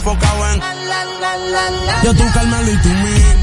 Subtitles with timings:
[0.00, 0.60] enfocado en.
[2.02, 3.39] Yo tú, y tú, mí.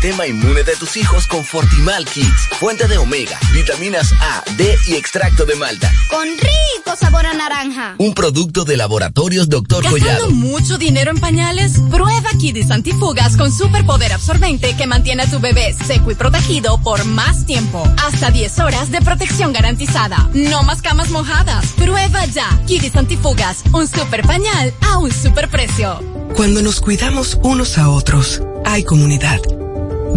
[0.00, 2.48] Sistema inmune de tus hijos con Fortimal Kids.
[2.60, 5.90] Fuente de omega, vitaminas A, D y extracto de malta.
[6.08, 7.96] Con rico sabor a naranja.
[7.98, 9.82] Un producto de laboratorios Dr.
[9.82, 10.30] ¿Gastando Collado.
[10.30, 11.80] mucho dinero en pañales?
[11.90, 17.04] Prueba Kidis Antifugas con superpoder absorbente que mantiene a tu bebé seco y protegido por
[17.04, 17.82] más tiempo.
[18.06, 20.30] Hasta 10 horas de protección garantizada.
[20.32, 21.72] No más camas mojadas.
[21.72, 22.48] Prueba ya.
[22.68, 23.64] Kidis Antifugas.
[23.72, 26.00] Un super pañal a un super precio.
[26.36, 29.40] Cuando nos cuidamos unos a otros, hay comunidad.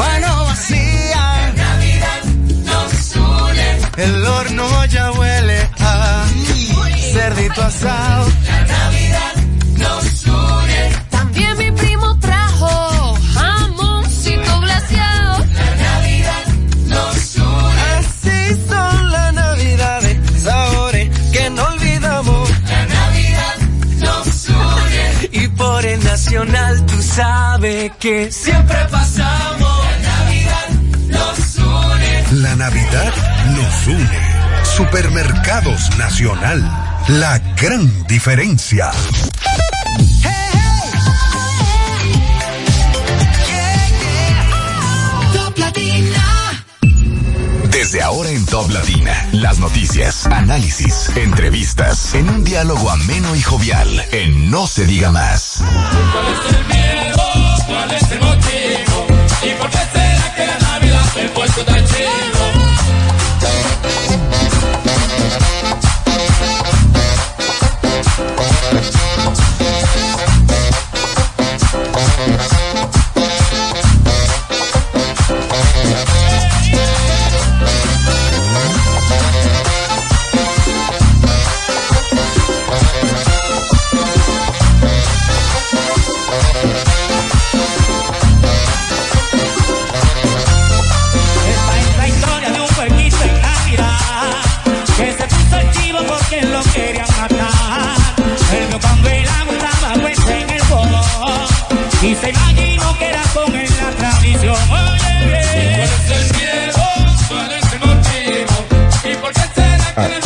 [0.00, 1.22] mano vacía.
[1.44, 2.22] La Navidad
[2.70, 3.68] nos une.
[4.04, 6.24] El horno ya huele a
[7.12, 8.24] cerdito asado.
[8.50, 9.34] La Navidad
[9.82, 10.80] nos une.
[11.10, 12.72] También mi primo trajo
[13.34, 15.32] jamoncito glaseado.
[15.60, 16.44] La Navidad
[16.94, 17.80] nos une.
[17.98, 18.40] Así
[18.70, 22.44] son las navidades, sabores que no olvidamos.
[22.74, 23.56] La Navidad
[24.04, 25.04] nos une.
[25.42, 29.79] Y por el nacional tú sabes que siempre pasamos.
[32.40, 33.12] La Navidad
[33.54, 34.18] nos une.
[34.62, 36.58] Supermercados Nacional.
[37.08, 38.90] La gran diferencia.
[47.70, 54.02] Desde ahora en Top Latina, las noticias, análisis, entrevistas, en un diálogo ameno y jovial,
[54.12, 55.62] en No se diga más.
[56.12, 57.22] ¿Cuál es el miedo?
[57.66, 59.06] ¿Cuál es el motivo?
[59.42, 59.99] ¿Y por qué
[61.10, 62.59] Navidad se ha puesto tan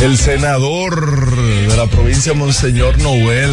[0.05, 3.51] El senador de la provincia Monseñor Noel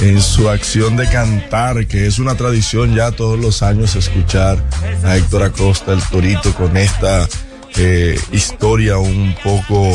[0.00, 4.64] en su acción de cantar, que es una tradición ya todos los años escuchar
[5.04, 7.28] a Héctor Acosta, el Torito, con esta
[7.76, 9.92] eh, historia un poco,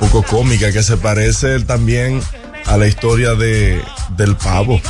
[0.00, 2.20] poco cómica que se parece también
[2.66, 3.80] a la historia de,
[4.16, 4.80] del pavo.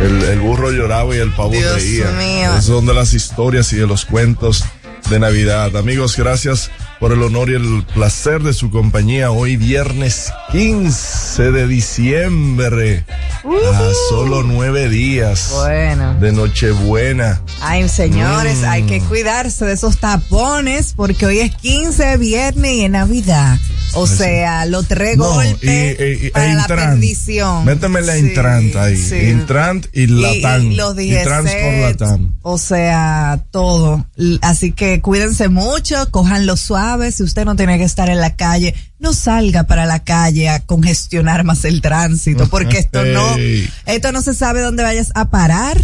[0.00, 2.12] El, el burro lloraba y el pavo Dios reía.
[2.12, 2.50] mío.
[2.50, 4.64] Esas son de las historias y de los cuentos
[5.10, 5.76] de Navidad.
[5.76, 6.70] Amigos, gracias
[7.00, 13.04] por el honor y el placer de su compañía hoy viernes 15 de diciembre.
[13.44, 16.14] A solo nueve días Bueno.
[16.14, 17.40] de Nochebuena.
[17.60, 18.64] Ay, señores, Mm.
[18.64, 23.58] hay que cuidarse de esos tapones porque hoy es 15 viernes y es Navidad.
[23.94, 27.64] O sea, los tres No, y, golpes y- y- para e la perdición.
[27.64, 28.96] Méteme la Sí, Intrant ahí.
[28.96, 29.16] sí.
[29.16, 30.70] Intrant y Latam.
[30.72, 32.32] Y, los Y Trans por DGCs, Latam.
[32.42, 34.06] O sea, todo.
[34.42, 37.10] Así que cuídense mucho, cojanlo suave.
[37.12, 40.60] Si usted no tiene que estar en la calle, no salga para la calle a
[40.60, 43.34] congestionar más el tránsito, porque esto no,
[43.86, 45.78] esto no se sabe dónde vayas a parar.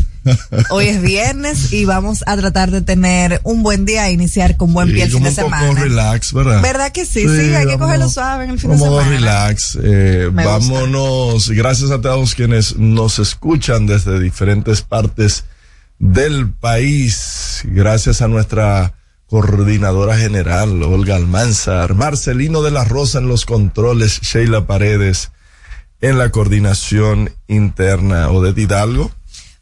[0.70, 4.72] Hoy es viernes y vamos a tratar de tener un buen día e iniciar con
[4.72, 5.80] buen Sí, pie el fin de un poco semana.
[5.80, 6.62] relax, ¿verdad?
[6.62, 7.22] ¿Verdad que sí?
[7.28, 9.08] Sí, hay que cogerlo suave en el fin de semana.
[9.08, 9.78] relax.
[9.82, 10.44] Eh, gusta.
[10.48, 11.50] vámonos.
[11.50, 15.44] Gracias a todos quienes nos escuchan desde diferentes partes
[15.98, 17.62] del país.
[17.64, 18.94] Gracias a nuestra
[19.26, 25.30] coordinadora general, Olga Almanzar, Marcelino de la Rosa en los controles, Sheila Paredes
[26.02, 29.10] en la coordinación interna, Odette Hidalgo.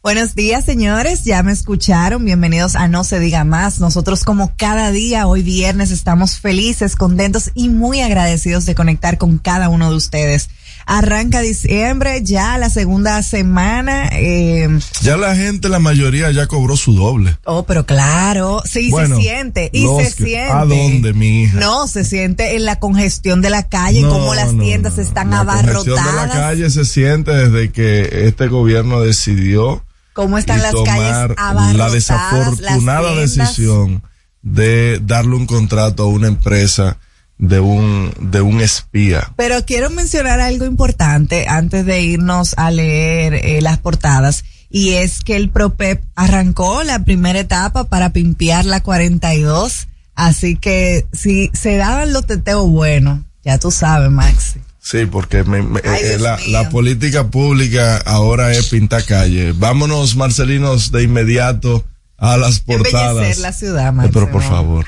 [0.03, 1.25] Buenos días, señores.
[1.25, 2.25] Ya me escucharon.
[2.25, 3.79] Bienvenidos a No se diga más.
[3.79, 9.37] Nosotros como cada día, hoy viernes, estamos felices, contentos y muy agradecidos de conectar con
[9.37, 10.49] cada uno de ustedes.
[10.87, 14.09] Arranca diciembre, ya la segunda semana.
[14.13, 14.67] Eh,
[15.03, 17.37] Ya la gente, la mayoría ya cobró su doble.
[17.45, 19.69] oh, pero claro, sí Bueno, se siente.
[19.71, 20.51] Y se que- siente.
[20.51, 21.59] ¿A dónde, mi hija?
[21.59, 25.03] No, se siente en la congestión de la calle, No, como las no, tiendas no.
[25.03, 26.31] están La congestión de la abarrotadas.
[26.35, 29.83] calle se siente desde que este gobierno decidió
[30.13, 34.03] Cómo están y las tomar calles la desafortunada las decisión
[34.41, 36.97] de darle un contrato a una empresa
[37.37, 39.33] de un de un espía.
[39.35, 44.43] Pero quiero mencionar algo importante antes de irnos a leer eh, las portadas.
[44.69, 49.87] Y es que el PROPEP arrancó la primera etapa para pimpear la 42.
[50.15, 54.61] Así que si se daban los teteos buenos, ya tú sabes, Maxi.
[54.83, 59.53] Sí, porque me- me- Ay, eh, Dios la, la política pública ahora es pintar calle.
[59.55, 61.85] Vámonos, Marcelinos, de inmediato
[62.17, 63.11] a las portadas.
[63.15, 64.13] Embellecer la ciudad, Eh, Máximo.
[64.13, 64.85] Pero por favor.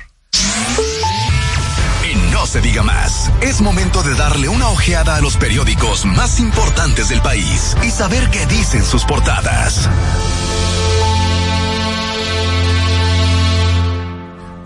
[2.12, 3.31] Y no se diga más.
[3.42, 8.30] Es momento de darle una ojeada a los periódicos más importantes del país y saber
[8.31, 9.90] qué dicen sus portadas.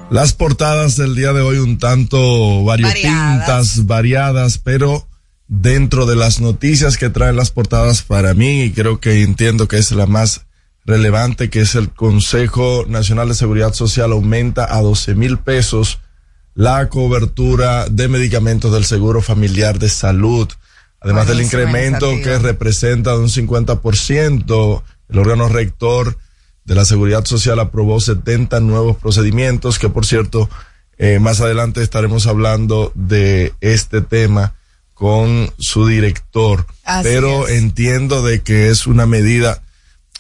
[0.10, 5.06] Las portadas del día de hoy un tanto variopintas, variadas, pero
[5.48, 9.78] dentro de las noticias que traen las portadas para mí, y creo que entiendo que
[9.78, 10.46] es la más
[10.86, 16.00] relevante, que es el Consejo Nacional de Seguridad Social aumenta a 12 mil pesos
[16.56, 20.48] la cobertura de medicamentos del Seguro Familiar de Salud.
[21.00, 26.18] Además del incremento que representa de un 50%, el órgano rector
[26.66, 30.50] de la Seguridad Social aprobó 70 nuevos procedimientos, que por cierto,
[30.98, 34.56] eh, más adelante estaremos hablando de este tema
[34.98, 36.66] con su director.
[36.84, 37.58] Así Pero es.
[37.58, 39.62] entiendo de que es una medida,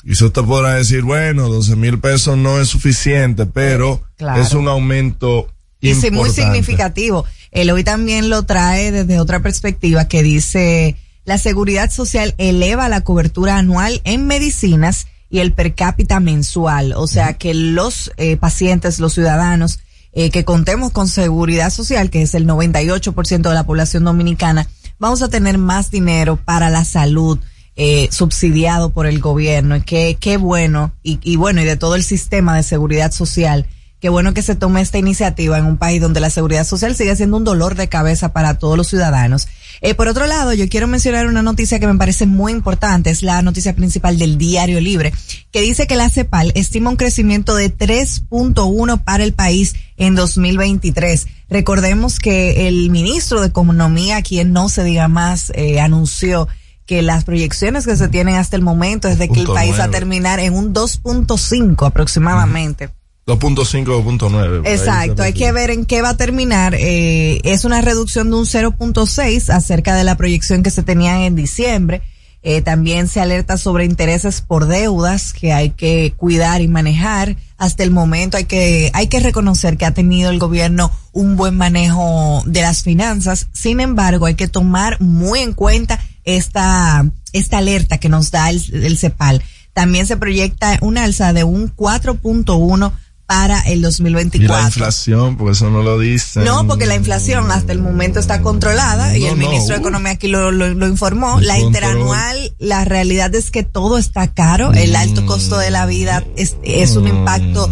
[0.04, 4.42] y usted te podrá decir, bueno, 12 mil pesos no es suficiente, pero Claro.
[4.42, 7.26] es un aumento Y sí, muy significativo.
[7.52, 13.02] El hoy también lo trae desde otra perspectiva que dice la seguridad social eleva la
[13.02, 16.94] cobertura anual en medicinas y el per cápita mensual.
[16.96, 19.80] O sea que los eh, pacientes, los ciudadanos
[20.18, 25.22] eh, que contemos con seguridad social, que es el 98% de la población dominicana, vamos
[25.22, 27.40] a tener más dinero para la salud.
[27.80, 31.94] eh, subsidiado por el gobierno y qué, qué bueno y, y bueno y de todo
[31.94, 33.68] el sistema de seguridad social
[34.00, 37.16] Qué bueno que se tome esta iniciativa en un país donde la seguridad social sigue
[37.16, 39.48] siendo un dolor de cabeza para todos los ciudadanos.
[39.82, 43.22] Eh, por otro lado, yo quiero mencionar una noticia que me parece muy importante, es
[43.24, 45.14] la noticia principal del Diario Libre,
[45.52, 51.28] que dice que la CEPAL estima un crecimiento de 3.1 para el país en 2023.
[51.50, 56.48] Recordemos que el ministro de Economía, quien no se diga más, eh, anunció
[56.86, 59.86] que las proyecciones que se tienen hasta el momento es de que el país va
[59.86, 62.90] a terminar en un 2.5 aproximadamente.
[63.28, 64.20] 2.5, 2.9.
[64.20, 66.76] por ahí Exacto, hay que ver en qué va a terminar.
[66.76, 71.36] Eh, es una reducción de un 0.6 acerca de la proyección que se tenía en
[71.36, 72.02] diciembre.
[72.42, 77.36] Eh, también se alerta sobre intereses por deudas que hay que cuidar y manejar.
[77.58, 81.58] Hasta el momento hay que, hay que reconocer que ha tenido el gobierno un buen
[81.58, 83.48] manejo de las finanzas.
[83.52, 88.64] Sin embargo, hay que tomar muy en cuenta esta, esta alerta que nos da el,
[88.72, 89.44] el CEPAL.
[89.74, 92.94] También se proyecta un alza de un 4.1
[93.28, 94.42] para el 2024.
[94.44, 96.40] Y la inflación, pues eso no lo dice.
[96.40, 99.82] No, porque la inflación hasta el momento está controlada y el no, ministro de.
[99.82, 101.40] Economía aquí lo, lo, lo informó.
[101.40, 101.68] El La control.
[101.68, 104.74] interanual, la realidad es que todo está caro.
[104.74, 107.70] El alto costo de la vida es, es un impacto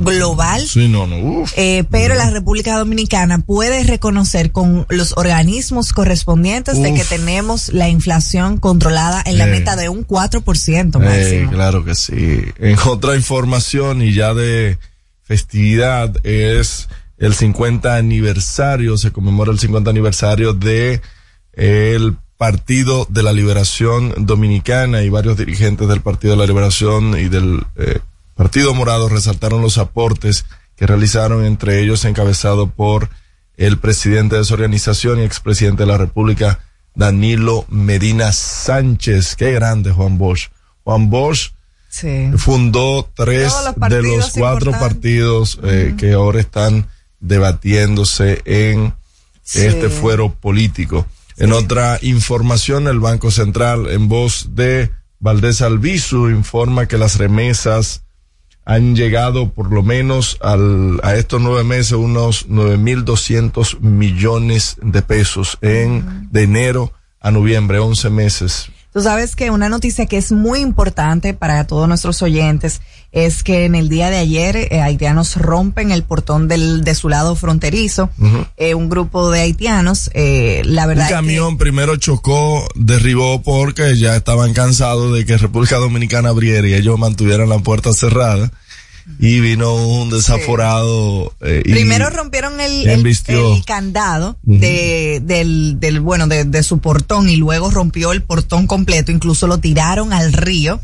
[0.00, 0.66] global.
[0.68, 1.16] Sí, no, no.
[1.18, 1.52] uf.
[1.56, 7.88] Eh, pero la República Dominicana puede reconocer con los organismos correspondientes de que tenemos la
[7.88, 9.50] inflación controlada en la Eh.
[9.52, 11.50] meta de un 4% Eh, máximo.
[11.50, 12.40] claro que sí.
[12.58, 14.78] En otra información y ya de
[15.26, 21.00] festividad es el 50 aniversario, se conmemora el 50 aniversario de
[21.52, 27.28] el Partido de la Liberación Dominicana y varios dirigentes del Partido de la Liberación y
[27.28, 28.00] del eh,
[28.34, 30.44] Partido Morado resaltaron los aportes
[30.76, 33.08] que realizaron, entre ellos encabezado por
[33.56, 36.60] el presidente de esa organización y expresidente de la República,
[36.94, 39.34] Danilo Medina Sánchez.
[39.34, 40.50] Qué grande Juan Bosch.
[40.84, 41.52] Juan Bosch
[41.98, 42.30] Sí.
[42.36, 43.52] fundó tres
[43.88, 46.88] de los cuatro partidos eh, que ahora están
[47.20, 48.94] debatiéndose en
[49.42, 49.60] Sí.
[49.60, 51.06] este fuero político.
[51.36, 58.02] En otra información, el Banco Central, en voz de Valdés Albizu, informa que las remesas
[58.64, 65.58] han llegado por lo menos al, a estos nueve meses unos 9.200 millones de pesos
[65.60, 68.70] en de enero a noviembre, 11 meses.
[68.96, 72.80] Tú sabes que una noticia que es muy importante para todos nuestros oyentes
[73.12, 77.10] es que en el día de ayer eh, haitianos rompen el portón del, de su
[77.10, 78.08] lado fronterizo.
[78.18, 78.46] Ujú.
[78.56, 83.42] Eh, un grupo de haitianos, eh, la verdad Un es que- camión primero chocó, derribó
[83.42, 88.50] porque ya estaban cansados de que República Dominicana abriera y ellos mantuvieran la puerta cerrada.
[89.18, 91.32] Y vino un desaforado.
[91.40, 97.36] eh, Primero rompieron el, el candado de, del, del, bueno, de, de su portón y
[97.36, 100.80] luego rompió el portón completo, incluso lo tiraron al río,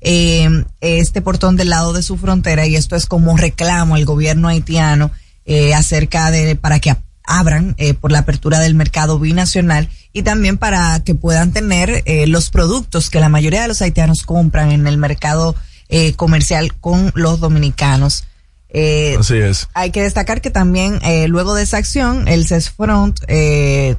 [0.00, 0.48] eh,
[0.80, 5.10] este portón del lado de su frontera y esto es como reclamo al gobierno haitiano
[5.44, 10.58] eh, acerca de, para que abran eh, por la apertura del mercado binacional y también
[10.58, 14.86] para que puedan tener eh, los productos que la mayoría de los haitianos compran en
[14.86, 15.54] el mercado
[15.88, 18.24] eh, comercial con los dominicanos.
[18.68, 19.68] Eh, Así es.
[19.74, 23.96] hay que destacar que también eh, luego de esa acción, el CESFRONT eh,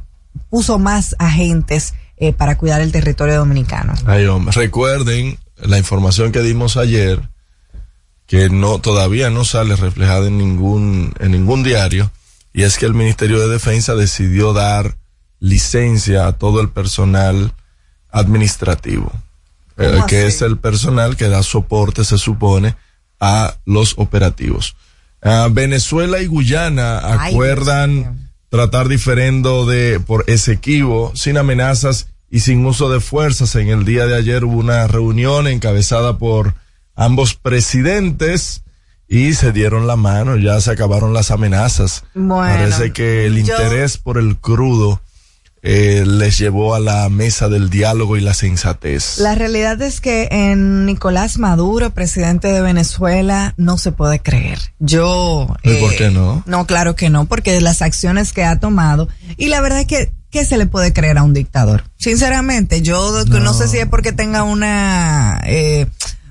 [0.50, 3.94] puso más agentes eh, para cuidar el territorio dominicano.
[4.06, 4.54] Ay, hombre.
[4.56, 7.22] Recuerden la información que dimos ayer,
[8.28, 12.12] que no, todavía no sale reflejada en ningún, en ningún diario,
[12.54, 14.98] y es que el Ministerio de Defensa decidió dar
[15.40, 17.54] licencia a todo el personal
[18.12, 19.12] administrativo,
[19.78, 22.76] eh, ¿Cómo que es el personal que da soporte, se supone,
[23.20, 24.76] a los operativos.
[25.22, 32.66] Ah, Venezuela y Guyana Ay, acuerdan tratar diferendo de por Esequibo sin amenazas y sin
[32.66, 33.56] uso de fuerzas.
[33.56, 36.54] En el día de ayer hubo una reunión encabezada por
[36.96, 38.64] ambos presidentes
[39.08, 42.04] y se dieron la mano, ya se acabaron las amenazas.
[42.14, 45.02] Bueno, Parece que el yo- interés por el crudo
[45.64, 49.18] eh, les llevó a la mesa del diálogo y la sensatez.
[49.18, 54.60] La realidad es que en Nicolás Maduro, presidente de Venezuela, no se puede creer.
[54.80, 55.48] Yo...
[55.64, 56.44] ¿Y eh, por qué no?
[56.46, 59.10] No, claro que no, porque las acciones que ha tomado.
[59.36, 61.84] Y la verdad es que, ¿qué se le puede creer a un dictador?
[61.98, 65.88] Sinceramente, yo no, sé si es porque tenga una, eh,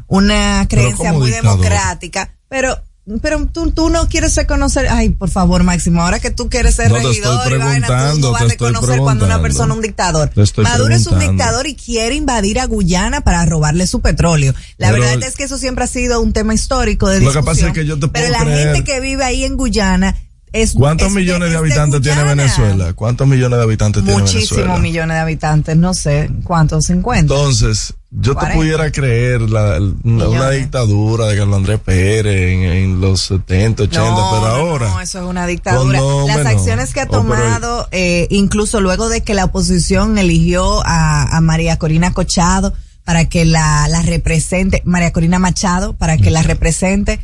[0.07, 1.59] una creencia muy dictador.
[1.59, 2.79] democrática, pero,
[3.23, 6.91] pero tú, tú no quieres reconocer, ay, por favor, Máximo, ahora que tú quieres ser
[6.91, 10.31] No, regidor y vaina, tú no vas a reconocer cuando una persona es un dictador.
[10.63, 14.55] Maduro es un dictador y quiere invadir a Guyana para robarle su petróleo.
[14.79, 17.39] La Pero- verdad es que eso siempre ha sido un tema histórico de Lo que
[17.39, 17.45] discusión.
[17.45, 20.17] pasa es que yo te pero puedo la creer- gente que vive ahí en Guyana
[20.63, 22.23] es ¿Cuántos es millones de es habitantes tiene.
[22.25, 22.93] Venezuela?
[22.95, 24.79] ¿Cuántos millones de habitantes tiene Muchísimos Venezuela?
[24.79, 27.21] millones de habitantes, no sé cuántos, 50.
[27.21, 28.55] Entonces, yo te 40.
[28.57, 34.01] pudiera creer la, una, una dictadura de Carlos Andrés Pérez en, en los 70, 80,
[34.11, 34.89] No, pero no, ahora.
[34.91, 35.99] no, eso es una dictadura.
[35.99, 36.49] Con Las no.
[36.51, 41.41] acciones que ha Oh, tomado, eh, incluso luego de que la oposición eligió a, a
[41.41, 42.73] María Corina Cochado
[43.05, 47.21] para que la, la represente, María Corina Machado, para que la represente,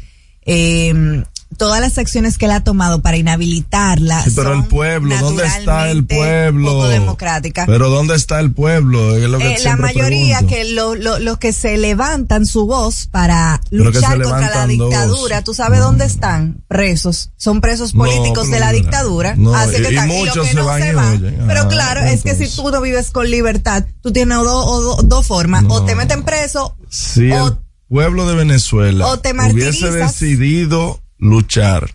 [0.47, 1.25] eh,
[1.57, 4.23] todas las acciones que él ha tomado para inhabilitarla.
[4.25, 6.71] Sí, pero el son pueblo, ¿dónde está el pueblo?
[6.73, 7.67] poco democráticas.
[7.67, 9.17] Pero ¿dónde está el pueblo?
[9.17, 10.55] Es lo que Eh, la mayoría pregunto.
[10.55, 14.89] que lo- lo- los que se levantan su voz para luchar contra la levantan dos.
[14.91, 16.63] dictadura, ¿tú sabes dónde están?
[16.69, 17.31] Presos.
[17.37, 19.35] Son presos políticos de la dictadura.
[19.37, 21.09] no, Así que y- y muchos los que se van se y van.
[21.17, 21.45] oyen.
[21.47, 24.81] Pero Ah, claro, es que si tú no vives con libertad, tú tienes dos o
[24.81, 25.65] do- dos formas.
[25.69, 27.55] O te meten preso Si o el
[27.89, 31.91] pueblo de Venezuela o te hubiese decidido luchar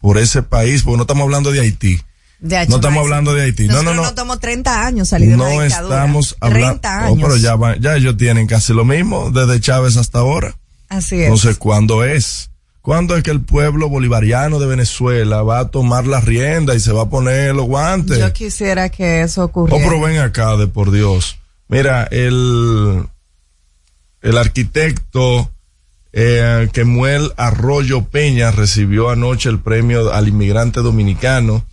[0.00, 2.00] por ese país, porque no estamos hablando de Haití,
[2.40, 3.66] no estamos hablando de Haití.
[3.66, 4.04] no, no, no.
[4.04, 5.96] No tomó 30 años salir de una dictadura.
[5.96, 6.80] estamos hablando.
[6.80, 7.18] 30 años.
[7.18, 10.54] Oh, pero ya, ya ellos tienen casi lo mismo desde Chávez hasta ahora.
[10.88, 11.40] Así es.
[11.40, 12.50] Sé cuándo es.
[12.80, 16.92] ¿Cuándo es que el pueblo bolivariano de Venezuela va a tomar la rienda y se
[16.92, 18.18] va a poner los guantes?
[18.18, 19.84] Yo quisiera que eso ocurriera.
[19.84, 21.38] Oh, pero ven acá, de por Dios.
[21.66, 23.04] Mira, el,
[24.22, 25.50] el arquitecto
[26.12, 31.64] eh, Kemuel Arroyo Peña recibió anoche el premio al inmigrante dominicano,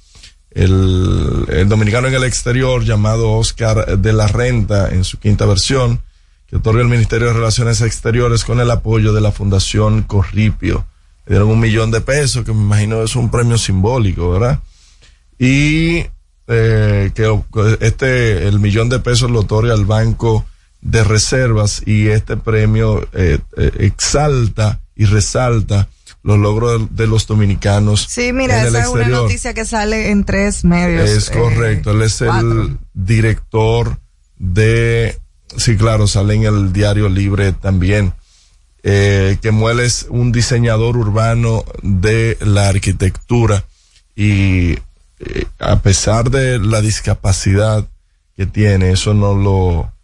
[0.51, 6.01] el, dominicano en el exterior llamado Oscar de la Renta en su quinta versión,
[6.47, 10.85] que otorga el Ministerio de Relaciones Exteriores con el apoyo de la Fundación Corripio.
[11.25, 14.59] Le dieron un millón de pesos, que me imagino es un premio simbólico, ¿verdad?
[15.39, 16.05] Y
[16.47, 17.41] eh, que
[17.81, 20.45] este, el millón de pesos lo otorga el Banco
[20.85, 25.89] de reservas y este premio eh, eh, exalta y resalta
[26.21, 28.05] los logros de, los dominicanos.
[28.07, 31.09] Sí, mira, esa es una noticia que sale en tres medios.
[31.09, 33.97] Es correcto, él es el director
[34.37, 35.17] de,
[35.57, 38.13] sí, claro, sale en el diario Libre también.
[38.83, 43.65] Eh, que Muel es un diseñador urbano de la arquitectura
[44.15, 47.87] y eh, a pesar de la discapacidad
[48.37, 49.94] que tiene, eso no lo,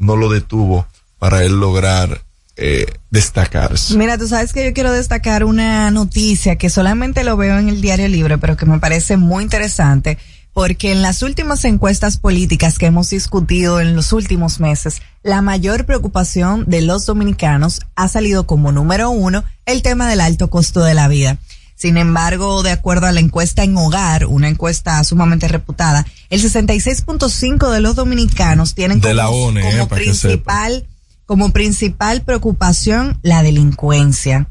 [0.00, 0.86] no lo detuvo
[1.18, 2.22] para él lograr
[2.56, 3.96] eh, destacarse.
[3.96, 7.80] Mira, tú sabes que yo quiero destacar una noticia que solamente lo veo en el
[7.80, 10.18] diario libre, pero que me parece muy interesante,
[10.52, 15.86] porque en las últimas encuestas políticas que hemos discutido en los últimos meses, la mayor
[15.86, 20.94] preocupación de los dominicanos ha salido como número uno el tema del alto costo de
[20.94, 21.38] la vida.
[21.80, 27.70] Sin embargo, de acuerdo a la encuesta en hogar, una encuesta sumamente reputada, el 66.5
[27.70, 30.86] de los dominicanos tienen como, eh, principal
[31.24, 34.48] como principal preocupación la delincuencia.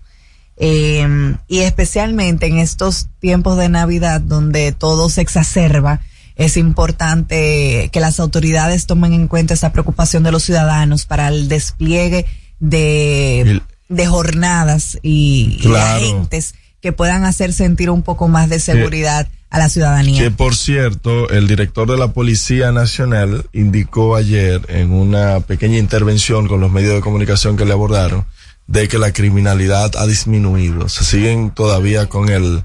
[0.57, 6.01] Eh, y especialmente en estos tiempos de Navidad donde todo se exacerba,
[6.35, 11.47] es importante que las autoridades tomen en cuenta esa preocupación de los ciudadanos para el
[11.47, 12.25] despliegue
[12.59, 19.27] de, de jornadas y, y agentes que puedan hacer sentir un poco más de seguridad
[19.49, 20.21] a la ciudadanía.
[20.21, 26.47] Que por cierto, el director de la Policía Nacional indicó ayer en una pequeña intervención
[26.47, 28.25] con los medios de comunicación que le abordaron
[28.67, 30.89] de que la criminalidad ha disminuido.
[30.89, 32.63] Se siguen todavía con el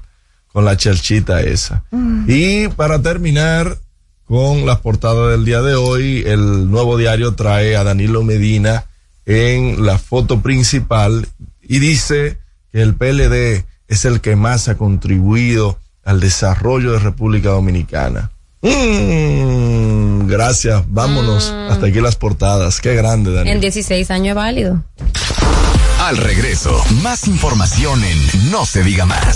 [0.55, 1.83] con la chelchita esa.
[1.91, 2.25] Mm.
[2.29, 3.77] Y para terminar
[4.23, 8.85] con las portadas del día de hoy, el nuevo diario trae a Danilo Medina
[9.25, 11.27] en la foto principal
[11.61, 12.37] y dice
[12.71, 18.31] que el PLD es el que más ha contribuido al desarrollo de República Dominicana.
[18.61, 21.51] Mm, gracias, vámonos.
[21.51, 21.71] Mm.
[21.71, 22.81] Hasta aquí las portadas.
[22.81, 23.55] Qué grande, Daniel.
[23.55, 24.83] En 16 años es válido.
[25.99, 29.35] Al regreso, más información en No se diga más.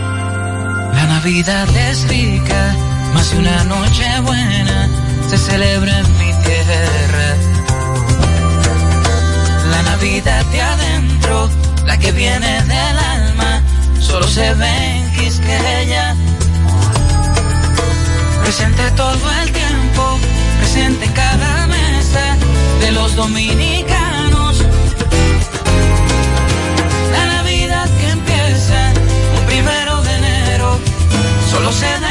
[0.93, 2.75] La Navidad es rica,
[3.13, 4.89] más de una noche buena
[5.31, 7.35] se celebra en mi tierra.
[9.69, 11.49] La Navidad de adentro,
[11.85, 13.61] la que viene del alma,
[14.01, 16.15] solo se ve en Quisqueya.
[18.43, 20.19] Presente todo el tiempo,
[20.59, 22.37] presente en cada mesa
[22.81, 24.00] de los dominicanos.
[31.79, 32.10] Da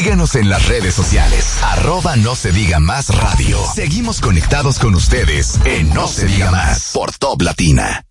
[0.00, 1.58] Síguenos en las redes sociales.
[1.62, 3.58] Arroba no se diga más radio.
[3.74, 8.06] Seguimos conectados con ustedes en No se diga más por Top Latina.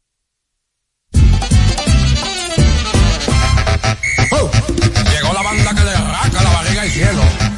[4.32, 4.52] ¡Oh!
[5.10, 7.49] Llegó la banda que le arranca la barriga al cielo.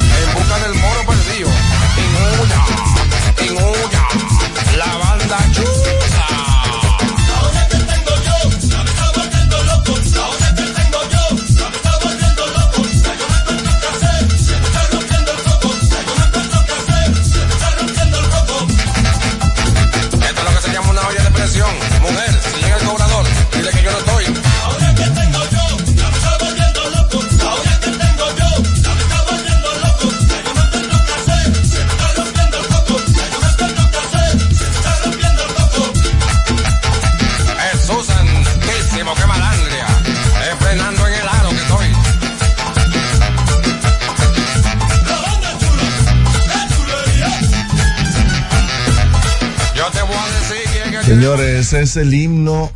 [51.22, 52.72] Señores, ese es el himno.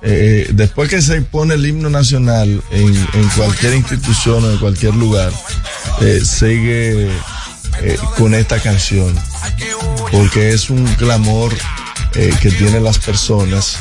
[0.00, 5.32] eh, después que se pone el himno nacional en, cualquier institución o en cualquier lugar,
[6.00, 7.08] eh, sigue
[7.82, 9.12] eh, con esta canción.
[10.12, 11.52] Porque es un clamor
[12.12, 13.78] que tienen las personas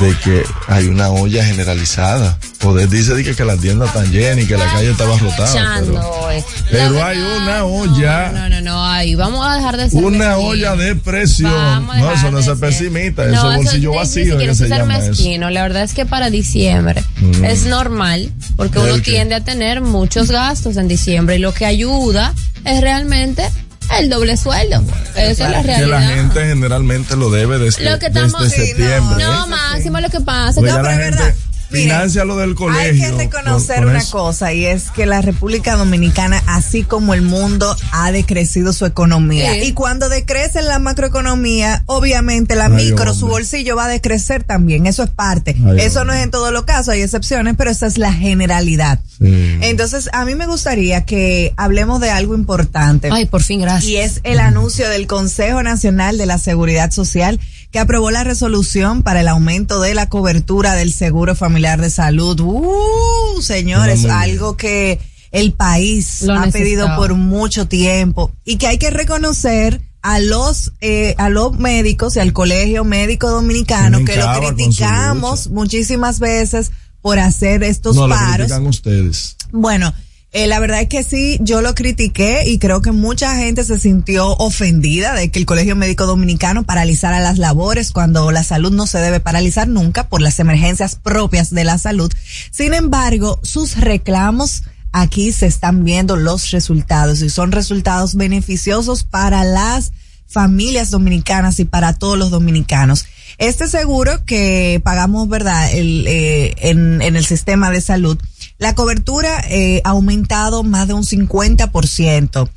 [0.00, 2.38] de que hay una olla generalizada.
[2.66, 5.80] Poder dice de que, que la tienda están llena y que la calle está abarrotada.
[5.84, 6.44] Pero, eh.
[6.68, 8.32] pero La hay una olla.
[8.32, 10.44] No, no, no, ay, vamos a dejar de ser Una mezquinos.
[10.50, 11.52] olla de presión.
[11.52, 14.98] Vamos No, eso no es pesimista, No, eso es bolsillo vacío que se ser llama
[14.98, 15.10] eso.
[15.10, 15.48] mezquino.
[15.50, 17.44] La verdad es que para diciembre Mm.
[17.44, 19.12] es normal porque uno ¿El qué?
[19.12, 23.48] tiende a tener muchos gastos en diciembre y lo que ayuda es realmente
[23.96, 24.82] el doble sueldo.
[25.14, 26.14] Esa es la que la realidad.
[26.16, 29.24] gente generalmente lo debe desde, Lo que estamos- desde Sí, septiembre.
[29.24, 29.48] No, ¿eh?
[29.48, 31.34] Máximo, lo que pasa Porque es ya que la gente
[31.70, 33.06] financia lo del colegio.
[33.06, 34.10] Hay que reconocer con- con una eso.
[34.18, 39.52] cosa y es que la República Dominicana, así como el mundo, ha decrecido su economía.
[39.54, 39.60] Sí.
[39.68, 44.86] Y cuando decrece la macroeconomía, obviamente la Ay, micro, su bolsillo va a decrecer también.
[44.86, 45.56] Eso es parte.
[45.66, 49.00] Ay, Eso no es en todos los casos, hay excepciones, pero esa es la generalidad.
[49.18, 49.58] Sí.
[49.62, 53.08] Entonces, a mí me gustaría que hablemos de algo importante.
[53.10, 53.84] Ay, por fin, gracias.
[53.90, 57.40] Y es el anuncio del Consejo Nacional de la Seguridad Social
[57.76, 62.40] que aprobó la resolución para el aumento de la cobertura del seguro familiar de salud.
[62.40, 64.98] Uh, señores, algo que
[65.30, 70.72] el país Lo ha pedido por mucho tiempo y que hay que reconocer a los
[70.80, 76.70] eh, a los médicos y al colegio médico dominicano que lo criticamos muchísimas veces
[77.02, 78.46] por hacer estos no, lo paros.
[78.46, 79.36] critican ustedes.
[79.52, 79.92] Bueno,
[80.32, 83.78] eh, la verdad es que sí, yo lo critiqué y creo que mucha gente se
[83.78, 88.86] sintió ofendida de que el Colegio Médico Dominicano paralizara las labores cuando la salud no
[88.86, 92.12] se debe paralizar nunca por las emergencias propias de la salud.
[92.50, 99.44] Sin embargo, sus reclamos aquí se están viendo los resultados y son resultados beneficiosos para
[99.44, 99.92] las
[100.26, 103.06] familias dominicanas y para todos los dominicanos.
[103.38, 108.18] Este seguro que pagamos, ¿verdad?, el, eh, en, en el sistema de salud,
[108.58, 112.48] la cobertura eh, ha aumentado más de un 50%.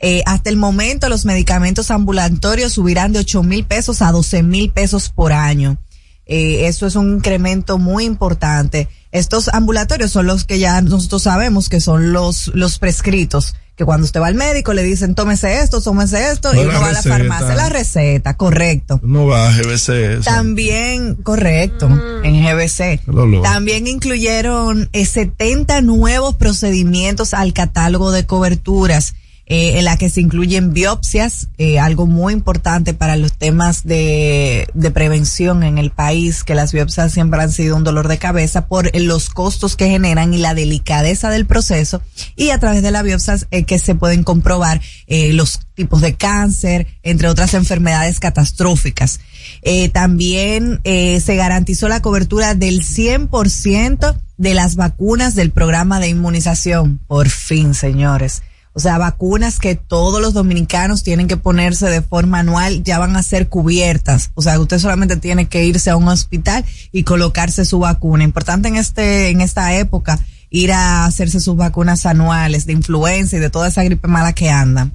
[0.00, 4.70] Eh, hasta el momento los medicamentos ambulatorios subirán de 8 mil pesos a 12 mil
[4.70, 5.78] pesos por año.
[6.26, 8.88] Eh, eso es un incremento muy importante.
[9.10, 14.04] Estos ambulatorios son los que ya nosotros sabemos que son los, los prescritos, que cuando
[14.06, 16.92] usted va al médico le dicen tómese esto, tómese esto, No y uno va a
[16.92, 18.98] la farmacia, la receta, correcto.
[19.04, 19.88] No va a GBC.
[19.88, 20.22] eso.
[20.24, 21.88] También, correcto,
[22.24, 23.00] en GBC.
[23.44, 29.14] También incluyeron eh, 70 nuevos procedimientos al catálogo de coberturas,
[29.48, 34.68] eh, en la que se incluyen biopsias, eh, algo muy importante para los temas de,
[34.74, 38.66] de prevención en el país, que las biopsias siempre han sido un dolor de cabeza
[38.66, 42.02] por los costos que generan y la delicadeza del proceso,
[42.36, 46.16] y a través de las biopsias eh, que se pueden comprobar eh, los tipos de
[46.16, 49.20] cáncer, entre otras enfermedades catastróficas.
[49.62, 56.08] Eh, también eh, se garantizó la cobertura del 100% de las vacunas del programa de
[56.08, 57.00] inmunización.
[57.06, 58.42] Por fin, señores.
[58.78, 63.16] O sea, vacunas que todos los dominicanos tienen que ponerse de forma anual ya van
[63.16, 64.30] a ser cubiertas.
[64.36, 68.22] O sea, usted solamente tiene que irse a un hospital y colocarse su vacuna.
[68.22, 73.40] Importante en este, en esta época ir a hacerse sus vacunas anuales de influenza y
[73.40, 74.92] de toda esa gripe mala que anda.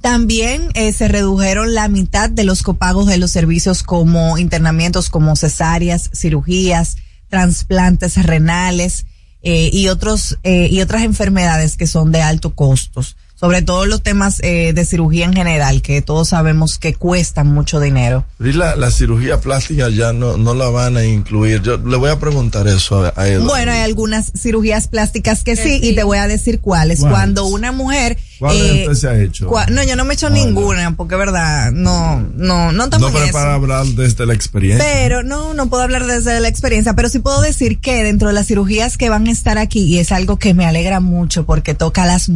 [0.00, 5.34] También eh, se redujeron la mitad de los copagos de los servicios como internamientos como
[5.34, 6.96] cesáreas, cirugías,
[7.28, 9.04] trasplantes renales
[9.42, 14.02] eh, y otros eh, y otras enfermedades que son de alto costos sobre todo los
[14.02, 18.24] temas eh, de cirugía en general, que todos sabemos que cuestan mucho dinero.
[18.40, 21.62] Y la, la cirugía plástica ya no, no la van a incluir.
[21.62, 25.78] Yo le voy a preguntar eso a, a Bueno, hay algunas cirugías plásticas que sí,
[25.82, 27.00] y te voy a decir cuáles.
[27.00, 28.18] Cuando una mujer...
[28.38, 29.50] ¿Cuáles eh, se ha hecho?
[29.70, 33.32] No, yo no me he hecho ninguna, porque verdad, no, no, no estamos No, pero
[33.32, 34.84] para hablar desde la experiencia.
[34.84, 38.34] Pero no, no puedo hablar desde la experiencia, pero sí puedo decir que dentro de
[38.34, 41.74] las cirugías que van a estar aquí, y es algo que me alegra mucho porque
[41.74, 42.30] toca las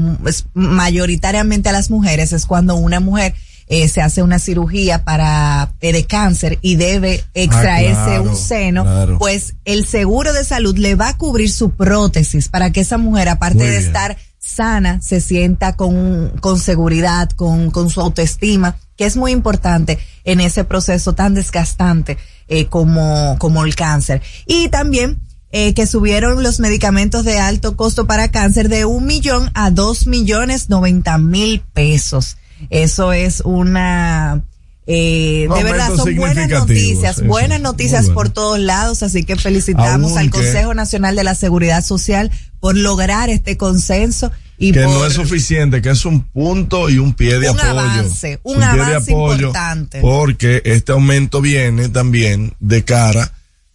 [0.92, 3.34] mayoritariamente a las mujeres es cuando una mujer
[3.66, 9.16] eh, se hace una cirugía para eh, de cáncer y debe extraerse Ah, un seno,
[9.18, 13.30] pues el seguro de salud le va a cubrir su prótesis para que esa mujer,
[13.30, 13.86] aparte Muy de bien.
[13.86, 19.98] estar sana, se sienta con, con seguridad, con, con su autoestima, que es muy importante
[20.24, 24.20] en ese proceso tan desgastante eh, como, como el cáncer.
[24.46, 25.18] Y también
[25.52, 30.06] eh, que subieron los medicamentos de alto costo para cáncer de un millón a dos
[30.06, 32.38] millones noventa mil pesos.
[32.70, 34.42] Eso es una,
[34.86, 40.16] eh, Un de verdad, son buenas noticias, buenas noticias por todos lados, así que felicitamos
[40.16, 45.04] al Consejo Nacional de la Seguridad Social por lograr este consenso y que por no
[45.06, 47.80] es suficiente, que es un punto y un pie de Un apoyo.
[47.80, 50.00] avance, un pie de avance apoyo, importante.
[50.00, 53.32] Porque este aumento viene también de cara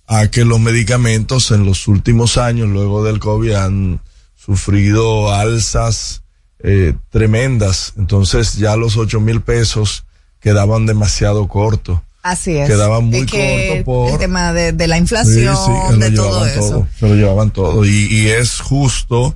[0.08, 4.02] a que los medicamentos en los últimos años, luego del COVID, han
[4.36, 6.24] sufrido alzas
[6.60, 7.94] eh, tremendas.
[7.98, 10.06] Entonces ya los ocho mil pesos
[10.40, 12.00] quedaban demasiado cortos.
[12.24, 12.70] Así es.
[12.70, 16.46] Quedaba muy que corto por- el tema de, de la inflación, sí, de lo todo
[16.46, 16.60] llevaban eso.
[16.70, 17.86] todo, se lo llevaban todo.
[17.86, 19.36] Y, y es justo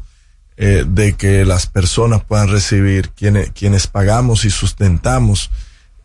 [0.58, 5.52] eh, de que las personas puedan recibir, quienes, quienes pagamos y sustentamos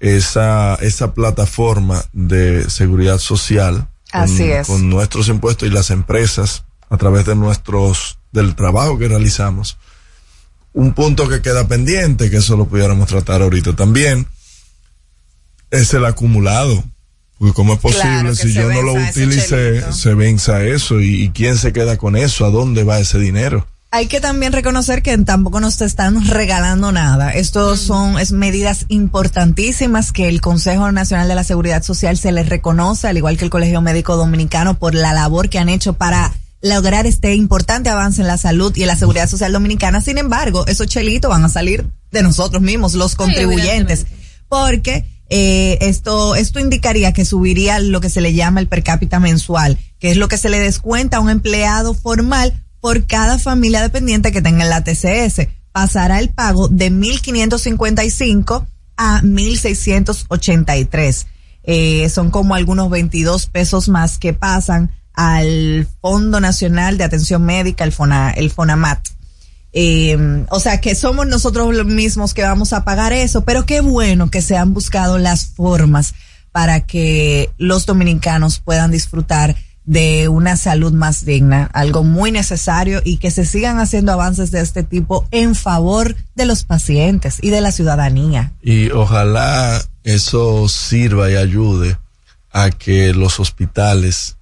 [0.01, 3.89] esa, esa plataforma de seguridad social.
[4.11, 4.67] Con- Así es.
[4.67, 9.77] Con nuestros impuestos y las empresas a través de nuestros, del trabajo que realizamos.
[10.73, 14.27] Un punto que queda pendiente, que eso lo pudiéramos tratar ahorita también,
[15.71, 16.85] es el acumulado.
[17.39, 21.31] Porque cómo es posible Claro, si yo no lo utilicé, se venza eso y, y
[21.31, 23.67] quién se queda con eso, a dónde va ese dinero.
[23.97, 27.31] Hay que también reconocer que tampoco nos están regalando nada.
[27.31, 32.47] Estos son es medidas importantísimas que el Consejo Nacional de la Seguridad Social se les
[32.47, 36.31] reconoce, al igual que el Colegio Médico Dominicano, por la labor que han hecho para
[36.61, 40.03] lograr este importante avance en la salud y en la seguridad social dominicana.
[40.03, 44.05] Sin embargo, esos chelitos van a salir de nosotros mismos, los contribuyentes,
[44.51, 49.21] porque eh, esto esto indicaría que subiría lo que se le llama el per cápita
[49.21, 53.83] mensual, que es lo que se le descuenta a un empleado formal por cada familia
[53.83, 55.49] dependiente que tenga en la TCS.
[55.73, 58.65] Pasará el pago de 1.555
[58.97, 61.27] a 1.683.
[61.65, 67.83] Eh, son como algunos 22 pesos más que pasan al Fondo Nacional de Atención Médica,
[67.83, 69.09] el FONAMAT.
[69.73, 73.81] Eh, o sea que somos nosotros los mismos que vamos a pagar eso, pero qué
[73.81, 76.15] bueno que se han buscado las formas
[76.53, 83.19] para que los dominicanos puedan disfrutar de una salud más digna, algo muy necesario y
[83.19, 87.61] que se sigan haciendo avances de este tipo en favor de los pacientes y de
[87.61, 88.53] la ciudadanía.
[88.61, 91.97] Y ojalá eso sirva y ayude
[92.53, 94.37] a que los hospitales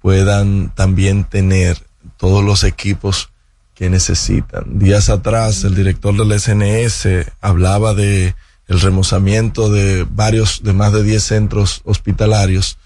[0.00, 1.78] puedan también tener
[2.16, 3.30] todos los equipos
[3.74, 4.78] que necesitan.
[4.78, 7.08] Días atrás el director del SNS
[7.40, 8.34] hablaba de
[8.66, 12.78] el remozamiento de varios, de más de 10 centros hospitalarios.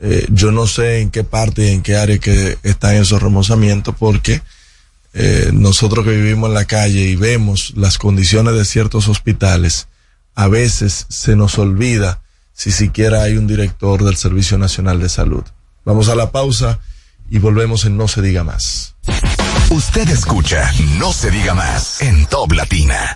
[0.00, 3.94] Eh, yo no sé en qué parte y en qué área que están esos remozamientos
[3.98, 4.42] porque
[5.14, 9.86] eh, nosotros que vivimos en la calle y vemos las condiciones de ciertos hospitales,
[10.34, 12.20] a veces se nos olvida
[12.52, 15.44] si siquiera hay un director del Servicio Nacional de Salud.
[15.84, 16.80] Vamos a la pausa
[17.30, 18.94] y volvemos en No se diga más.
[19.70, 23.14] Usted escucha No se diga más en Top Latina.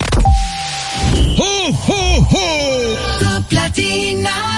[3.20, 4.57] Top Latina.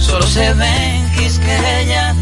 [0.00, 2.14] solo se ve en Quisqueya.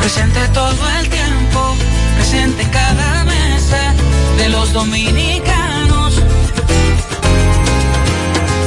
[0.00, 1.76] Presente todo el tiempo,
[2.16, 3.94] presente en cada mesa
[4.38, 6.22] de los dominicanos.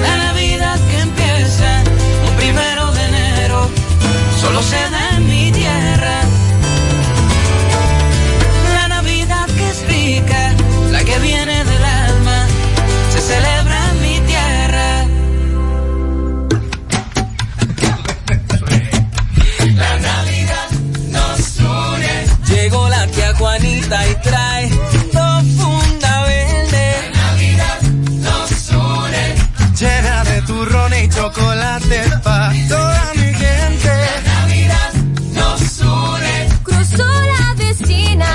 [0.04, 1.84] La Navidad que empieza
[2.30, 3.70] un primero de enero,
[4.40, 5.31] solo se da en
[31.34, 33.90] chocolate pa' toda mi gente.
[33.90, 34.94] La Navidad
[35.34, 36.50] nos une.
[36.64, 38.32] Cruzó la vecina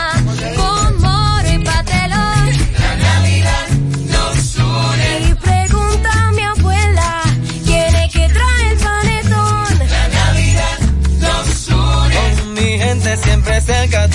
[0.57, 2.47] con moro y patelón.
[2.79, 3.67] La Navidad
[4.15, 5.29] nos une.
[5.29, 7.23] Y pregunta a mi abuela
[7.65, 9.79] quién es que trae el panetón.
[9.97, 10.79] La Navidad
[11.21, 12.17] nos une.
[12.17, 14.06] Con mi gente siempre cerca,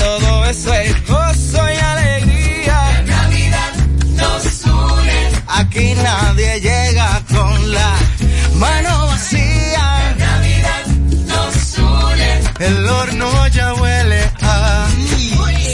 [12.72, 14.88] El horno ya huele a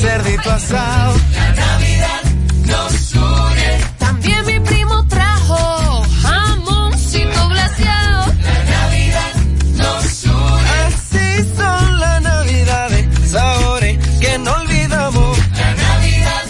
[0.02, 1.14] cerdito asado.
[1.36, 2.22] La Navidad
[2.66, 3.70] nos une.
[4.00, 8.34] También mi primo trajo jamoncito glaseado.
[8.42, 9.34] La Navidad
[9.76, 10.70] nos une.
[10.88, 15.38] Así son las navidades, sabores que no olvidamos.
[15.56, 16.44] La Navidad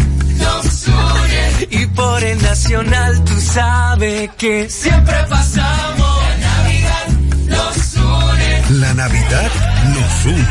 [0.43, 1.67] nos une.
[1.71, 6.21] Y por el nacional tú sabes que siempre pasamos.
[6.23, 7.07] La Navidad
[7.47, 8.79] nos une.
[8.79, 9.51] La Navidad
[9.93, 10.45] nos une.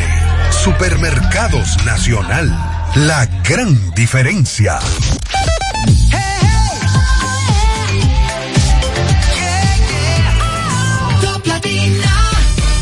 [0.51, 2.49] Supermercados Nacional.
[2.95, 4.79] La gran diferencia.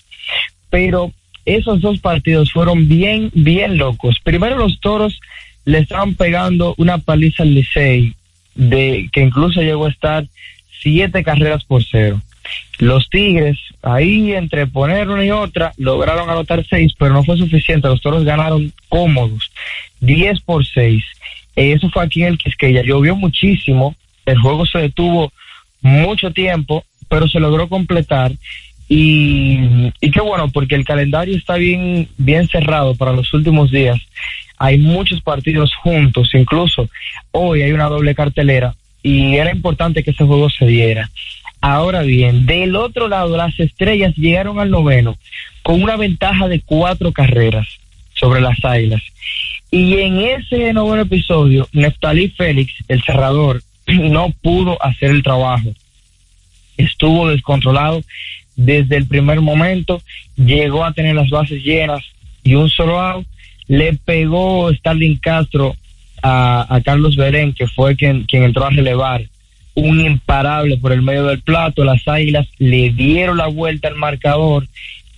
[0.70, 1.14] pero
[1.46, 4.20] esos dos partidos fueron bien, bien locos.
[4.24, 5.20] Primero los toros
[5.64, 8.16] le estaban pegando una paliza al Licey,
[8.56, 10.26] de, que incluso llegó a estar
[10.82, 12.22] siete carreras por cero.
[12.80, 17.88] Los Tigres, ahí entre poner una y otra, lograron anotar seis, pero no fue suficiente.
[17.88, 19.52] Los toros ganaron cómodos,
[20.02, 21.04] 10 por 6.
[21.56, 22.84] Eso fue aquí en el Quisqueya.
[22.84, 25.32] Llovió muchísimo, el juego se detuvo
[25.82, 28.32] mucho tiempo, pero se logró completar.
[28.90, 34.00] Y, y qué bueno, porque el calendario está bien, bien cerrado para los últimos días.
[34.60, 36.90] Hay muchos partidos juntos, incluso
[37.32, 41.10] hoy hay una doble cartelera y era importante que ese juego se diera.
[41.62, 45.18] Ahora bien, del otro lado, las estrellas llegaron al noveno
[45.64, 47.68] con una ventaja de cuatro carreras
[48.14, 49.02] sobre las águilas.
[49.70, 55.74] Y en ese noveno episodio, Neftalí Félix, el cerrador, no pudo hacer el trabajo.
[56.78, 58.04] Estuvo descontrolado
[58.56, 60.02] desde el primer momento,
[60.36, 62.04] llegó a tener las bases llenas
[62.44, 63.28] y un solo out.
[63.68, 65.76] Le pegó Starling Castro
[66.24, 69.26] a, Carlos Berén, que fue quien, quien entró a relevar
[69.78, 71.84] un imparable por el medio del plato.
[71.84, 74.68] Las águilas le dieron la vuelta al marcador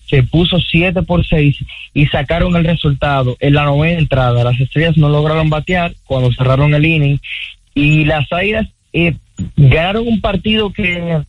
[0.09, 1.55] se puso 7 por 6
[1.93, 4.43] y sacaron el resultado en la novena entrada.
[4.43, 7.19] Las estrellas no lograron batear cuando cerraron el inning
[7.75, 9.15] y las águilas eh,
[9.55, 11.21] ganaron un partido que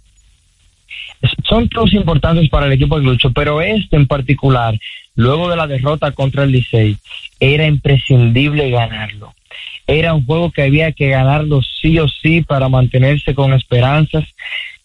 [1.44, 4.78] son todos importantes para el equipo de Lucho, pero este en particular,
[5.14, 6.96] luego de la derrota contra el Licey,
[7.38, 9.34] era imprescindible ganarlo.
[9.90, 14.24] Era un juego que había que ganarlo sí o sí para mantenerse con esperanzas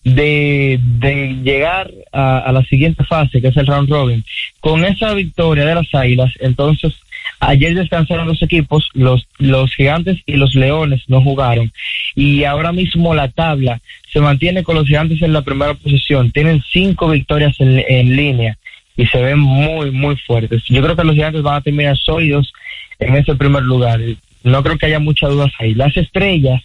[0.03, 4.24] de, de llegar a, la siguiente fase, que es el round robin.
[4.60, 6.93] Con esa victoria de las Águilas, entonces
[7.39, 11.72] Ayer descansaron los equipos, los, los gigantes y los leones no jugaron.
[12.16, 13.82] Y ahora mismo la tabla
[14.12, 16.32] se mantiene con los gigantes en la primera posición.
[16.32, 18.58] Tienen cinco victorias en, en línea
[18.95, 20.64] y se ven muy, muy fuertes.
[20.70, 22.53] Yo creo que los gigantes van a terminar sólidos
[22.99, 23.99] en ese primer lugar.
[24.46, 25.74] No creo que haya muchas dudas ahí.
[25.74, 26.62] Las estrellas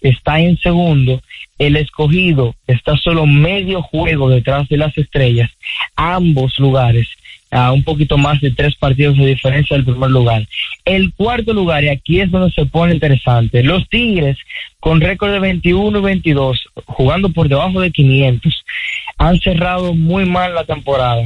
[0.00, 1.20] está en segundo.
[1.58, 5.50] El escogido está solo medio juego detrás de las estrellas.
[5.96, 7.08] Ambos lugares
[7.50, 10.46] a un poquito más de tres partidos de diferencia del primer lugar.
[10.84, 14.36] El cuarto lugar, y aquí es donde se pone interesante, los Tigres
[14.78, 18.64] con récord de 21 y 22, jugando por debajo de 500,
[19.18, 21.24] han cerrado muy mal la temporada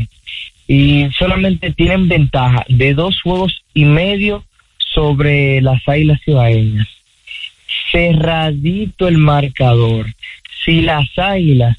[0.66, 4.44] y solamente tienen ventaja de dos juegos y medio
[4.92, 6.88] sobre las Águilas Cibaeñas.
[7.90, 10.06] Cerradito el marcador.
[10.64, 11.76] Si las Águilas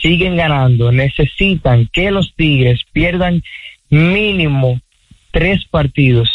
[0.00, 3.42] siguen ganando, necesitan que los Tigres pierdan
[3.90, 4.80] mínimo
[5.30, 6.30] tres partidos.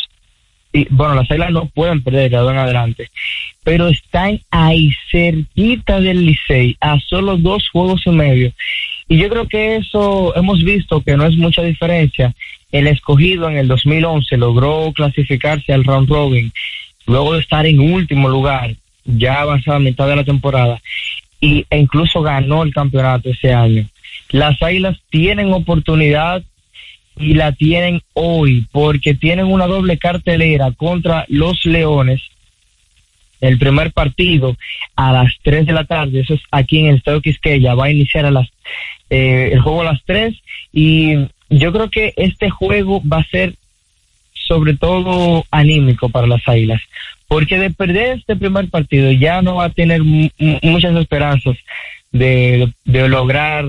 [0.74, 3.10] Y bueno, las Águilas no pueden perder de en adelante,
[3.64, 8.54] pero están ahí cerquita del Licey, a solo dos juegos y medio.
[9.08, 12.34] Y yo creo que eso hemos visto que no es mucha diferencia.
[12.72, 16.52] El escogido en el 2011 logró clasificarse al round robin,
[17.06, 20.82] luego de estar en último lugar, ya avanzada mitad de la temporada,
[21.40, 23.88] y, e incluso ganó el campeonato ese año.
[24.30, 26.44] Las Águilas tienen oportunidad
[27.18, 32.22] y la tienen hoy porque tienen una doble cartelera contra los Leones.
[33.42, 34.56] El primer partido
[34.96, 37.92] a las 3 de la tarde, eso es aquí en el Estadio Quisqueya, va a
[37.92, 38.48] iniciar a las,
[39.10, 40.36] eh, el juego a las 3
[40.72, 41.16] y
[41.52, 43.56] yo creo que este juego va a ser
[44.34, 46.82] sobre todo anímico para las Águilas,
[47.28, 51.58] porque de perder este primer partido ya no va a tener muchas esperanzas
[52.12, 53.66] de, de lograr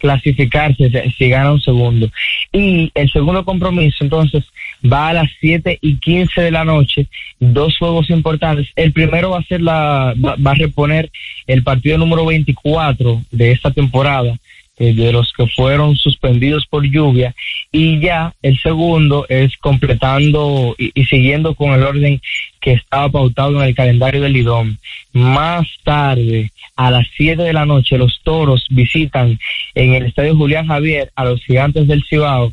[0.00, 2.10] clasificarse si gana un segundo.
[2.52, 4.44] Y el segundo compromiso entonces
[4.84, 7.06] va a las 7 y 15 de la noche,
[7.38, 8.68] dos juegos importantes.
[8.74, 11.10] El primero va a ser la, va, a reponer
[11.46, 14.36] el partido número 24 de esta temporada
[14.80, 17.34] eh, de los que fueron suspendidos por lluvia
[17.70, 22.22] y ya el segundo es completando y, siguiendo con el orden
[22.62, 24.78] que estaba pautado en el calendario del Lidón.
[25.12, 29.38] Más tarde, a las 7 de la noche, los toros visitan
[29.74, 32.50] en el estadio Julián Javier a los gigantes del Cibao.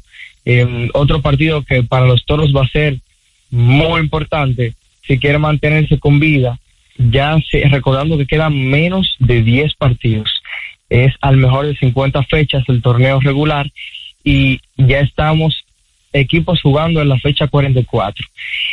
[0.91, 2.97] Otro partido que para los toros va a ser
[3.51, 4.73] muy importante
[5.07, 6.59] si quiere mantenerse con vida.
[6.97, 10.36] Ya se, recordando que quedan menos de 10 partidos
[10.89, 13.69] es al mejor de 50 fechas del torneo regular
[14.23, 15.65] y ya estamos
[16.13, 18.25] equipos jugando en la fecha 44.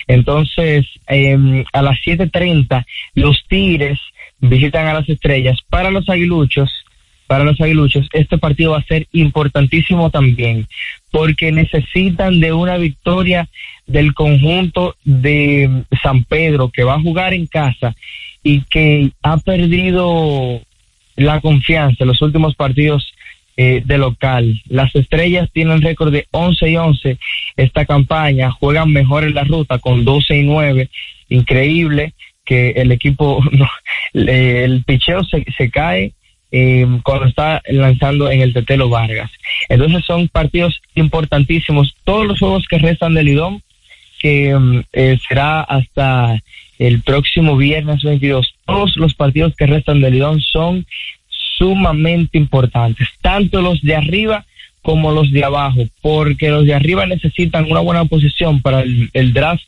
[0.06, 2.84] Entonces, eh, a las 7.30
[3.14, 3.98] los Tigres
[4.40, 5.58] visitan a las estrellas.
[5.68, 6.70] Para los aguiluchos,
[7.26, 10.66] para los aguiluchos, este partido va a ser importantísimo también,
[11.10, 13.48] porque necesitan de una victoria
[13.86, 17.94] del conjunto de San Pedro, que va a jugar en casa
[18.42, 20.60] y que ha perdido
[21.16, 23.14] la confianza en los últimos partidos
[23.56, 24.62] eh, de local.
[24.68, 27.18] Las estrellas tienen récord de 11 y 11
[27.56, 30.90] esta campaña, juegan mejor en la ruta con 12 y 9,
[31.28, 33.42] increíble que el equipo,
[34.12, 36.12] el picheo se, se cae
[36.56, 39.28] eh, cuando está lanzando en el Tetelo Vargas.
[39.68, 41.96] Entonces son partidos importantísimos.
[42.04, 43.62] Todos los juegos que restan del Lidón,
[44.20, 46.40] que mm, eh, será hasta
[46.78, 48.53] el próximo viernes 22.
[48.66, 50.86] Todos los partidos que restan del Lidón son
[51.28, 54.44] sumamente importantes, tanto los de arriba
[54.82, 59.32] como los de abajo, porque los de arriba necesitan una buena posición para el, el
[59.32, 59.64] draft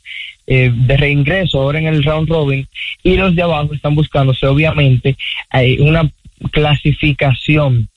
[0.49, 2.69] eh, de reingreso ahora en el round robin
[3.03, 5.17] y los de abajo están buscándose obviamente
[5.53, 6.09] eh, una
[6.53, 7.89] clasificación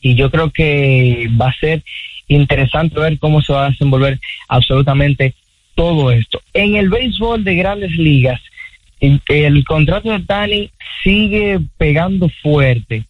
[0.00, 1.84] y yo creo que va a ser
[2.26, 5.34] interesante ver cómo se va a desenvolver absolutamente
[5.76, 6.42] todo esto.
[6.52, 8.40] En el béisbol de grandes ligas,
[9.02, 10.70] el contrato de Tani
[11.02, 13.04] sigue pegando fuerte.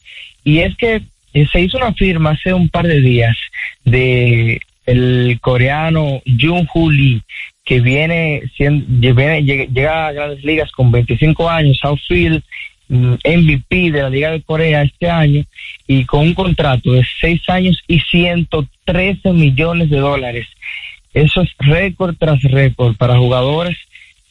[0.45, 1.03] Y es que
[1.35, 3.37] eh, se hizo una firma hace un par de días
[3.85, 7.23] de el coreano Jung Hoo Lee,
[7.65, 12.43] que viene, viene llega a grandes ligas con 25 años, outfield,
[12.89, 15.45] mm, MVP de la Liga de Corea este año
[15.87, 20.49] y con un contrato de seis años y 113 millones de dólares.
[21.15, 23.77] Eso es récord tras récord para jugadores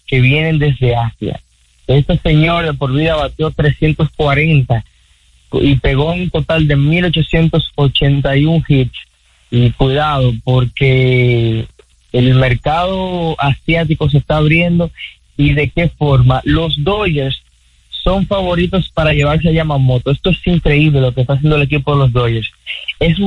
[0.08, 1.40] que vienen desde Asia.
[1.98, 4.84] Este señor de por vida batió 340
[5.54, 8.98] y pegó un total de 1881 hits.
[9.54, 11.68] Y cuidado, porque
[12.14, 14.92] el mercado asiático se está abriendo
[15.36, 16.42] y de qué forma.
[16.46, 17.42] Los Dodgers
[18.04, 20.12] son favoritos para llevarse a Yamamoto.
[20.12, 22.50] Esto es increíble lo que está haciendo el equipo de los Dodgers.
[23.00, 23.18] Es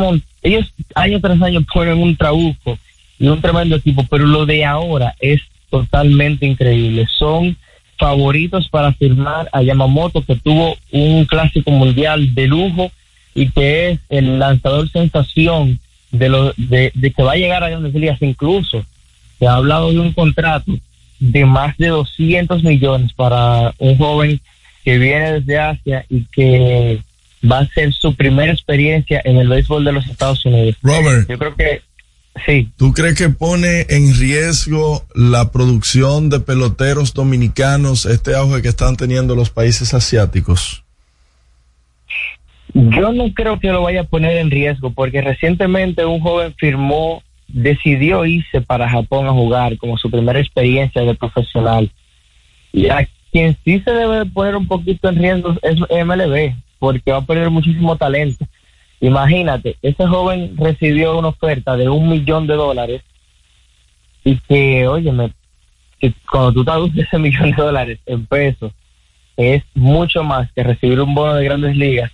[0.42, 2.78] ellos año tras año ponen un trabuco
[3.18, 7.06] y un tremendo equipo, pero lo de ahora es totalmente increíble.
[7.18, 7.56] Son
[7.98, 12.90] favoritos para firmar a Yamamoto, que tuvo un clásico mundial de lujo
[13.34, 15.78] y que es el lanzador sensación
[16.12, 18.20] de, lo, de, que va a llegar a grandes ligas.
[18.22, 18.84] Incluso
[19.38, 20.72] se ha hablado de un contrato
[21.18, 24.40] de más de 200 millones para un joven
[24.84, 27.00] que viene desde Asia y que
[27.50, 30.76] va a ser su primera experiencia en el béisbol de los Estados Unidos.
[30.82, 31.28] Robert.
[31.28, 31.82] Yo creo que
[32.46, 32.70] sí.
[32.76, 38.96] ¿Tú crees que pone en riesgo la producción de peloteros dominicanos este auge que están
[38.96, 40.84] teniendo los países asiáticos?
[42.72, 47.22] Yo no creo que lo vaya a poner en riesgo porque recientemente un joven firmó,
[47.46, 51.90] decidió irse para Japón a jugar como su primera experiencia de profesional.
[52.72, 57.18] Y a quien sí se debe poner un poquito en riesgo es MLB porque va
[57.18, 58.44] a perder muchísimo talento.
[59.00, 63.02] Imagínate, ese joven recibió una oferta de un millón de dólares
[64.24, 65.32] y que, óyeme,
[66.00, 68.72] que cuando tú traduces ese millón de dólares en pesos,
[69.36, 72.10] es mucho más que recibir un bono de grandes ligas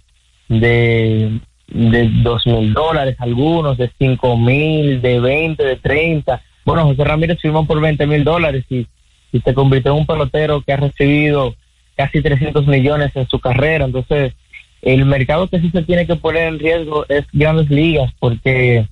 [0.48, 6.42] de, de dos mil dólares, algunos de cinco mil, de 20, de 30.
[6.64, 8.86] Bueno, José Ramírez firmó por 20 mil dólares y,
[9.32, 11.54] y se convirtió en un pelotero que ha recibido
[11.94, 13.84] casi 300 millones en su carrera.
[13.84, 14.34] Entonces,
[14.82, 18.86] el mercado que sí se tiene que poner en riesgo es grandes ligas, porque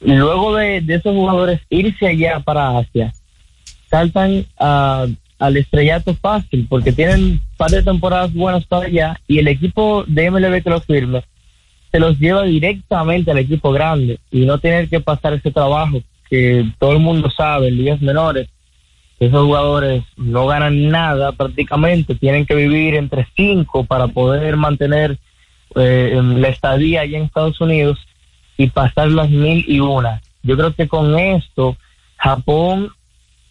[0.00, 3.12] luego de, esos jugadores irse allá para Asia,
[3.88, 5.06] saltan a
[5.42, 10.04] al estrellato fácil porque tienen un par de temporadas buenas para allá y el equipo
[10.06, 11.24] de MLB que los firme
[11.90, 16.64] se los lleva directamente al equipo grande y no tener que pasar ese trabajo que
[16.78, 18.48] todo el mundo sabe en ligas menores
[19.26, 25.18] esos jugadores no ganan nada prácticamente tienen que vivir entre cinco para poder mantener
[25.74, 27.98] eh, la estadía allá en Estados Unidos
[28.56, 31.76] y pasar las mil y una yo creo que con esto
[32.16, 32.90] Japón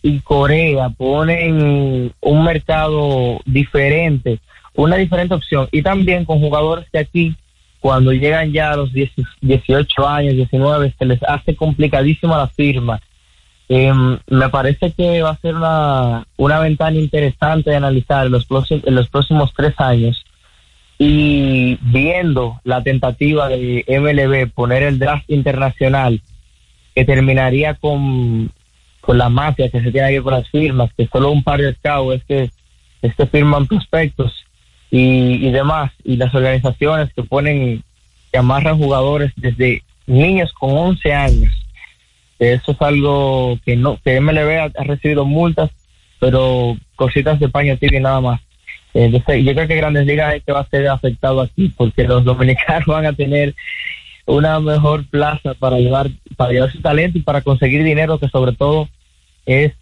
[0.01, 4.39] y Corea ponen un mercado diferente,
[4.73, 5.67] una diferente opción.
[5.71, 7.35] Y también con jugadores que aquí,
[7.79, 12.99] cuando llegan ya a los 18 años, 19, se les hace complicadísima la firma.
[13.73, 18.45] Em, me parece que va a ser una, una ventana interesante de analizar en los,
[18.45, 20.25] próximos, en los próximos tres años.
[20.99, 26.21] Y viendo la tentativa de MLB poner el draft internacional,
[26.93, 28.51] que terminaría con
[28.99, 31.73] con la mafia que se tiene aquí con las firmas, que solo un par de
[31.73, 32.51] scouts es que,
[33.01, 34.45] es que firman prospectos
[34.91, 37.83] y, y demás, y las organizaciones que ponen,
[38.33, 41.60] que amarran jugadores desde niños con 11 años.
[42.41, 45.69] Eso es algo que no, que MLB ha, ha recibido multas,
[46.19, 48.41] pero cositas de paño tibio nada más.
[48.95, 52.23] Entonces, yo creo que Grandes Ligas es que va a ser afectado aquí, porque los
[52.25, 53.53] dominicanos van a tener
[54.25, 58.53] una mejor plaza para llevar, para llevar su talento y para conseguir dinero, que sobre
[58.53, 58.89] todo
[59.45, 59.73] es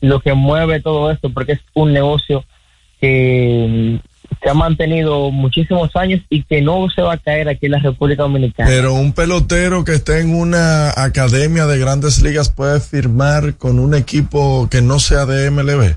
[0.00, 2.44] lo que mueve todo esto, porque es un negocio
[3.00, 3.98] que
[4.42, 7.78] se ha mantenido muchísimos años y que no se va a caer aquí en la
[7.78, 8.68] República Dominicana.
[8.68, 13.94] Pero un pelotero que esté en una academia de grandes ligas puede firmar con un
[13.94, 15.96] equipo que no sea de MLB.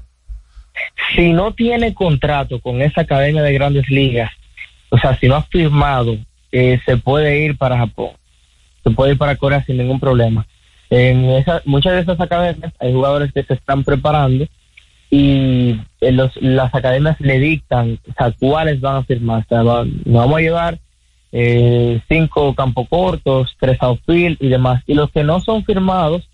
[1.16, 4.32] Si no tiene contrato con esa academia de grandes ligas,
[4.90, 6.18] o sea, si no ha firmado
[6.52, 8.12] se puede ir para Japón,
[8.84, 10.46] se puede ir para Corea sin ningún problema.
[10.90, 14.46] En esa, muchas de esas academias hay jugadores que se están preparando
[15.16, 19.46] y en los, las academias le dictan a cuáles van a firmar.
[19.48, 20.80] nos vamos a llevar
[21.32, 24.82] eh, cinco campos cortos, tres outfield y demás.
[24.88, 26.28] Y los que no son firmados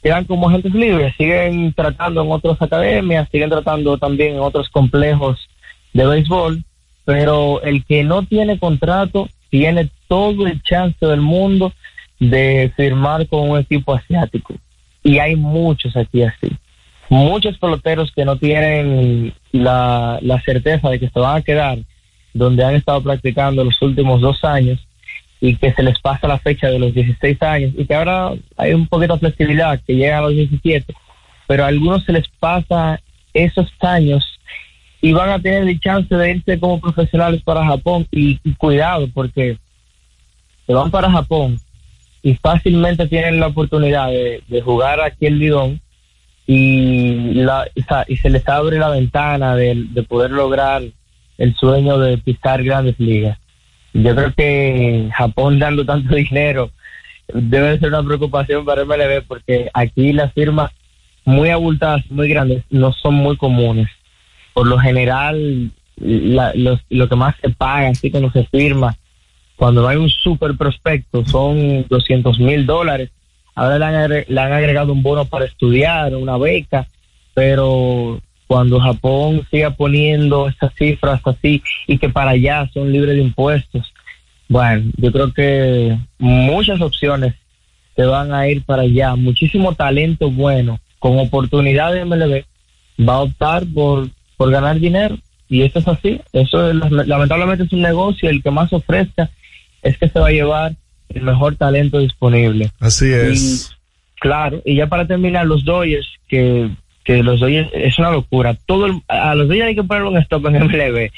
[0.00, 5.48] quedan como agentes libres, siguen tratando en otras academias, siguen tratando también en otros complejos
[5.92, 6.62] de béisbol,
[7.04, 11.72] pero el que no tiene contrato tiene todo el chance del mundo
[12.20, 14.54] de firmar con un equipo asiático.
[15.02, 16.56] Y hay muchos aquí así.
[17.08, 21.78] Muchos peloteros que no tienen la, la certeza de que se van a quedar
[22.32, 24.78] donde han estado practicando los últimos dos años
[25.40, 28.74] y que se les pasa la fecha de los 16 años y que ahora hay
[28.74, 30.94] un poquito de flexibilidad que llegan a los 17,
[31.46, 33.00] pero a algunos se les pasa
[33.32, 34.24] esos años
[35.00, 39.06] y van a tener el chance de irse como profesionales para Japón y, y cuidado
[39.12, 39.58] porque
[40.66, 41.60] se van para Japón
[42.22, 45.80] y fácilmente tienen la oportunidad de, de jugar aquí el Lidón
[46.46, 47.66] y, la,
[48.06, 50.82] y se les abre la ventana de, de poder lograr
[51.38, 53.38] el sueño de pisar grandes ligas.
[53.92, 56.70] Yo creo que Japón dando tanto dinero
[57.32, 60.70] debe ser una preocupación para MLB porque aquí las firmas
[61.24, 63.88] muy abultadas, muy grandes, no son muy comunes.
[64.52, 68.94] Por lo general, la- los- lo que más se paga, así cuando se firma,
[69.56, 73.10] cuando hay un super prospecto, son 200 mil dólares.
[73.54, 76.86] Ahora le han, le han agregado un bono para estudiar, una beca,
[77.34, 83.22] pero cuando Japón siga poniendo estas cifras así y que para allá son libres de
[83.22, 83.92] impuestos,
[84.48, 87.34] bueno, yo creo que muchas opciones
[87.96, 89.16] se van a ir para allá.
[89.16, 92.44] Muchísimo talento bueno, con oportunidad de MLB,
[93.06, 95.16] va a optar por, por ganar dinero.
[95.48, 96.20] Y eso es así.
[96.32, 98.28] Eso es, lamentablemente es un negocio.
[98.28, 99.30] El que más ofrezca
[99.82, 100.74] es que se va a llevar
[101.08, 102.70] el mejor talento disponible.
[102.80, 103.70] Así es.
[103.70, 106.70] Y, claro, y ya para terminar, los Dodgers, que,
[107.04, 108.56] que los Dodgers es una locura.
[108.66, 111.10] Todo el- a los Dodgers hay que poner un stop en MLB.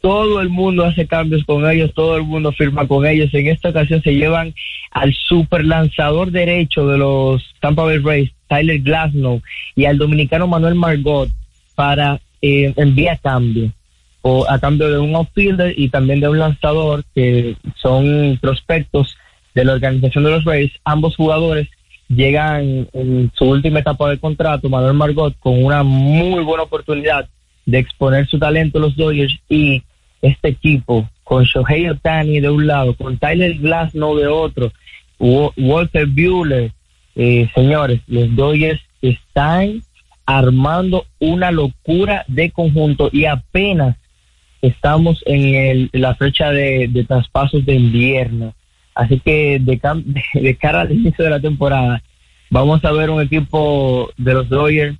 [0.00, 3.32] Todo el mundo hace cambios con ellos, todo el mundo firma con ellos.
[3.34, 4.54] En esta ocasión se llevan
[4.92, 9.42] al super lanzador derecho de los Tampa Bay Rays, Tyler Glasnow,
[9.74, 11.28] y al dominicano Manuel Margot
[11.74, 13.72] para eh, enviar cambio
[14.22, 19.16] o a cambio de un outfielder y también de un lanzador que son prospectos
[19.56, 20.70] de la organización de los Rays.
[20.84, 21.66] Ambos jugadores
[22.08, 27.28] llegan en su última etapa de contrato, Manuel Margot, con una muy buena oportunidad
[27.64, 29.82] de exponer su talento a los Dodgers y
[30.22, 34.72] este equipo con Shohei Otani de un lado, con Tyler Glasnow de otro,
[35.18, 36.70] Wa- Walter Buehler,
[37.16, 39.82] eh, señores, los Dodgers están
[40.26, 43.96] armando una locura de conjunto y apenas
[44.60, 48.54] estamos en el, la fecha de traspasos de invierno.
[48.96, 49.80] Así que de,
[50.40, 52.02] de cara al inicio de la temporada,
[52.50, 54.96] vamos a ver un equipo de los Dodgers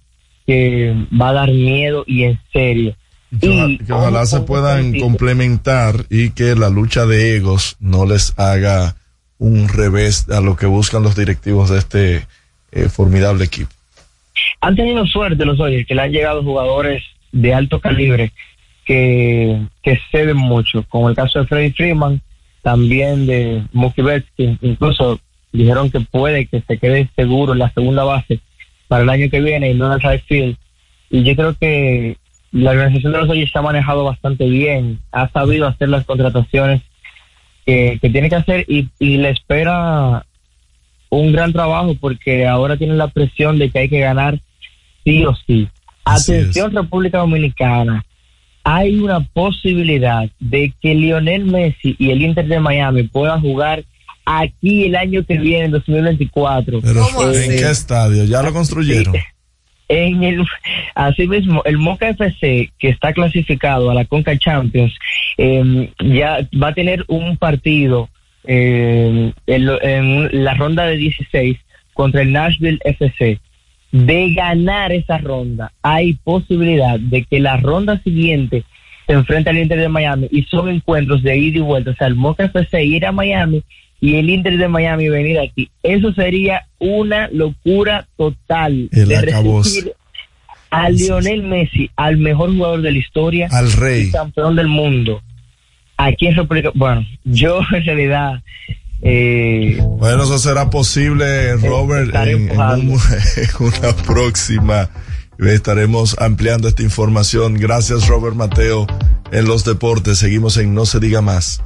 [0.47, 2.94] que va a dar miedo y en serio.
[3.40, 8.38] Que, oja- que ojalá se puedan complementar y que la lucha de egos no les
[8.38, 8.94] haga
[9.38, 12.26] un revés a lo que buscan los directivos de este
[12.72, 13.70] eh, formidable equipo.
[14.61, 18.32] han tenido suerte los Dodgers, que le han llegado jugadores de alto calibre
[18.84, 22.22] que, que ceden mucho, como el caso de Freddie Freeman,
[22.66, 25.20] también de Mookie Betts, que incluso
[25.52, 28.40] dijeron que puede que se quede seguro en la segunda base
[28.88, 30.56] para el año que viene y no en el right field.
[31.08, 32.16] Y yo creo que
[32.50, 36.82] la organización de los Dodgers se ha manejado bastante bien, ha sabido hacer las contrataciones
[37.64, 40.26] que, que tiene que hacer y, y le espera
[41.08, 44.40] un gran trabajo porque ahora tienen la presión de que hay que ganar
[45.04, 45.68] sí o sí.
[46.04, 48.04] Atención República Dominicana,
[48.68, 53.84] hay una posibilidad de que Lionel Messi y el Inter de Miami puedan jugar
[54.24, 56.80] aquí el año que viene, en 2024.
[56.80, 58.24] Pero ¿en qué estadio?
[58.24, 59.14] ¿Ya lo construyeron?
[59.88, 60.44] en el
[60.96, 64.92] asimismo el Moca FC que está clasificado a la Conca Champions
[65.38, 68.08] eh, ya va a tener un partido
[68.42, 71.56] eh, en, lo- en la ronda de 16
[71.94, 73.38] contra el Nashville FC
[74.05, 78.64] de ganar esa ronda hay posibilidad de que la ronda siguiente
[79.07, 82.07] se enfrente al Inter de Miami y son encuentros de ida y vuelta o sea
[82.09, 83.62] el Moca FC ir a Miami
[84.01, 89.94] y el Inter de Miami venir aquí eso sería una locura total El de
[90.70, 94.09] a Lionel Messi, al mejor jugador de la historia, Al rey.
[94.09, 95.22] y campeón del mundo.
[95.97, 98.42] Aquí en República, bueno, yo en realidad,
[99.03, 102.92] eh, Bueno, eso será posible, Robert, estaré en, en empujando.
[102.94, 103.01] un-
[103.36, 104.88] en una próxima.
[105.38, 107.55] Estaremos ampliando esta información.
[107.55, 108.86] Gracias, Robert Mateo.
[109.32, 111.61] En los deportes, seguimos en No se diga más.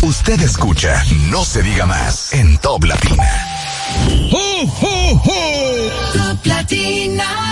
[0.00, 3.28] Usted escucha No se diga más en Top Latina.
[6.14, 7.51] Top Latina.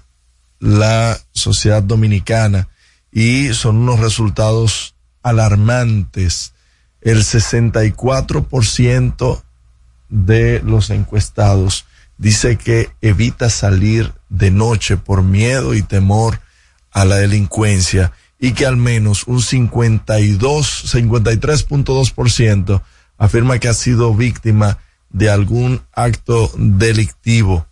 [0.60, 2.68] la sociedad dominicana
[3.14, 6.54] y son unos resultados alarmantes.
[7.00, 9.42] El 64%
[10.10, 11.86] de los encuestados
[12.18, 16.42] dice que evita salir de noche por miedo y temor
[16.92, 22.82] a la delincuencia y que al menos un 52, 53.2%
[23.18, 24.80] afirma que ha sido víctima
[25.10, 27.66] de algún acto delictivo.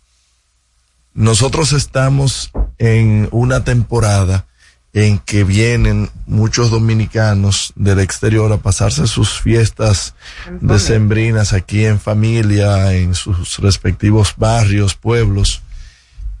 [1.14, 4.46] Nosotros estamos en una temporada
[4.94, 10.14] en que vienen muchos dominicanos del exterior a pasarse sus fiestas
[10.60, 15.62] decembrinas aquí en familia, en sus respectivos barrios, pueblos,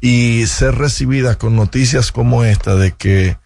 [0.00, 3.38] y ser recibida con noticias como esta de que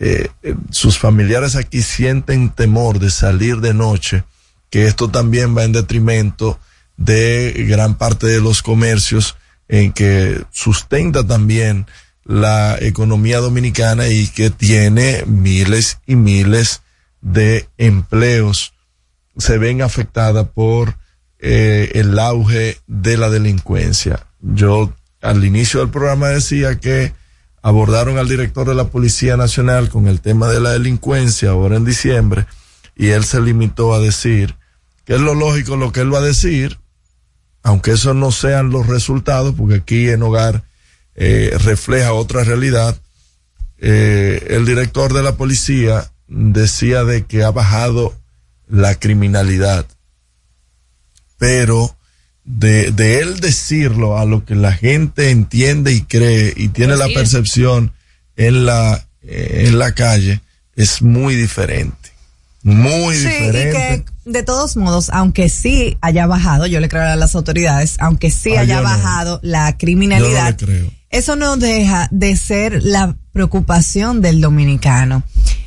[0.00, 0.28] eh,
[0.70, 4.24] sus familiares aquí sienten temor de salir de noche,
[4.70, 6.58] que esto también va en detrimento
[6.96, 9.36] de gran parte de los comercios
[9.68, 11.86] en que sustenta también
[12.24, 16.82] la economía dominicana y que tiene miles y miles
[17.20, 18.74] de empleos
[19.36, 20.96] se ven afectadas por
[21.38, 24.26] eh, el auge de la delincuencia.
[24.40, 24.92] Yo
[25.22, 27.12] al inicio del programa decía que
[27.62, 31.84] abordaron al director de la Policía Nacional con el tema de la delincuencia ahora en
[31.84, 32.46] diciembre
[32.96, 34.54] y él se limitó a decir
[35.04, 36.78] que es lo lógico lo que él va a decir,
[37.62, 40.64] aunque eso no sean los resultados, porque aquí en hogar
[41.14, 42.96] eh, refleja otra realidad.
[43.78, 48.14] Eh, el director de la policía decía de que ha bajado
[48.68, 49.86] la criminalidad,
[51.38, 51.96] pero
[52.44, 57.08] de, de él decirlo a lo que la gente entiende y cree y tiene la
[57.08, 57.92] percepción
[58.36, 60.40] en la, eh, en la calle
[60.74, 62.07] es muy diferente.
[62.62, 64.04] Muy Sí, y diferente.
[64.24, 68.30] que de todos modos, aunque sí haya bajado, yo le creo a las autoridades, aunque
[68.30, 68.82] sí Ah, haya no.
[68.82, 70.92] bajado la criminalidad, Yo no le creo.
[71.10, 75.22] eso no deja de ser la preocupación del dominicano.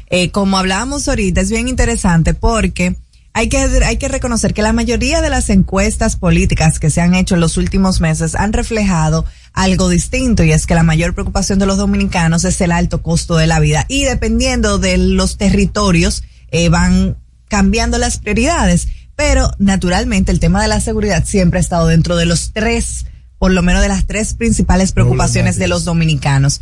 [0.09, 2.97] Eh, como hablábamos ahorita, es bien interesante porque
[3.33, 7.15] hay que, hay que reconocer que la mayoría de las encuestas políticas que se han
[7.15, 9.23] hecho en los últimos meses han reflejado
[9.53, 13.37] algo distinto y es que la mayor preocupación de los dominicanos es el alto costo
[13.37, 18.87] de la vida y dependiendo de los territorios eh, van cambiando las prioridades.
[19.15, 23.05] Pero naturalmente el tema de la seguridad siempre ha estado dentro de los tres,
[23.37, 26.61] por lo menos de las tres principales preocupaciones de los dominicanos.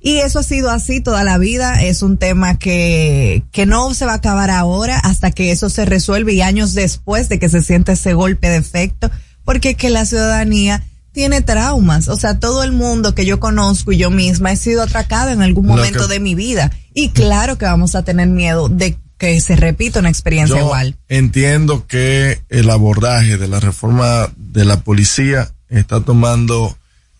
[0.00, 1.82] Y eso ha sido así toda la vida.
[1.82, 5.84] Es un tema que, que no se va a acabar ahora hasta que eso se
[5.84, 9.10] resuelve y años después de que se siente ese golpe de efecto,
[9.44, 10.82] porque es que la ciudadanía
[11.12, 12.08] tiene traumas.
[12.08, 15.42] O sea, todo el mundo que yo conozco y yo misma he sido atracada en
[15.42, 16.70] algún momento que- de mi vida.
[16.94, 20.96] Y claro que vamos a tener miedo de que se repita una experiencia Yo igual.
[21.08, 26.76] entiendo que el abordaje de la reforma de la policía está tomando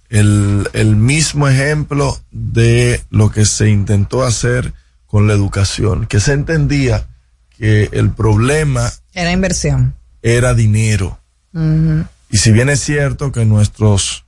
[0.08, 4.72] el, el mismo ejemplo de lo que se intentó hacer
[5.06, 7.06] con la educación, que se entendía
[7.56, 9.94] que el problema Era inversión.
[10.22, 11.20] era dinero.
[12.32, 14.24] Y si bien es cierto que nuestros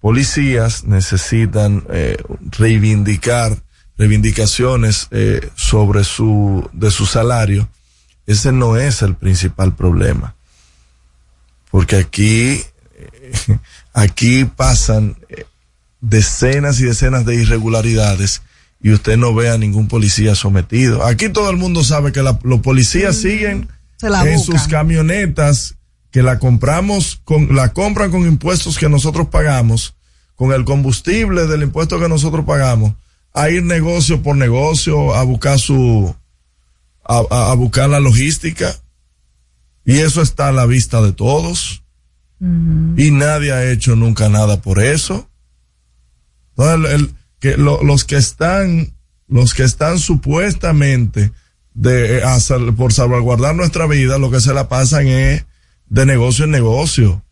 [0.00, 2.16] policías necesitan eh,
[2.52, 3.56] reivindicar
[3.98, 7.68] reivindicaciones eh, sobre su de su salario,
[8.26, 10.34] ese no es el principal problema.
[11.70, 12.62] Porque aquí
[12.98, 13.58] eh,
[13.92, 15.44] aquí pasan eh,
[16.00, 18.42] decenas y decenas de irregularidades
[18.82, 21.04] y usted no ve a ningún policía sometido.
[21.04, 25.74] Aquí todo el mundo sabe que la- los policías siguen Se la en sus camionetas
[26.10, 29.94] que la compramos con la compran con impuestos que nosotros pagamos,
[30.34, 32.94] con el combustible del impuesto que nosotros pagamos,
[33.36, 36.14] a ir negocio por negocio a buscar su
[37.04, 38.74] a, a- buscar la logística
[39.84, 41.82] y eso está a la vista de todos
[42.40, 45.28] y nadie ha hecho nunca nada por eso.
[46.56, 48.92] No, el- el- que lo- los que están,
[49.28, 51.30] los que están supuestamente
[51.74, 55.44] de, eh, a sal- por salvaguardar nuestra vida, lo que se la pasan es
[55.88, 57.22] de negocio en negocio,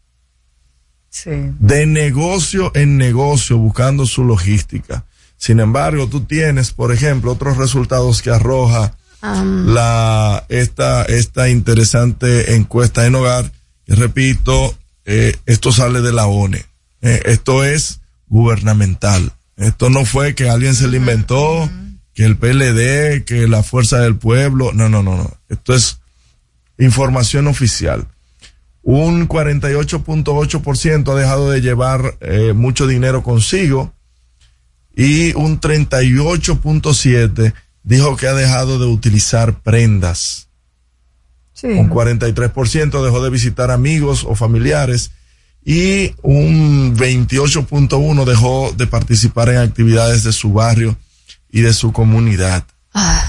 [1.10, 1.30] Sí.
[1.58, 5.04] de negocio en negocio, buscando su logística.
[5.44, 13.04] Sin embargo, tú tienes, por ejemplo, otros resultados que arroja la esta esta interesante encuesta
[13.04, 13.52] en hogar
[13.86, 14.74] y repito
[15.04, 16.64] eh, esto sale de la ONE.
[17.02, 19.32] Eh, esto es gubernamental.
[19.58, 21.68] Esto no fue que alguien se lo inventó
[22.14, 24.72] que el PLD que la fuerza del pueblo.
[24.72, 25.30] No no no no.
[25.50, 25.98] Esto es
[26.78, 28.06] información oficial.
[28.80, 33.93] Un 48.8% ha dejado de llevar eh, mucho dinero consigo
[34.96, 40.48] y un 38.7 dijo que ha dejado de utilizar prendas.
[41.52, 41.68] Sí.
[41.68, 45.12] Un 43% dejó de visitar amigos o familiares
[45.64, 50.96] y un 28.1 dejó de participar en actividades de su barrio
[51.50, 52.64] y de su comunidad.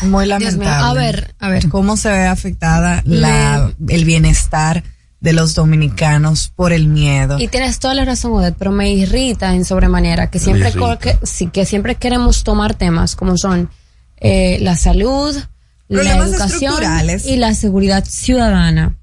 [0.04, 0.66] Muy Dios mío.
[0.66, 0.86] lamentable.
[0.86, 1.70] A ver, a ver.
[1.70, 4.84] ¿Cómo se ve afectada la, el bienestar
[5.26, 7.40] de los dominicanos por el miedo?
[7.40, 11.48] Y tienes toda la razón, Odette, pero me irrita en sobremanera que siempre, que, sí,
[11.48, 13.72] que siempre queremos tomar temas como son
[14.18, 15.36] eh, la salud,
[15.88, 16.76] la educación
[17.26, 18.98] y la seguridad ciudadana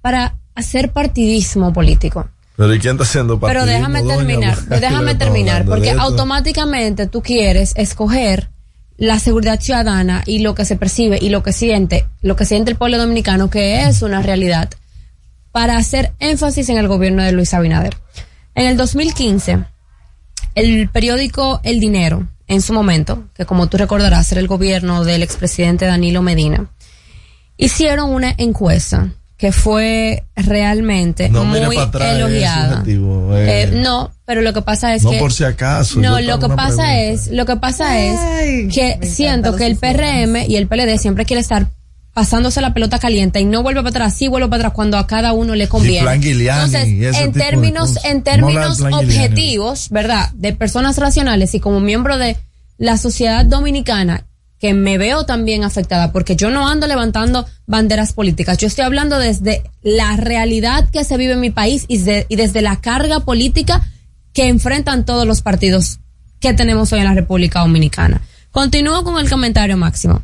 [0.00, 2.26] para hacer partidismo político.
[2.56, 4.16] Pero ¿y quién está haciendo Pero déjame doña?
[4.16, 8.48] terminar, déjame terminar, porque automáticamente tú quieres escoger
[8.96, 12.70] la seguridad ciudadana y lo que se percibe y lo que siente, lo que siente
[12.70, 14.70] el pueblo dominicano que es una realidad
[15.56, 17.96] para hacer énfasis en el gobierno de Luis Abinader.
[18.54, 19.64] En el 2015,
[20.54, 25.22] el periódico El Dinero, en su momento, que como tú recordarás era el gobierno del
[25.22, 26.66] expresidente Danilo Medina,
[27.56, 32.70] hicieron una encuesta que fue realmente No muy atrás, elogiada.
[32.80, 33.62] subjetivo, eh.
[33.62, 35.98] Eh, no, pero lo que pasa es No que por si acaso.
[36.00, 37.00] no, lo que pasa pregunta.
[37.00, 38.20] es, lo que pasa es
[38.74, 41.68] que siento que el PRM y el PLD siempre quiere estar
[42.16, 45.06] pasándose la pelota caliente y no vuelve para atrás, sí vuelve para atrás cuando a
[45.06, 45.98] cada uno le conviene.
[46.64, 46.88] Entonces,
[47.18, 48.78] en términos, en términos
[49.26, 50.30] objetivos, ¿verdad?
[50.32, 52.38] De personas racionales y como miembro de
[52.78, 54.24] la sociedad dominicana,
[54.58, 58.56] que me veo también afectada porque yo no ando levantando banderas políticas.
[58.56, 62.36] Yo estoy hablando desde la realidad que se vive en mi país y, de- y
[62.36, 63.86] desde la carga política
[64.32, 65.98] que enfrentan todos los partidos
[66.40, 68.22] que tenemos hoy en la República Dominicana.
[68.52, 70.22] Continúo con el comentario máximo.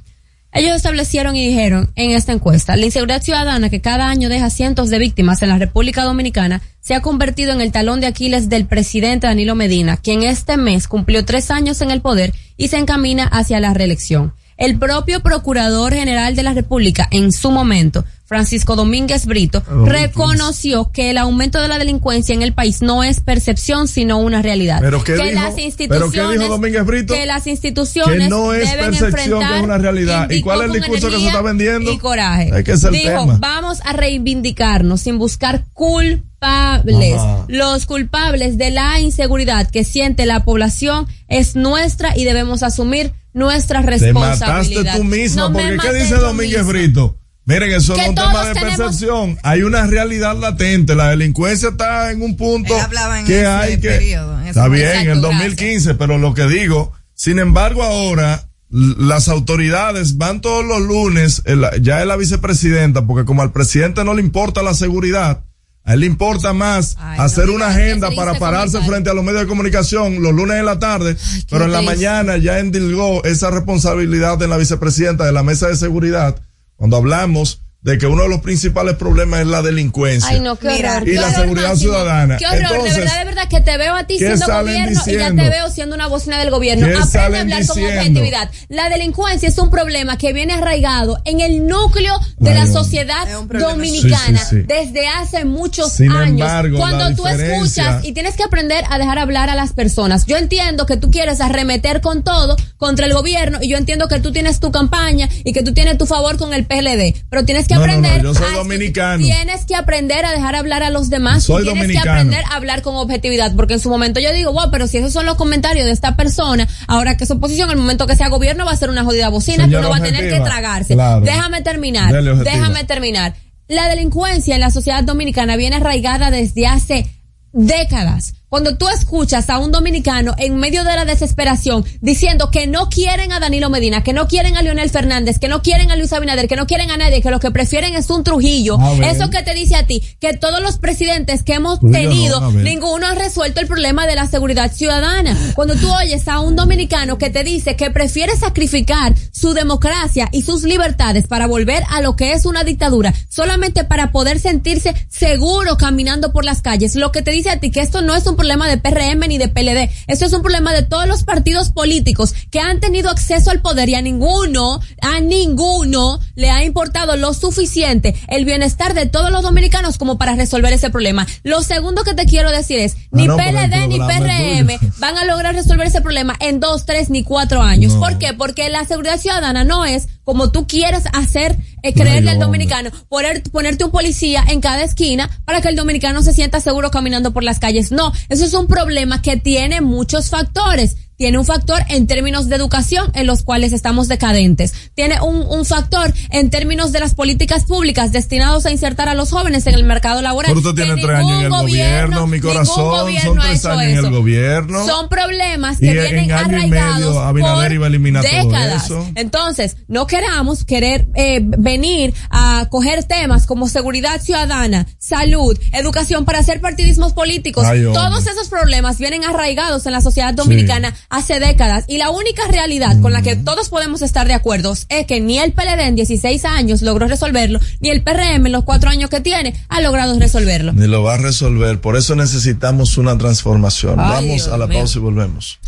[0.55, 4.91] Ellos establecieron y dijeron en esta encuesta, la inseguridad ciudadana que cada año deja cientos
[4.91, 8.67] de víctimas en la República Dominicana se ha convertido en el talón de Aquiles del
[8.67, 13.25] presidente Danilo Medina, quien este mes cumplió tres años en el poder y se encamina
[13.25, 14.35] hacia la reelección.
[14.59, 20.91] El propio Procurador General de la República, en su momento, Francisco Domínguez Brito, Oh, reconoció
[20.91, 24.79] que el aumento de la delincuencia en el país no es percepción, sino una realidad.
[24.81, 25.35] ¿Pero qué que dijo?
[25.35, 27.13] las ¿Pero qué instituciones, dijo Domínguez Brito?
[27.15, 29.11] que las instituciones Que no es deben percepción,
[29.43, 30.31] enfrentar que es una realidad.
[30.31, 31.93] ¿Y cuál es el discurso que se está vendiendo?
[31.93, 32.51] Y coraje.
[32.59, 33.37] Es que es el Dijo, tema.
[33.39, 37.15] vamos a reivindicarnos sin buscar culpables.
[37.19, 37.45] Ajá.
[37.49, 43.81] Los culpables de la inseguridad que siente la población es nuestra y debemos asumir nuestra
[43.81, 44.99] Te responsabilidad.
[44.99, 46.67] mataste tú No porque ¿qué dice Domínguez.
[46.67, 47.19] Brito?
[47.45, 49.39] Miren, eso no es un tema de tenemos- percepción.
[49.43, 50.95] Hay una realidad latente.
[50.95, 52.75] La delincuencia está en un punto
[53.19, 53.89] en que ese hay que.
[53.89, 55.29] periodo, en ese está bien, en el momento.
[55.29, 61.67] 2015, pero lo que digo, sin embargo, ahora las autoridades van todos los lunes, el-
[61.83, 65.41] ya es la vicepresidenta, porque como al presidente no le importa la seguridad,
[65.85, 68.91] a él le importa más hacer una agenda para pararse comentario.
[68.93, 71.17] frente a los medios de comunicación los lunes en la tarde,
[71.51, 75.75] pero en la mañana ya endilgó esa responsabilidad de la vicepresidenta de la mesa de
[75.77, 76.37] seguridad
[76.83, 80.69] cuando hablamos de que uno de los principales problemas es la delincuencia Ay, no, qué
[80.69, 81.09] Mira, horror.
[81.09, 81.93] y qué la horror, seguridad Máximo.
[81.93, 82.37] ciudadana.
[82.37, 85.01] Qué horror, Entonces, de verdad, de verdad, que te veo a ti ¿qué siendo gobierno
[85.07, 86.87] y ya te veo siendo una bocina del gobierno.
[86.87, 88.51] ¿Qué Aprende a hablar con objetividad.
[88.69, 94.39] La delincuencia es un problema que viene arraigado en el núcleo de la sociedad dominicana
[94.39, 94.63] Sí, sí, sí.
[94.67, 96.41] desde hace muchos Sin años.
[96.49, 100.27] embargo, Cuando tú escuchas y tienes que aprender a dejar hablar a las personas.
[100.27, 104.21] Yo entiendo que tú quieres arremeter con todo contra el gobierno y yo entiendo que
[104.21, 107.67] tú tienes tu campaña y que tú tienes tu favor con el PLD, pero tienes
[107.69, 109.25] que No, no, no, aprender yo soy a- dominicano.
[109.25, 112.05] Tienes que aprender a dejar hablar a los demás Soy y tienes dominicano.
[112.05, 114.99] que aprender a hablar con objetividad, porque en su momento yo digo, wow, pero si
[114.99, 118.29] esos son los comentarios de esta persona, ahora que es oposición, el momento que sea
[118.29, 120.95] gobierno va a ser una jodida bocina que Señora uno va a tener que tragarse.
[120.95, 121.25] Claro.
[121.25, 122.13] Déjame terminar,
[122.45, 123.35] déjame terminar.
[123.69, 127.07] La delincuencia en la sociedad dominicana viene arraigada desde hace
[127.53, 128.35] décadas.
[128.53, 133.33] Cuando tú escuchas a un dominicano en medio de la desesperación diciendo que no quieren
[133.33, 136.49] a Danilo Medina, que no quieren a Leonel Fernández, que no quieren a Luis Abinader,
[136.49, 139.05] que no quieren a nadie, que lo que prefieren es un Trujillo, A ver.
[139.05, 142.51] eso que te dice a ti, que todos los presidentes que hemos Trujillo tenido, no,
[142.51, 145.35] ninguno ha resuelto el problema de la seguridad ciudadana.
[145.55, 150.43] Cuando tú oyes a un dominicano que te dice que prefiere sacrificar su democracia y
[150.43, 155.79] sus libertades para volver a lo que es una dictadura, solamente para poder sentirse seguro
[155.79, 158.42] caminando por las calles, lo que te dice a ti que esto no es un
[158.43, 162.35] problema de PRM ni de PLD, esto es un problema de todos los partidos políticos
[162.51, 167.35] que han tenido acceso al poder y a ninguno, a ninguno le ha importado lo
[167.35, 171.25] suficiente el bienestar de todos los dominicanos como para resolver ese problema.
[171.45, 175.19] Lo segundo que te quiero decir es, ni no, pero el PLD ni PRM van
[175.19, 177.95] a lograr resolver ese problema en dos, tres ni cuatro años.
[177.95, 178.01] No.
[178.01, 178.35] ¿Por qué?
[178.35, 183.43] Porque la seguridad ciudadana no es como tú quieres hacer eh, creerle al dominicano, poner,
[183.51, 187.43] ponerte un policía en cada esquina para que el dominicano se sienta seguro caminando por
[187.43, 187.91] las calles.
[187.91, 190.97] No, eso es un problema que tiene muchos factores.
[191.23, 194.75] Tiene un factor en términos de educación en los cuales estamos decadentes.
[194.97, 199.31] Tiene un, un factor en términos de las políticas públicas destinados a insertar a los
[199.31, 200.51] jóvenes en el mercado laboral.
[200.53, 203.71] Pero usted tiene tres años en el gobierno, mi corazón, gobierno son ha tres hecho
[203.71, 204.07] años en eso.
[204.09, 204.85] el gobierno.
[204.85, 208.85] Son problemas Y que en vienen y arraigados medio por iba a eliminar todo décadas.
[208.87, 209.09] eso.
[209.15, 216.41] Entonces, no queramos querer eh, venir a coger temas como seguridad ciudadana, salud, educación para
[216.41, 217.65] hacer partidismos políticos.
[217.65, 217.85] Ay.
[217.85, 223.01] Todos esos problemas vienen arraigados en la sociedad dominicana hace décadas y la única realidad
[223.01, 223.45] con la que Mm.
[223.45, 227.61] todos podemos estar de acuerdo es que ni el PLD en 16 años logró resolverlo,
[227.81, 230.73] ni el PRM en los cuatro años que tiene ha logrado resolverlo.
[230.73, 231.81] Ni lo va a resolver.
[231.81, 234.01] Por eso necesitamos una transformación.
[234.01, 234.79] Ay, Vamos Dios a la mío.
[234.79, 235.59] pausa y volvemos.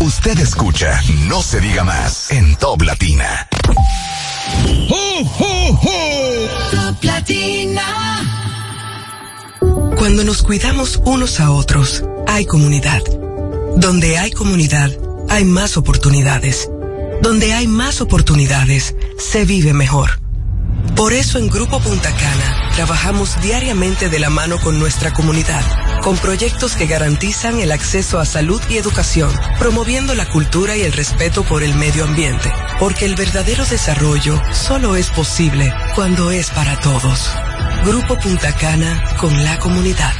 [0.00, 3.48] Usted escucha No se diga más en Top Latina.
[6.70, 7.82] Top Latina.
[9.96, 13.00] Cuando nos cuidamos unos a otros, hay comunidad.
[13.76, 14.90] Donde hay comunidad,
[15.28, 16.68] hay más oportunidades.
[17.22, 20.20] Donde hay más oportunidades, se vive mejor.
[20.96, 25.62] Por eso en Grupo Punta Cana trabajamos diariamente de la mano con nuestra comunidad,
[26.02, 30.92] con proyectos que garantizan el acceso a salud y educación, promoviendo la cultura y el
[30.92, 36.78] respeto por el medio ambiente, porque el verdadero desarrollo solo es posible cuando es para
[36.80, 37.30] todos.
[37.84, 40.14] Grupo Punta Cana con la comunidad.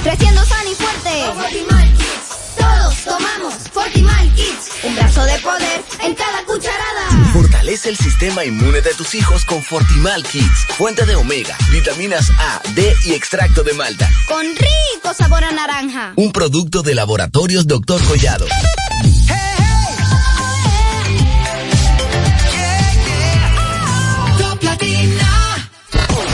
[0.04, 2.23] Creciendo sano y fuerte.
[2.64, 7.10] Todos tomamos Fortimal Kids, un brazo de poder en cada cucharada.
[7.34, 12.62] Fortalece el sistema inmune de tus hijos con Fortimal Kids, fuente de omega, vitaminas A,
[12.74, 14.10] D y extracto de malta.
[14.28, 16.14] Con rico sabor a naranja.
[16.16, 18.46] Un producto de laboratorios Doctor Collado.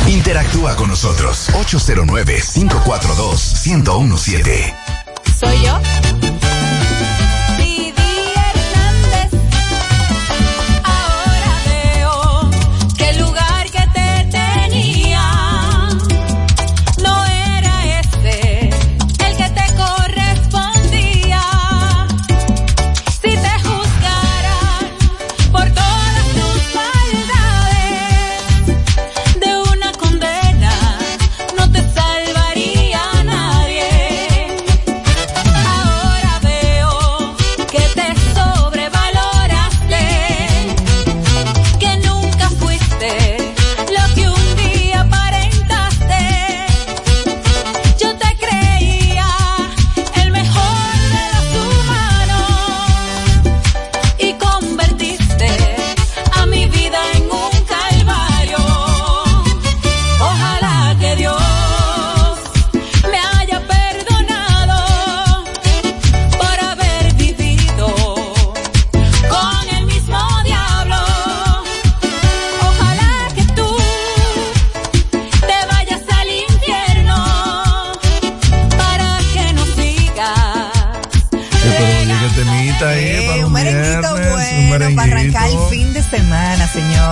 [0.07, 4.75] Interactúa con nosotros 809 542 1017.
[5.39, 5.80] ¿Soy yo?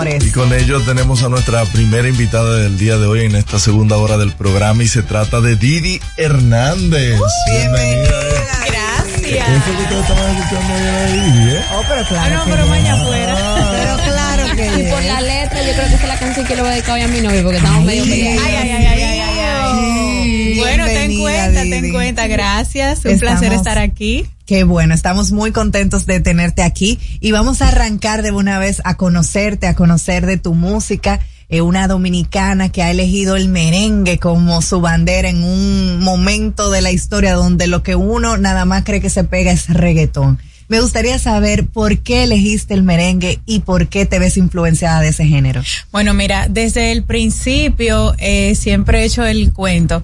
[0.04, 0.26] Señores.
[0.26, 3.98] Y con ello tenemos a nuestra primera invitada del día de hoy en esta segunda
[3.98, 7.20] hora del programa y se trata de Didi Hernández.
[7.50, 8.87] Bienvenida.
[9.36, 11.62] Eso que ustedes estaban escuchando ayer a Didi, ¿eh?
[11.74, 12.36] Oh, pero claro.
[12.36, 13.36] Ah, no, pero mañana afuera.
[13.72, 16.56] Pero claro que Y por la letra, yo creo que esa es la canción que
[16.56, 18.44] le voy a dedicar hoy a mi novio porque estamos medio peleados.
[18.46, 20.58] ay, Ay, ay, ay, ay, ay, ay.
[20.60, 22.28] Bueno, ten cuenta, ten cuenta.
[22.28, 23.06] Gracias.
[23.06, 24.26] Un Estamos- placer estar aquí.
[24.46, 28.82] Qué bueno, estamos muy contentos de tenerte aquí y vamos a arrancar de una vez
[28.86, 31.20] a conocerte, a conocer de tu música.
[31.50, 36.82] Eh, una dominicana que ha elegido el merengue como su bandera en un momento de
[36.82, 40.40] la historia donde lo que uno nada más cree que se pega es reggaetón.
[40.68, 45.10] Me gustaría saber por qué elegiste el merengue y por qué te ves influenciada de
[45.10, 45.64] ese género.
[45.94, 50.04] Bueno, mira, desde el principio eh, siempre he hecho el cuento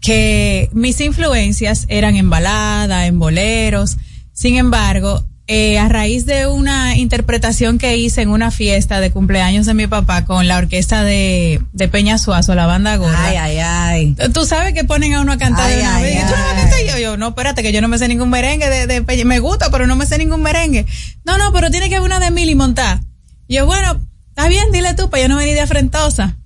[0.00, 3.96] que mis influencias eran en balada, en boleros.
[4.32, 9.66] Sin embargo, eh, a raíz de una interpretación que hice en una fiesta de cumpleaños
[9.66, 13.28] de mi papá con la orquesta de, de Peña Suazo, la banda gorda.
[13.28, 14.16] Ay, ay, ay.
[14.32, 16.16] Tú sabes que ponen a uno a cantar de Ay, una ay, vez.
[16.16, 16.88] Y tú no ay.
[16.88, 19.24] yo, yo, no, espérate, que yo no me sé ningún merengue de, de Peña.
[19.24, 20.84] Me gusta, pero no me sé ningún merengue.
[21.24, 23.00] No, no, pero tiene que haber una de Mili montar.
[23.46, 26.36] Y yo, bueno, está bien, dile tú, para yo no venir de afrentosa.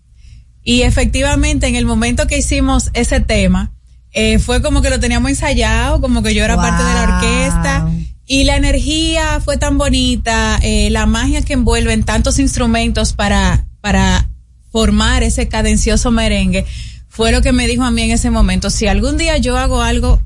[0.63, 3.73] Y efectivamente, en el momento que hicimos ese tema,
[4.13, 7.91] eh, fue como que lo teníamos ensayado, como que yo era parte de la orquesta.
[8.33, 13.67] Y la energía fue tan bonita, eh, la magia que envuelve en tantos instrumentos para,
[13.81, 14.31] para
[14.71, 16.65] formar ese cadencioso merengue,
[17.09, 18.71] fue lo que me dijo a mí en ese momento.
[18.71, 20.23] Si algún día yo hago algo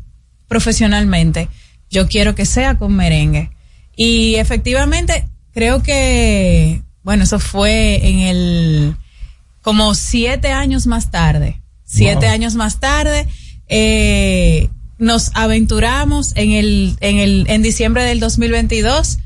[0.49, 1.49] profesionalmente,
[1.89, 3.53] yo quiero que sea con merengue.
[3.97, 8.97] Y efectivamente, creo que, bueno, eso fue en el,
[9.63, 11.63] como siete años más tarde.
[11.87, 12.35] Siete Wow.
[12.35, 13.27] años más tarde,
[13.67, 19.18] eh, nos aventuramos en el, en el, en diciembre del 2022,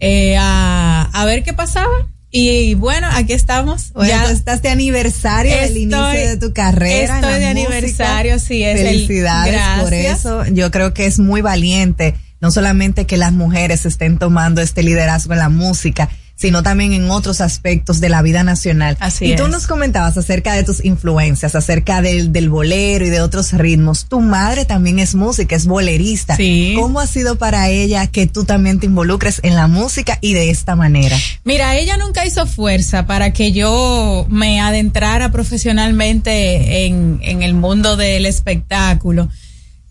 [0.00, 1.92] eh, a, a ver qué pasaba.
[2.30, 3.92] Y bueno, aquí estamos.
[3.92, 7.18] Bueno, tú estás de aniversario del inicio de tu carrera.
[7.20, 7.70] en Estoy la de música.
[7.76, 10.44] aniversario, sí, es el- Felicidades por eso.
[10.46, 15.32] Yo creo que es muy valiente, no solamente que las mujeres estén tomando este liderazgo
[15.34, 18.96] en la música, sino también en otros aspectos de la vida nacional.
[19.00, 19.50] Así y tú es.
[19.50, 24.06] nos comentabas acerca de tus influencias, acerca del, del bolero y de otros ritmos.
[24.06, 26.36] Tu madre también es música, es bolerista.
[26.36, 26.74] Sí.
[26.76, 30.50] ¿Cómo ha sido para ella que tú también te involucres en la música y de
[30.50, 31.16] esta manera?
[31.44, 37.96] Mira, ella nunca hizo fuerza para que yo me adentrara profesionalmente en, en el mundo
[37.96, 39.28] del espectáculo.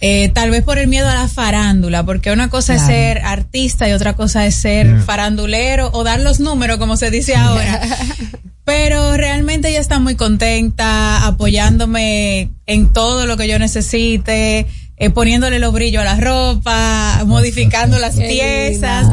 [0.02, 2.90] Eh, tal vez por el miedo a la farándula, porque una cosa Claro.
[2.90, 5.04] es ser artista y otra cosa es ser Mm.
[5.06, 7.80] farandulero o dar los números, como se dice ahora.
[8.66, 14.68] Pero realmente ella está muy contenta, apoyándome en todo lo que yo necesite,
[14.98, 19.08] eh, poniéndole los brillos a la ropa, modificando las piezas.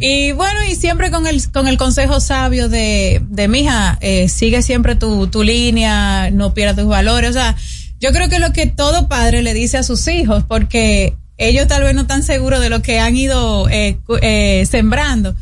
[0.00, 4.62] Y bueno, y siempre con el, con el consejo sabio de, de mija, eh, sigue
[4.62, 7.30] siempre tu, tu línea, no pierdas tus valores.
[7.30, 7.56] O sea,
[8.02, 11.82] yo creo que lo que todo padre le dice a sus hijos, porque ellos tal
[11.84, 15.34] vez no están seguros de lo que han ido eh, eh, sembrando.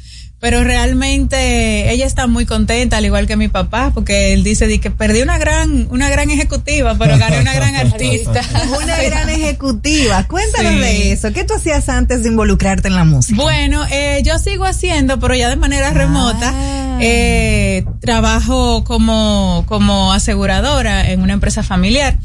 [0.43, 4.79] Pero realmente ella está muy contenta, al igual que mi papá, porque él dice di
[4.79, 8.41] que perdí una gran, una gran ejecutiva, pero gané una gran artista.
[8.83, 10.27] Una gran ejecutiva.
[10.29, 10.79] Cuéntanos Sí.
[10.79, 11.33] de eso.
[11.35, 13.41] ¿Qué tú hacías antes de involucrarte en la música?
[13.43, 16.55] Bueno, eh, yo sigo haciendo, pero ya de manera remota,
[17.03, 22.19] Eh, trabajo como, como aseguradora en una empresa familiar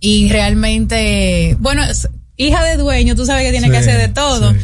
[0.00, 1.82] y realmente, bueno,
[2.36, 4.54] hija de dueño, tú sabes que tiene Sí, que hacer de todo.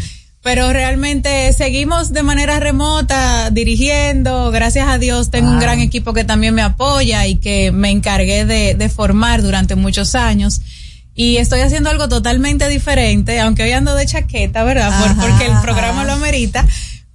[0.43, 4.51] Pero realmente seguimos de manera remota dirigiendo.
[4.51, 8.45] Gracias a Dios tengo un gran equipo que también me apoya y que me encargué
[8.45, 10.61] de, de formar durante muchos años.
[11.15, 14.93] Y estoy haciendo algo totalmente diferente, aunque hoy ando de chaqueta, ¿verdad?
[15.01, 16.67] Por- porque el programa lo amerita.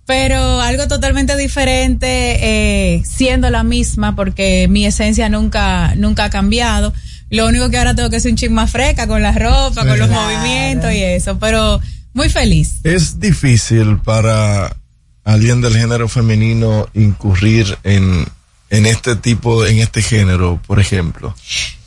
[0.07, 2.07] Pero algo totalmente diferente,
[2.41, 6.93] eh, siendo la misma, porque mi esencia nunca, nunca ha cambiado.
[7.29, 9.99] Lo único que ahora tengo que ser un ching más fresca con la ropa, con
[9.99, 11.37] los movimientos y eso.
[11.39, 11.79] Pero
[12.13, 12.79] muy feliz.
[12.83, 14.75] Es difícil para
[15.23, 18.25] alguien del género femenino incurrir en,
[18.69, 21.35] en este tipo, en este género, por ejemplo.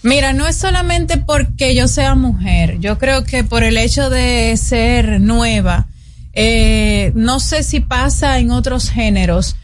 [0.03, 4.57] Mira, no es solamente porque yo sea mujer, yo creo que por el hecho de
[4.57, 5.87] ser nueva,
[6.33, 9.57] eh, no sé si pasa en otros géneros,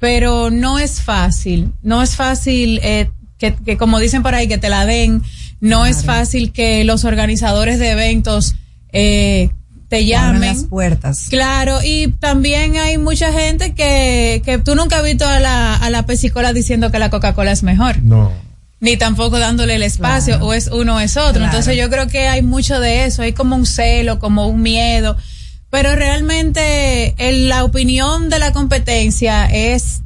[0.00, 3.10] pero no es fácil, no es fácil eh,
[3.52, 5.22] que, que como dicen por ahí, que te la den,
[5.60, 8.54] no es fácil que los organizadores de eventos
[8.92, 9.50] eh,
[9.88, 10.48] te Abran llamen.
[10.56, 11.26] las puertas.
[11.30, 15.90] Claro, y también hay mucha gente que, que tú nunca has visto a la, a
[15.90, 18.32] la pesicola diciendo que la Coca-Cola es mejor No.
[18.80, 21.32] ni tampoco dándole el espacio, o es uno o es otro.
[21.34, 21.44] Claro.
[21.46, 25.16] Entonces yo creo que hay mucho de eso, hay como un celo, como un miedo,
[25.70, 30.00] pero realmente el- la opinión de la competencia es,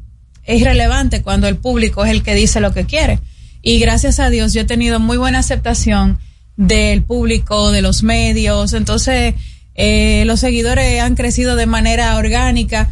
[0.44, 3.20] es relevante cuando el público es el que dice lo que quiere.
[3.62, 6.18] Y gracias a Dios yo he tenido muy buena aceptación
[6.56, 9.35] del público, de los medios, entonces
[9.74, 12.90] eh, los seguidores han crecido de manera orgánica.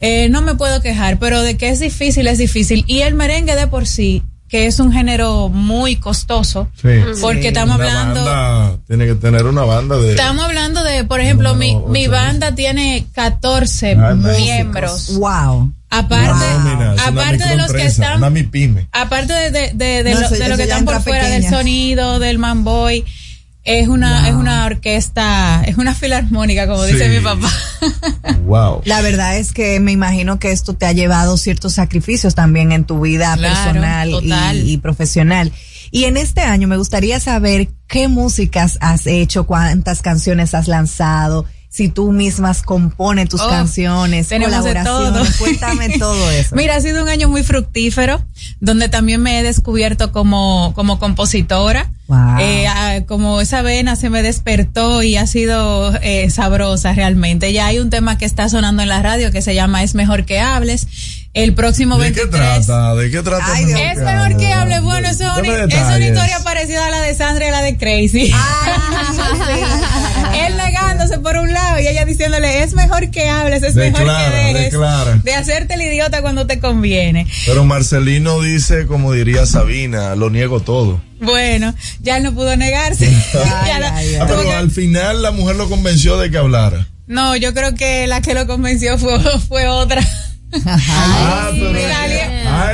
[0.00, 2.84] Eh, no me puedo quejar, pero de que es difícil, es difícil.
[2.86, 6.88] Y el merengue de por sí, que es un género muy costoso, Sí.
[7.20, 8.24] porque estamos Una hablando...
[8.24, 10.10] banda tiene que tener una banda de.
[10.10, 14.38] Estamos hablando de, por ejemplo, mi, mi banda tiene 14 Ay, músicos.
[14.38, 15.16] miembros.
[15.18, 15.72] Wow.
[15.90, 18.88] Aparte, una aparte de los que están, Una MIPYME.
[18.92, 22.38] aparte de, de, de, de No, lo, de que están por fuera del sonido, del
[22.38, 23.04] manboy,
[23.64, 27.50] es una, es una orquesta, es una filarmónica, como dice mi papá.
[28.44, 28.80] Wow.
[28.86, 32.84] La verdad es que me imagino que esto te ha llevado ciertos sacrificios también en
[32.84, 34.10] tu vida Claro, personal
[34.64, 35.52] y profesional.
[35.90, 41.44] Y en este año me gustaría saber qué músicas has hecho, cuántas canciones has lanzado,
[41.78, 45.22] si tú mismas compones tus Oh, canciones, tenemos colaboraciones.
[45.22, 45.24] todo.
[45.38, 46.56] Cuéntame todo eso.
[46.56, 48.20] Mira, ha sido un año muy fructífero,
[48.58, 51.88] donde también me he descubierto como, como compositora.
[52.08, 52.38] Wow.
[52.40, 57.52] Eh, ah, como esa vena se me despertó y ha sido eh, sabrosa realmente.
[57.52, 60.24] Ya hay un tema que está sonando en la radio que se llama Es mejor
[60.24, 60.88] que hables.
[61.34, 62.66] El próximo ¿De qué 23.
[62.66, 62.94] trata?
[62.96, 63.44] ¿De qué trata?
[63.52, 64.80] Ay, es mejor que hable?
[64.80, 66.08] Bueno, eso es una, es una detalles.
[66.08, 68.32] historia parecida a la de Sandra y a la de Crazy.
[70.46, 74.36] Él negándose por un lado y ella diciéndole, es mejor que hables, es mejor que
[74.36, 75.16] dejes declara.
[75.22, 77.26] de hacerte el idiota cuando te conviene.
[77.46, 81.00] Pero Marcelino dice, como diría Sabina, lo niego todo.
[81.20, 83.06] Bueno, ya él no pudo negarse.
[84.20, 86.88] Ah, pero al final la mujer lo convenció de que hablara.
[87.06, 90.02] no, yo creo que la que lo convenció fue, fue otra.
[90.52, 90.62] Ay,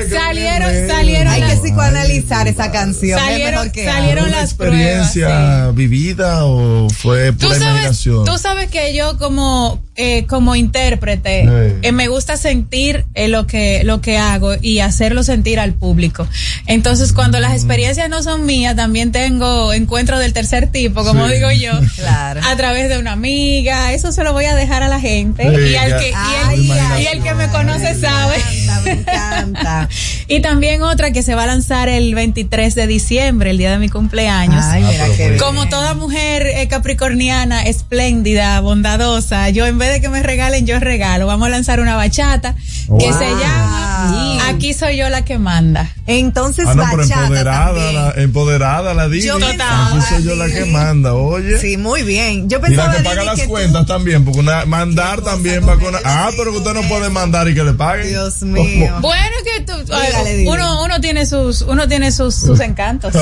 [0.09, 3.18] salieron, salieron, Hay que psicoanalizar esa canción.
[3.18, 4.30] Salieron- que salieron hable.
[4.30, 8.24] ¿Una las experiencia vivida o fue Tú pura sabes, imaginación?
[8.24, 11.78] tú sabes que yo como eh, como intérprete Sí.
[11.82, 16.26] eh, me gusta sentir eh, lo que lo que hago y hacerlo sentir al público.
[16.66, 21.34] Entonces cuando las experiencias no son mías también tengo encuentros del tercer tipo, como Sí.
[21.34, 22.40] digo yo, Claro.
[22.44, 23.92] a través de una amiga.
[23.92, 26.72] Eso se lo voy a dejar a la gente Sí, y al que y el,
[26.82, 28.36] Ay, y el que me conoce sabe.
[28.84, 29.88] Me encanta.
[30.28, 33.78] y también otra que se va a lanzar el 23 de diciembre, el día de
[33.78, 34.64] mi cumpleaños.
[34.64, 35.38] Ay, mira qué bien.
[35.38, 40.78] Como toda mujer eh, capricorniana, espléndida, bondadosa, yo en vez de que me regalen, yo
[40.81, 41.27] regalo.
[41.27, 42.55] Vamos a lanzar una bachata
[42.98, 45.90] que se llama Aquí soy yo la que manda.
[46.06, 49.24] Entonces, Ah, no, pero bachata empoderada, la, empoderada la diva.
[49.27, 51.59] Yo pensaba, Aquí soy yo la que manda, oye.
[51.59, 52.48] Sí, muy bien.
[52.48, 55.23] Yo Y la pensaba que paga Didi, las que tú- cuentas también, porque una- mandar
[55.23, 55.94] también va con...
[56.05, 58.09] Ah, pero que usted no puede mandar y que le paguen.
[58.09, 58.98] Dios mío.
[59.01, 59.73] Bueno, que tú,
[60.27, 60.47] Didi.
[60.47, 63.12] uno, uno tiene sus, uno tiene sus, sus encantos.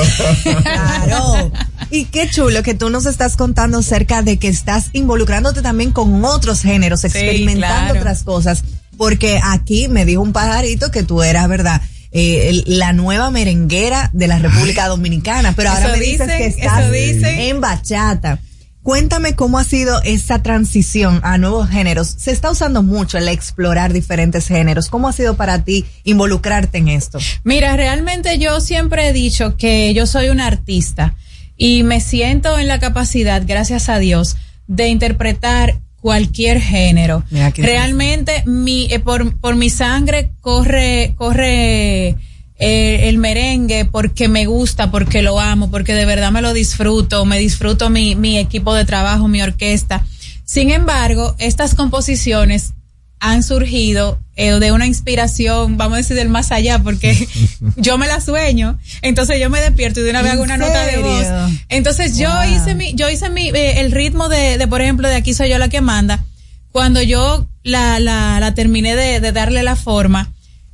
[0.61, 1.51] Claro.
[1.89, 6.25] Y qué chulo que tú nos estás contando acerca de que estás involucrándote también con
[6.25, 7.99] otros géneros, experimentando claro.
[7.99, 8.63] otras cosas.
[8.97, 11.81] Porque aquí me dijo un pajarito que tú eras, ¿verdad?
[12.11, 16.45] Eh, el- la nueva merenguera de la República Dominicana, pero ahora me dices dicen, que
[16.45, 18.39] estás en bachata.
[18.83, 22.15] Cuéntame cómo ha sido esa transición a nuevos géneros.
[22.19, 24.89] Se está usando mucho el explorar diferentes géneros.
[24.89, 27.17] ¿Cómo ha sido para ti involucrarte en esto?
[27.45, 31.15] Mira, realmente yo siempre he dicho que yo soy una artista
[31.55, 34.35] y me siento en la capacidad, gracias a Dios,
[34.67, 37.23] de interpretar cualquier género.
[37.55, 42.17] Realmente mi, eh, por, por mi sangre corre, corre
[42.59, 47.23] eh, el merengue porque me gusta, porque lo amo, porque de verdad me lo disfruto,
[47.23, 50.05] me disfruto mi, mi equipo de trabajo, mi orquesta.
[50.43, 52.73] Sin embargo, estas composiciones
[53.21, 57.27] han surgido eh, de una inspiración, vamos a decir, del más allá, porque
[57.77, 60.57] yo me la sueño, entonces yo me despierto y de una vez ¿En hago una
[60.57, 61.25] nota de voz.
[61.69, 65.15] Entonces yo hice mi, yo hice mi, eh, el ritmo de, de, por ejemplo, de
[65.15, 66.23] aquí soy yo la que manda.
[66.71, 70.31] Cuando yo la, la, la terminé de, de darle la forma,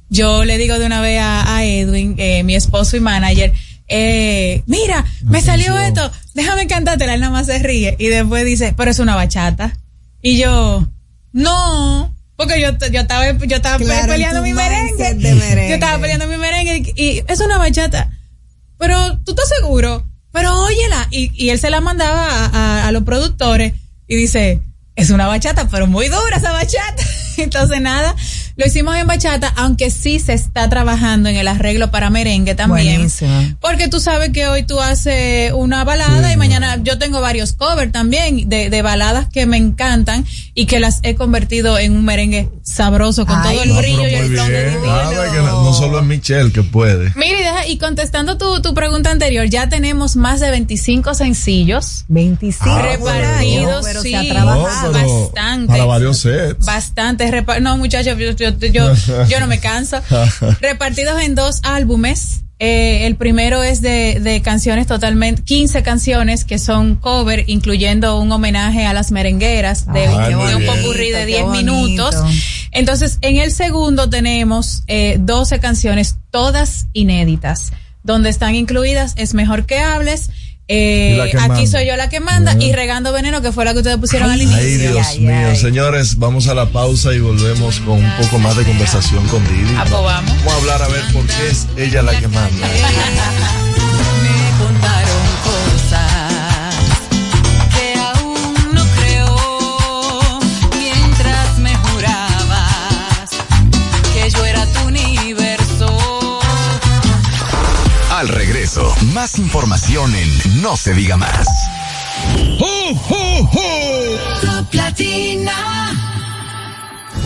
[0.09, 3.53] yo le digo de una vez a, a Edwin, eh, mi esposo y manager,
[3.89, 7.95] eh, mira, me salió esto, déjame cantártela, él nada más se ríe.
[7.99, 9.77] Y después dice, pero es una bachata.
[10.21, 10.87] Y yo,
[11.33, 15.17] no, porque yo, yo estaba, yo estaba Claro, peleando mi merengue.
[15.67, 18.09] Yo estaba peleando mi merengue y, y es una bachata.
[18.77, 20.07] Pero, ¿tú estás seguro?
[20.31, 21.07] Pero óyela.
[21.11, 23.73] Y, y él se la mandaba a, a- a los productores
[24.07, 24.61] y dice,
[24.95, 27.03] es una bachata, pero muy dura esa bachata.
[27.37, 28.15] Entonces nada,
[28.59, 32.95] lo hicimos en bachata, aunque sí se está trabajando en el arreglo para merengue también.
[32.95, 33.55] Buenísimo.
[33.61, 37.93] Porque tú sabes que hoy tú haces una balada y mañana yo tengo varios covers
[37.93, 42.49] también de, de baladas que me encantan y que las he convertido en un merengue
[42.69, 44.43] sabroso con Ay, todo el No, brillo pero y el bien.
[44.45, 45.31] divino.
[45.31, 47.11] Que no, no solo es Michelle que puede.
[47.15, 52.05] Mira, y, deja- y contestando tu, tu pregunta anterior, ya tenemos más de 25 sencillos
[52.07, 54.91] 25 Ah, repartidos, pero sí, se ha trabajado.
[54.91, 55.67] No, pero bastante.
[55.67, 56.65] Para varios sets.
[56.65, 58.93] Bastante No, muchachos, yo, yo, yo,
[59.27, 59.97] yo no me canso.
[60.61, 62.41] Repartidos en dos álbumes.
[62.61, 68.29] Eh, el primero es de, de canciones totalmente, 15 canciones que son cover, incluyendo un
[68.33, 71.73] homenaje a las merengueras de, Ay, de un popurrí de Qué 10 bonito.
[71.73, 72.15] minutos.
[72.71, 77.71] Entonces, en el segundo tenemos eh, 12 canciones, todas inéditas,
[78.03, 80.29] donde están incluidas Es Mejor que Hables,
[80.71, 81.65] eh, Aquí manda.
[81.65, 84.39] soy yo la que manda y Regando Veneno, que fue la que ustedes pusieron al
[84.39, 84.59] inicio.
[84.61, 85.47] Ay, Dios Ay, mío.
[85.49, 85.55] ay.
[85.57, 89.73] Señores, vamos a la pausa y volvemos con un poco más de conversación con Didi.
[89.75, 90.31] Ah, pues vamos.
[90.37, 92.67] Vamos a hablar a ver por qué es ella la que manda.
[108.75, 111.47] Regreso, más información en No se diga más.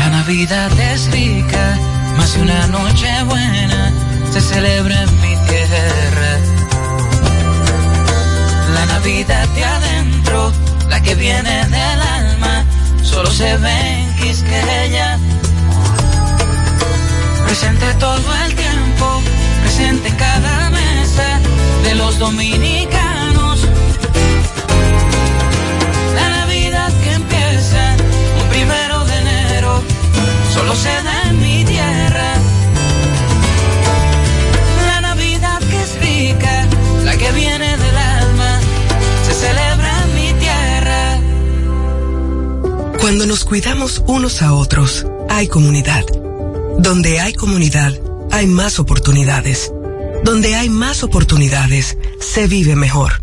[0.00, 1.78] La Navidad es rica,
[2.16, 3.92] más una noche buena
[4.32, 6.32] se celebra en mi tierra.
[8.72, 10.52] La Navidad de adentro,
[10.88, 12.64] la que viene del alma,
[13.02, 15.18] solo se ve en Quisqueya.
[17.44, 19.20] Presente todo el tiempo,
[19.62, 21.40] presente en cada mesa
[21.84, 23.09] de los dominicanos.
[31.32, 32.34] Mi tierra.
[34.86, 38.60] La Navidad que la que viene del alma,
[39.26, 41.20] se celebra mi tierra.
[43.00, 46.04] Cuando nos cuidamos unos a otros, hay comunidad.
[46.78, 47.92] Donde hay comunidad,
[48.30, 49.72] hay más oportunidades.
[50.22, 53.22] Donde hay más oportunidades, se vive mejor.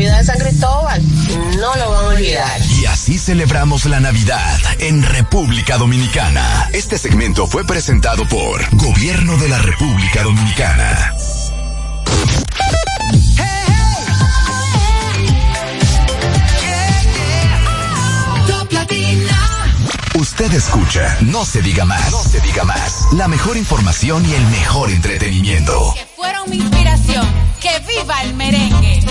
[0.05, 1.01] de San Cristóbal.
[1.57, 2.61] No lo van a olvidar.
[2.79, 6.69] Y así celebramos la Navidad en República Dominicana.
[6.73, 11.15] Este segmento fue presentado por Gobierno de la República Dominicana.
[20.15, 23.07] Usted escucha, no se diga más, no se diga más.
[23.13, 25.93] La mejor información y el mejor entretenimiento.
[25.95, 27.25] Que fueron mi inspiración.
[27.59, 29.01] Que viva el merengue.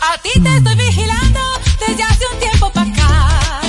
[0.00, 1.40] A ti te estoy vigilando
[1.86, 3.60] desde hace un tiempo para acá.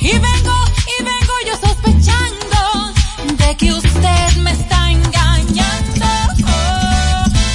[0.00, 0.56] Y vengo,
[0.98, 2.92] y vengo yo sospechando
[3.36, 6.06] de que usted me está engañando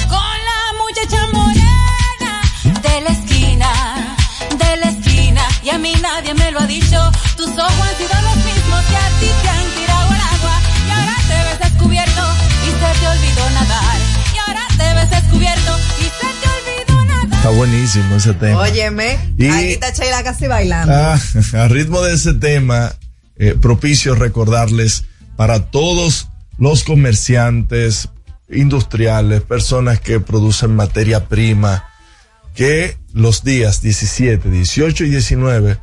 [0.08, 2.42] con la muchacha morena
[2.82, 4.16] de la esquina,
[4.58, 5.42] de la esquina.
[5.62, 7.10] Y a mí nadie me lo ha dicho.
[7.36, 8.29] Tus ojos han sido
[17.40, 18.58] Está buenísimo ese tema.
[18.60, 20.92] Óyeme, Y- ahí está Sheila casi bailando.
[20.94, 21.18] Ah,
[21.54, 22.94] a ritmo de ese tema,
[23.38, 25.04] eh, propicio recordarles
[25.36, 28.10] para todos los comerciantes
[28.50, 31.84] industriales, personas que producen materia prima,
[32.54, 35.78] que los días 17, 18 y 19,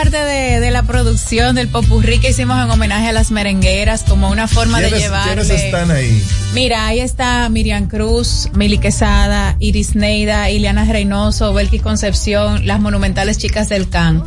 [0.01, 4.31] Parte de, de la producción del popurrí que hicimos en homenaje a las merengueras, como
[4.31, 5.43] una forma de ¿Quiénes, llevarle.
[5.43, 6.23] quiénes están ahí?
[6.55, 13.37] Mira, ahí está Miriam Cruz, Mili Quesada, Iris Neida, Ileana Reynoso, Belki Concepción, las monumentales
[13.37, 14.23] chicas del CAN.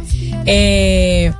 [0.46, 1.32] Eh,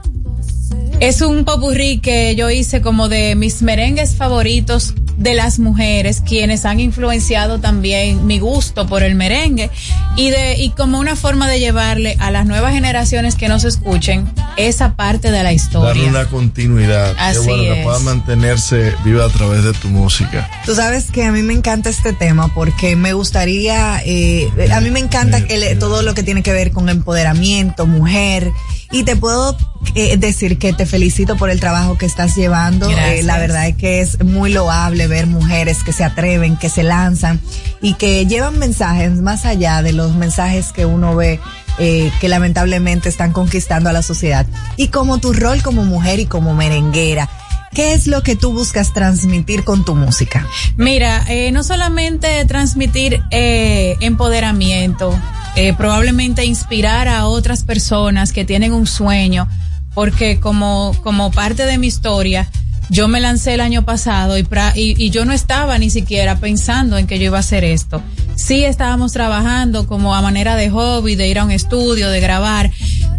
[0.99, 6.65] es un popurrí que yo hice como de mis merengues favoritos de las mujeres, quienes
[6.65, 9.71] han influenciado también mi gusto por el merengue
[10.17, 14.29] y de y como una forma de llevarle a las nuevas generaciones que nos escuchen
[14.57, 15.89] esa parte de la historia.
[15.89, 17.15] Darle una continuidad.
[17.19, 17.85] Así Qué bueno que es.
[17.85, 20.49] pueda mantenerse viva a través de tu música.
[20.65, 24.91] Tú sabes que a mí me encanta este tema porque me gustaría, eh, a mí
[24.91, 28.51] me encanta el- todo lo que tiene que ver con empoderamiento, mujer.
[28.93, 29.57] Y te puedo
[29.97, 32.89] eh, decir que te felicito por el trabajo que estás llevando.
[32.91, 36.83] Eh, la verdad es que es muy loable ver mujeres que se atreven, que se
[36.83, 37.41] lanzan
[37.83, 41.39] y que llevan mensajes más allá de los mensajes que uno ve
[41.79, 44.47] eh, que lamentablemente están conquistando a la sociedad.
[44.77, 47.29] Y como tu rol como mujer y como merenguera,
[47.75, 50.47] ¿qué es lo que tú buscas transmitir con tu música?
[50.77, 55.19] Mira, eh, no solamente transmitir eh, empoderamiento,
[55.57, 59.49] eh, probablemente inspirar a otras personas que tienen un sueño,
[59.95, 62.49] porque como, como parte de mi historia,
[62.91, 66.99] yo me lancé el año pasado y, pra- y, yo no estaba ni siquiera pensando
[66.99, 68.03] en que yo iba a hacer esto.
[68.37, 72.71] Sí estábamos trabajando como a manera de hobby, de ir a un estudio, de grabar,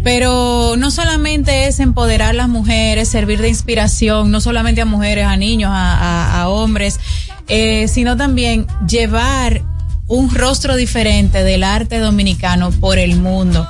[0.04, 5.26] pero no solamente es empoderar a las mujeres, servir de inspiración, no solamente a mujeres,
[5.26, 7.00] a niños, a, a- a hombres,
[7.48, 9.62] eh, sino también llevar
[10.08, 13.66] un rostro diferente del arte dominicano por el mundo,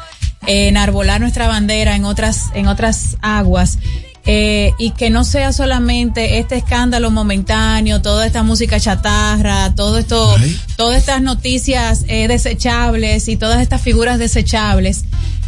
[0.47, 3.79] eh, enarbolar nuestra bandera en otras, en otras aguas.
[4.27, 10.35] Eh, y que no sea solamente este escándalo momentáneo, toda esta música chatarra, todo esto,
[10.77, 15.05] todas estas noticias eh, desechables y todas estas figuras desechables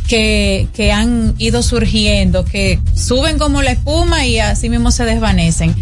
[0.06, 5.74] que, que han ido surgiendo, que suben como la espuma y así mismo se desvanecen.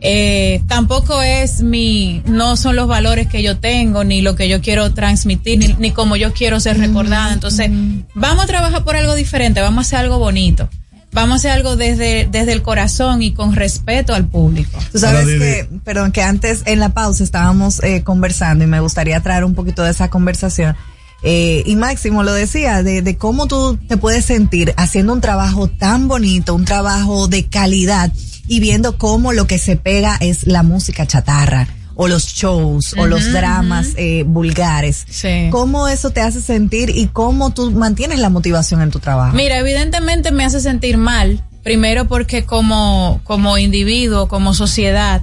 [0.00, 4.60] Eh, tampoco es mi, no son los valores que yo tengo, ni lo que yo
[4.60, 7.32] quiero transmitir, ni, ni como yo quiero ser recordada.
[7.32, 7.70] Entonces,
[8.14, 10.68] vamos a trabajar por algo diferente, vamos a hacer algo bonito.
[11.14, 14.78] Vamos a hacer algo desde, desde el corazón y con respeto al público.
[14.92, 19.20] Tú sabes que, perdón, que antes en la pausa estábamos eh, conversando y me gustaría
[19.20, 20.76] traer un poquito de esa conversación.
[21.22, 25.68] Eh, y Máximo lo decía, de, de cómo tú te puedes sentir haciendo un trabajo
[25.68, 28.12] tan bonito, un trabajo de calidad
[28.46, 31.66] y viendo cómo lo que se pega es la música chatarra
[31.96, 35.06] o los shows o los dramas eh, vulgares.
[35.08, 35.48] Sí.
[35.50, 39.36] ¿Cómo eso te hace sentir y cómo tú mantienes la motivación en tu trabajo?
[39.36, 45.22] Mira, evidentemente me hace sentir mal, primero porque como, como individuo, como sociedad,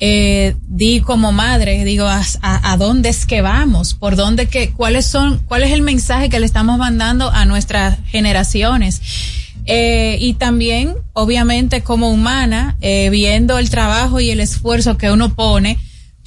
[0.00, 3.94] eh, di como madre, digo, a, a- a dónde es que vamos?
[3.94, 7.98] ¿Por dónde que, cuáles son, cuál es el mensaje que le estamos mandando a nuestras
[8.06, 9.00] generaciones?
[9.66, 15.34] Eh, y también, obviamente, como humana, eh, viendo el trabajo y el esfuerzo que uno
[15.34, 15.78] pone,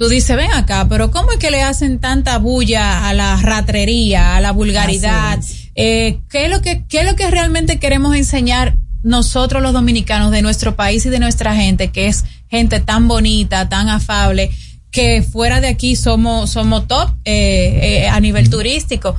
[0.02, 4.36] tú dices, ven acá, pero ¿cómo es que le hacen tanta bulla a la ratrería,
[4.36, 5.38] a la vulgaridad?
[5.76, 10.32] Eh, ¿qué, es lo que, ¿Qué es lo que realmente queremos enseñar nosotros los dominicanos
[10.32, 14.49] de nuestro país y de nuestra gente, que es gente tan bonita, tan afable,
[14.90, 19.15] que fuera de aquí somos, somos top eh, eh, a nivel turístico?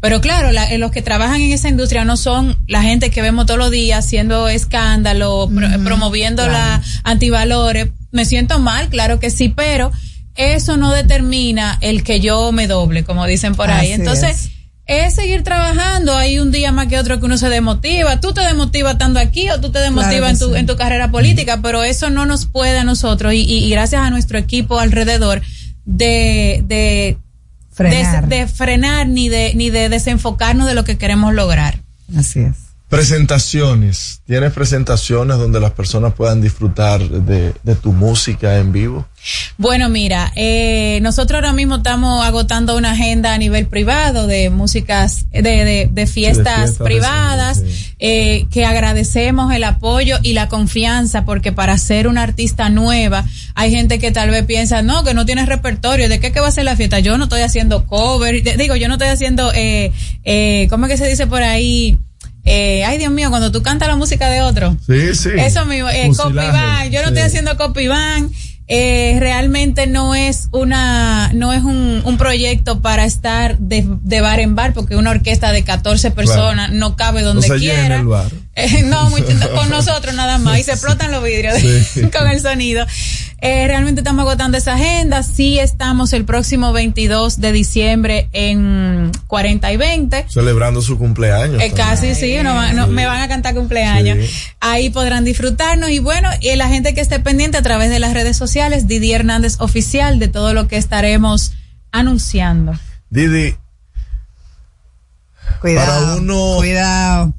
[0.00, 3.46] Pero claro, la- los que trabajan en esa industria no son la gente que vemos
[3.46, 7.88] todos los días haciendo escándalo, pro- promoviendo la antivalores.
[8.10, 9.92] Me siento mal, claro que sí, pero
[10.36, 13.92] eso no determina el que yo me doble, como dicen por ahí.
[13.92, 14.50] Así Entonces,
[14.86, 15.14] es.
[15.14, 16.16] seguir trabajando.
[16.16, 18.20] Hay un día más que otro que uno se demotiva.
[18.20, 20.56] Tú te demotivas estando aquí o tú te demotivas Claro en, tu, sí.
[20.60, 24.02] en tu carrera política, pero eso no nos puede a nosotros y, y- y gracias
[24.02, 25.40] a nuestro equipo alrededor
[25.84, 27.18] de, de
[27.72, 28.28] Frenar.
[28.28, 31.78] de, de frenar ni de ni de desenfocarnos de lo que queremos lograr.
[32.16, 32.54] Así es.
[32.94, 34.20] Presentaciones.
[34.26, 39.06] ¿Tienes presentaciones donde las personas puedan disfrutar de, de tu música en vivo?
[39.56, 45.26] Bueno, mira, eh, nosotros ahora mismo estamos agotando una agenda a nivel privado de músicas,
[45.32, 47.62] de, de, de fiestas fiestas privadas,
[47.98, 53.70] eh, que agradecemos el apoyo y la confianza, porque para ser una artista nueva, hay
[53.70, 56.52] gente que tal vez piensa, no, que no tienes repertorio, ¿de qué que va a
[56.52, 56.98] ser la fiesta?
[57.00, 59.92] Yo no estoy haciendo cover, digo, yo no estoy haciendo, eh,
[60.24, 61.98] eh, ¿cómo es que se dice por ahí?
[62.44, 64.76] Eh, ay Dios mío, cuando tú cantas la música de otro.
[64.86, 65.30] Sí, sí.
[65.36, 66.08] Eso mismo, eh.
[66.90, 67.14] Yo no sí.
[67.14, 68.32] estoy haciendo copy band.
[68.66, 74.40] Eh, realmente no es una, no es un, un proyecto para estar de, de bar
[74.40, 78.02] en bar, porque una orquesta de 14 personas no cabe donde no quiera.
[78.56, 80.58] Eh, no, mucho- no, con nosotros nada más.
[80.58, 82.02] Y se explotan los vidrios Sí.
[82.16, 82.86] con el sonido.
[83.44, 85.22] Eh, realmente estamos agotando esa agenda.
[85.22, 90.26] Sí estamos el próximo 22 de diciembre en 40 y 20.
[90.30, 91.60] Celebrando su cumpleaños.
[91.60, 94.16] Eh, casi sí, no me van a cantar cumpleaños.
[94.26, 94.34] Sí.
[94.60, 98.14] Ahí podrán disfrutarnos y bueno, y la gente que esté pendiente a través de las
[98.14, 101.52] redes sociales, Didi Hernández Oficial, de todo lo que estaremos
[101.92, 102.72] anunciando.
[103.10, 103.56] Didi,
[105.60, 106.60] para uno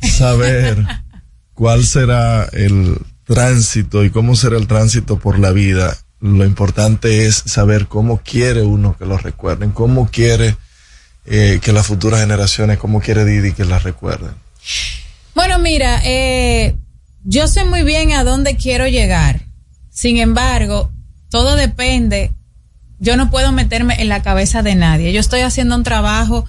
[0.02, 0.86] saber
[1.56, 2.96] cuál será el
[3.26, 8.62] tránsito y cómo será el tránsito por la vida, lo importante es saber cómo quiere
[8.62, 10.56] uno que lo recuerden, cómo quiere
[11.26, 14.32] eh, que las futuras generaciones, cómo quiere Didi que las recuerden.
[15.34, 16.76] Bueno, mira, eh,
[17.24, 19.42] yo sé muy bien a dónde quiero llegar.
[19.90, 20.92] Sin embargo,
[21.30, 22.32] todo depende.
[23.00, 25.12] Yo no puedo meterme en la cabeza de nadie.
[25.12, 26.46] Yo estoy haciendo un trabajo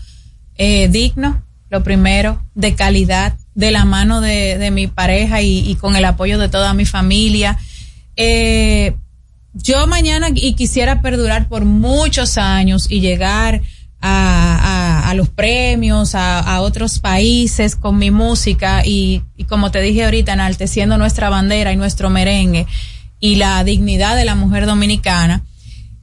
[0.56, 5.96] eh, digno, lo primero, de calidad, de la mano de, de mi pareja y, con
[5.96, 7.58] el apoyo de toda mi familia.
[8.14, 8.94] Eh,
[9.54, 13.62] yo mañana y quisiera perdurar por muchos años y llegar
[14.00, 19.70] a, a- a los premios, a, a otros países con mi música y, y como
[19.70, 22.66] te dije ahorita, enalteciendo nuestra bandera y nuestro merengue
[23.20, 25.42] y la dignidad de la mujer dominicana.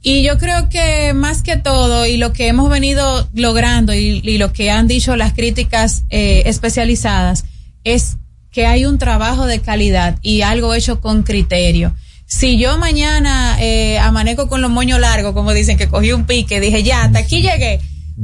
[0.05, 4.51] Y yo creo que más que todo, y lo que hemos venido logrando y, lo
[4.51, 7.45] que han dicho las críticas eh, especializadas,
[7.85, 8.17] es
[8.51, 11.95] que hay un trabajo de calidad y algo hecho con criterio.
[12.25, 16.59] Si yo mañana eh, amanezco con los moños largos, como dicen, que cogí un pique,
[16.59, 17.79] dije, ya, hasta aquí llegué,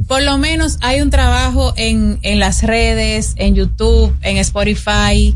[0.06, 5.34] por lo menos hay un trabajo en, en las redes, en YouTube, en Spotify,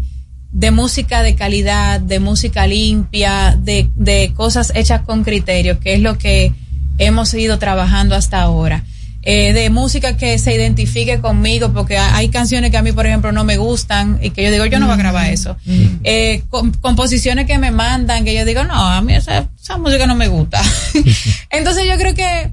[0.55, 6.01] de música de calidad, de música limpia, de, de cosas hechas con criterio, que es
[6.01, 6.53] lo que
[6.99, 8.85] hemos ido trabajando hasta ahora.
[9.27, 13.07] Eh, de música que se identifique conmigo, porque ha- hay canciones que a mí, por
[13.07, 15.57] ejemplo, no me gustan y que yo digo, yo no voy a grabar eso.
[16.05, 20.07] Eh, com- composiciones que me mandan, que yo digo, no, a mí esa, esa música
[20.07, 20.61] no me gusta.
[21.51, 22.53] Entonces yo creo que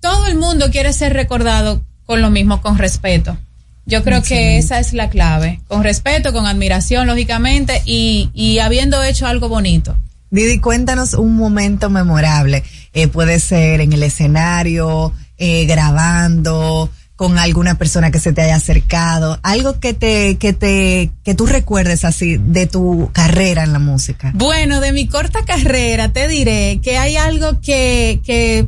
[0.00, 3.36] todo el mundo quiere ser recordado con lo mismo, con respeto.
[3.86, 9.02] Yo creo que esa es la clave, con respeto, con admiración, lógicamente, y, y habiendo
[9.02, 9.96] hecho algo bonito.
[10.30, 12.64] Didi, cuéntanos un momento memorable.
[12.92, 18.56] Eh, puede ser en el escenario, eh, grabando, con alguna persona que se te haya
[18.56, 23.78] acercado, algo que te, que te, que tú recuerdes así de tu carrera en la
[23.78, 24.32] música.
[24.34, 28.66] Bueno, de mi corta carrera te diré que hay algo que, que,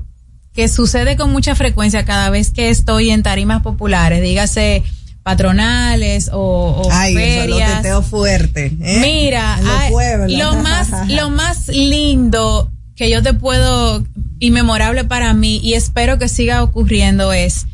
[0.55, 4.84] que sucede con mucha frecuencia cada vez que estoy en tarimas populares, dígase
[5.27, 7.82] patronales o, o Ay, eso lo ferias.
[7.82, 8.66] teteo fuerte.
[8.81, 8.98] ¿eh?
[9.01, 9.93] Mira, ay,
[10.36, 14.05] lo más, lo más lindo que yo te puedo,
[14.39, 17.66] y memorable para mí, y espero que siga ocurriendo es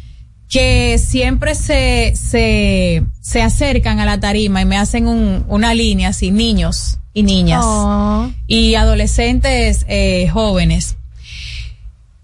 [0.48, 6.08] que siempre se, se, se acercan a la tarima y me hacen un, una línea
[6.08, 7.66] así, niños y niñas
[8.46, 10.96] y adolescentes eh, jóvenes.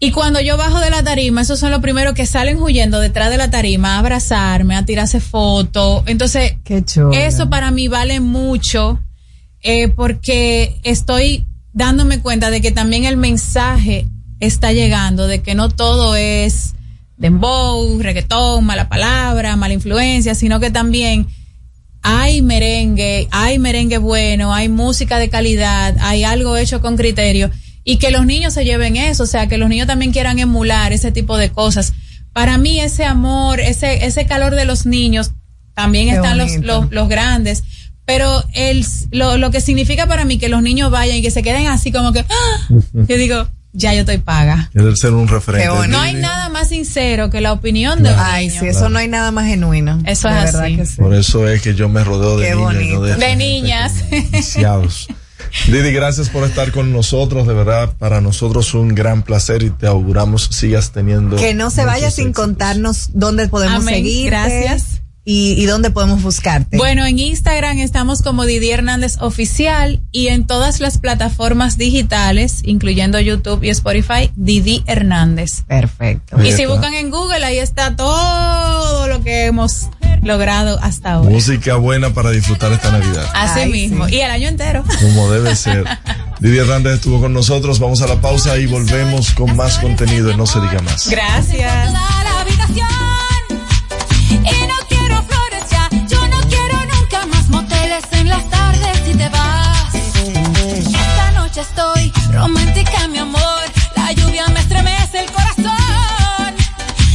[0.00, 3.30] Y cuando yo bajo de la tarima, esos son los primeros que salen huyendo detrás
[3.30, 6.04] de la tarima a abrazarme, a tirarse fotos.
[6.06, 6.54] Entonces,
[7.12, 9.00] eso para mí vale mucho
[9.60, 14.06] eh, porque estoy dándome cuenta de que también el mensaje
[14.38, 16.74] está llegando, de que no todo es
[17.16, 21.26] dembow, reggaetón, mala palabra, mala influencia, sino que también
[22.02, 27.50] hay merengue, hay merengue bueno, hay música de calidad, hay algo hecho con criterio
[27.90, 30.92] y que los niños se lleven eso, o sea, que los niños también quieran emular
[30.92, 31.94] ese tipo de cosas.
[32.34, 35.30] Para mí ese amor, ese ese calor de los niños,
[35.72, 37.64] también Qué están los, los, los grandes,
[38.04, 41.42] pero el, lo, lo que significa para mí que los niños vayan y que se
[41.42, 42.68] queden así como que, ¡ah!
[42.92, 44.68] yo digo, ya yo estoy paga.
[44.74, 45.88] Es el ser un referente.
[45.88, 48.60] No hay nada más sincero que la opinión de un Ay, niño.
[48.60, 49.98] sí, eso no hay nada más genuino.
[50.04, 50.76] Eso De es verdad así.
[50.76, 50.96] que sí.
[50.96, 53.94] Por eso es que yo me rodeo de Qué niños no de, de niñas.
[55.66, 57.46] Didi, gracias por estar con nosotros.
[57.46, 61.36] De verdad, para nosotros un gran placer y te auguramos sigas teniendo.
[61.36, 62.44] Que no se vaya sin éxitos.
[62.44, 64.30] contarnos dónde podemos Amén, seguirte.
[64.30, 64.97] gracias.
[65.30, 66.78] Y, y dónde podemos buscarte.
[66.78, 73.20] Bueno, en Instagram estamos como Didi Hernández Oficial y en todas las plataformas digitales, incluyendo
[73.20, 75.64] YouTube y Spotify, Didi Hernández.
[75.66, 76.42] Perfecto.
[76.42, 79.88] Y si buscan en Google, ahí está todo lo que hemos
[80.22, 81.28] logrado hasta ahora.
[81.28, 83.26] Música buena para disfrutar esta Navidad.
[83.34, 84.08] Así mismo.
[84.08, 84.82] Y el año entero.
[84.98, 85.84] Como debe ser.
[86.40, 87.80] Didi Hernández estuvo con nosotros.
[87.80, 91.10] Vamos a la pausa y volvemos con más contenido en No se diga más.
[91.10, 91.92] Gracias.
[99.18, 99.94] Te vas.
[99.94, 103.62] Esta noche estoy romántica, mi amor.
[103.96, 106.50] La lluvia me estremece el corazón.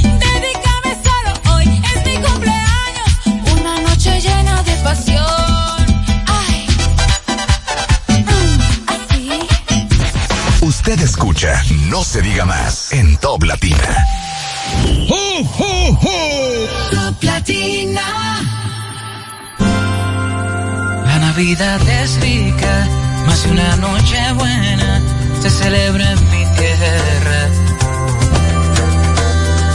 [0.03, 3.11] Dedícame solo hoy, es mi cumpleaños.
[3.57, 5.83] Una noche llena de pasión.
[6.27, 6.67] Ay.
[8.09, 8.59] Mm,
[8.95, 9.29] así.
[10.61, 14.05] Usted escucha No se diga más en Top Latina.
[16.91, 18.42] Top Latina.
[21.35, 22.87] Navidad es rica,
[23.25, 25.01] más una noche buena
[25.41, 27.49] se celebra en mi tierra.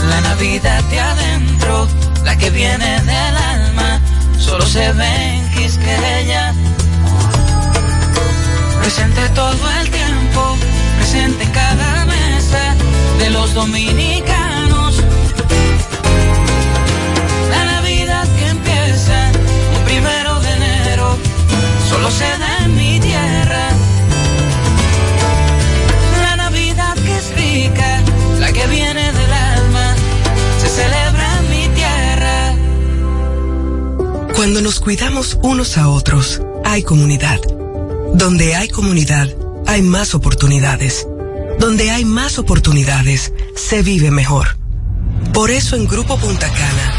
[0.09, 1.89] La Navidad de adentro,
[2.23, 3.99] la que viene del alma,
[4.37, 6.53] solo se ve en Quisqueya.
[8.79, 10.57] Presente todo el tiempo,
[10.95, 12.75] presente en cada mesa
[13.19, 14.48] de los dominicanos.
[22.69, 23.69] Mi tierra.
[26.21, 28.03] La Navidad que es rica,
[28.39, 29.95] la que viene del alma,
[30.59, 32.55] se celebra mi tierra.
[34.35, 37.39] Cuando nos cuidamos unos a otros, hay comunidad.
[38.15, 39.29] Donde hay comunidad,
[39.67, 41.07] hay más oportunidades.
[41.59, 44.57] Donde hay más oportunidades, se vive mejor.
[45.31, 46.98] Por eso en Grupo Punta Cana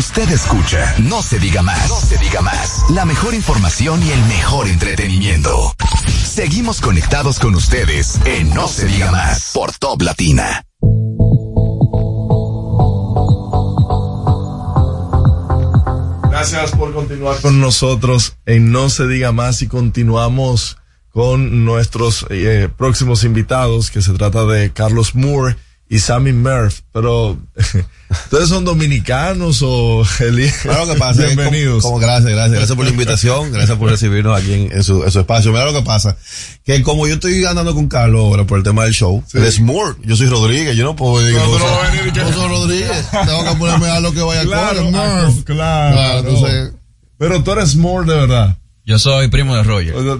[0.00, 2.86] Usted escucha, no se diga más, no se diga más.
[2.88, 5.74] La mejor información y el mejor entretenimiento.
[6.24, 10.64] Seguimos conectados con ustedes en No se diga más por Top Latina.
[16.30, 20.78] Gracias por continuar con nosotros en No se diga más y continuamos
[21.10, 25.56] con nuestros eh, próximos invitados, que se trata de Carlos Moore
[25.92, 27.36] y Sammy Murph, pero
[28.10, 31.82] ¿ustedes son dominicanos o lo que pasa, Bienvenidos.
[31.82, 35.02] Como, como gracias, gracias, gracias por la invitación, gracias por recibirnos aquí en, en su,
[35.02, 35.50] en su espacio.
[35.50, 36.16] Mira lo que pasa,
[36.64, 39.58] que como yo estoy andando con Carlos ahora por el tema del show, él es
[39.58, 43.44] Moore, yo soy Rodríguez, yo no puedo decir No, yo no soy- a Rodríguez, tengo
[43.44, 45.44] que ponerme a lo que vaya Claro, con ah, Murph.
[45.44, 46.22] claro.
[46.22, 46.72] Claro,
[47.18, 48.56] Pero tú eres Moore de verdad.
[48.90, 49.94] Yo soy primo de Roger.
[49.94, 50.16] No,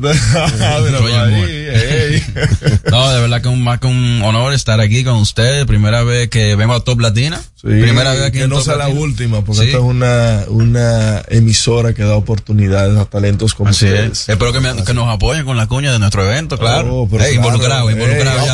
[3.11, 5.67] de verdad que un, más que un honor estar aquí con ustedes.
[5.67, 7.41] Primera vez que vengo a Top Latina.
[7.57, 9.67] Sí, Primera vez aquí que en no Top sea la última, porque Sí.
[9.67, 14.13] esta es una, una emisora que da oportunidades a talentos como Así ustedes.
[14.23, 14.29] es.
[14.31, 16.95] Espero que, me- que nos apoyen con la cuña de nuestro evento, claro.
[17.03, 17.33] Oh, claro.
[17.33, 18.47] involucrado, involucrado.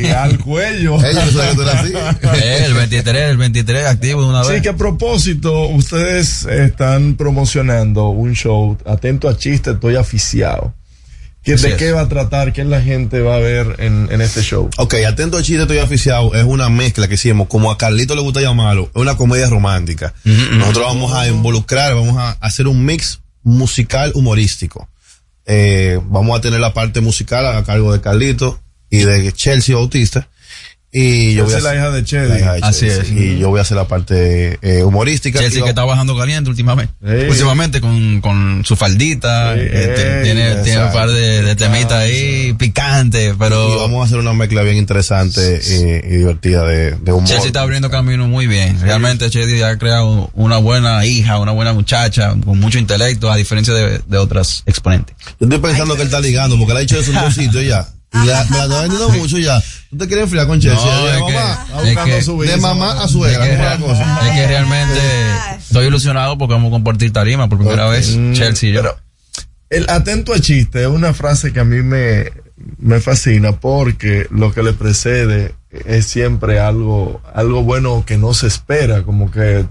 [0.00, 0.96] Ya al cuello.
[1.04, 4.62] El 23, el 23 activo de una Sí, vez.
[4.62, 10.74] que a propósito, ustedes están promocionando un show, atento a chiste, estoy aficiado.
[11.42, 11.74] ¿Qué- Así ¿De es.
[11.76, 12.52] qué va a tratar?
[12.54, 14.70] ¿Qué la gente va a ver en, en este show?
[14.78, 16.34] Ok, atento al chiste, estoy aficiado.
[16.34, 20.14] Es una mezcla que hicimos, como a Carlito le gusta llamarlo, es una comedia romántica.
[20.24, 24.88] Nosotros vamos a involucrar, vamos a hacer un mix musical humorístico.
[25.46, 28.58] Eh, vamos a tener la parte musical a cargo de Carlito
[28.88, 30.28] y de Chelsea Bautista.
[30.96, 32.28] Y yo voy a Chelsea, la hija de Chedi.
[32.28, 33.02] la hija de Así Chelsea.
[33.02, 33.10] es.
[33.10, 35.40] Y yo voy a hacer la parte eh, humorística.
[35.40, 36.94] Chelsea que está bajando caliente últimamente.
[37.28, 39.56] Últimamente con, con su faldita.
[39.56, 39.66] Eh,
[39.96, 44.06] te- ey, tiene, tiene un par de, de temitas ahí picantes, y pero vamos a
[44.06, 45.74] hacer una mezcla bien interesante y,
[46.14, 47.28] y divertida de, de humor.
[47.28, 48.80] Chelsea está abriendo camino muy bien.
[48.80, 53.74] Realmente Chelsea ha creado una buena hija, una buena muchacha, con mucho intelecto, a diferencia
[53.74, 55.16] de, de otras exponentes.
[55.40, 57.64] Yo estoy pensando que él está ligando, porque le ha dicho eso en dos sitios
[57.66, 57.88] ya.
[58.22, 59.60] Y la, me la está vendiendo mucho ya.
[59.90, 60.84] ¿Tú te quieres enfriar con Chelsea?
[60.84, 62.50] No, de es que- mamá, es buscando que- su vida.
[62.52, 64.28] de mamá a suegra, Es que, ¿cómo es la cosa?
[64.28, 65.00] es que realmente
[65.58, 68.12] estoy ilusionado porque vamos a compartir tarima por primera vez.
[68.32, 68.82] Chelsea y yo.
[68.82, 68.96] Pero
[69.70, 72.30] el atento a chiste es una frase que a mí me,
[72.78, 75.54] me fascina porque lo que le precede
[75.84, 79.64] es siempre algo, algo bueno que no se espera, como que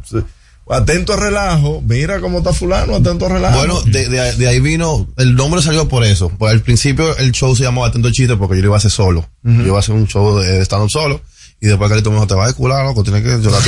[0.70, 3.58] atento a relajo, mira cómo está fulano, atento a relajo.
[3.58, 6.30] Bueno, de, de, de ahí vino, el nombre salió por eso.
[6.30, 8.92] Por al principio el show se llamó Atento Chiste porque yo lo iba a hacer
[8.92, 9.28] solo.
[9.44, 11.22] Yo iba a hacer un show de, stand-up solo.
[11.62, 13.62] Y después Carlito me dijo, te vas a descular, loco, tienes que llorar.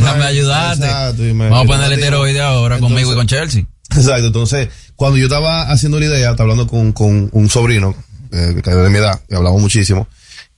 [0.00, 0.84] Déjame ayudarte.
[0.84, 3.64] Exacto, me- Vamos a ponerle esteroide ahora conmigo y con Chelsea.
[3.94, 7.94] Exacto, entonces, cuando yo estaba haciendo la idea, estaba hablando con, con un sobrino,
[8.30, 10.08] eh, que es de mi edad, y hablamos muchísimo,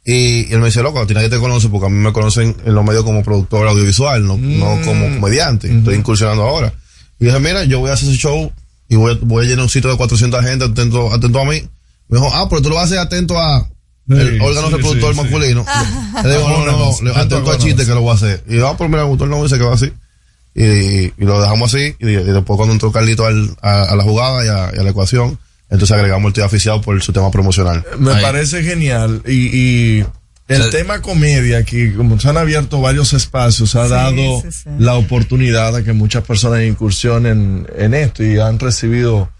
[0.05, 2.75] y él me dice, loco, tiene que te conoce porque a mí me conocen en
[2.75, 6.73] los medios como productor audiovisual, no, no como comediante, estoy incursionando ahora.
[7.19, 8.53] Y dije, mira, yo voy a hacer ese show
[8.89, 11.63] y voy a, voy a llenar un sitio de 400 gente atento, atento a mí.
[12.09, 13.67] Me dijo, ah, pero tú lo vas a hacer atento a
[14.11, 15.23] el Sí, órgano sí, reproductor sí, sí.
[15.25, 15.65] masculino.
[16.23, 18.45] Le digo, no, no, no, le- atento a chiste que lo voy a hacer.
[18.47, 19.91] Y yo, ah, pues mira, me gustó el nombre, se quedó así.
[20.55, 24.05] Y, y lo dejamos así, y, y después cuando entró Carlito al- a, a la
[24.05, 25.39] jugada y a, y a la ecuación,
[25.75, 27.85] entonces agregamos el tío oficial por su tema promocional.
[27.99, 30.07] Me parece genial y, y
[30.49, 34.71] el tema comedia que como se han abierto varios espacios ha Sí, dado sí, sí.
[34.79, 39.31] la oportunidad a que muchas personas incursionen en esto y han recibido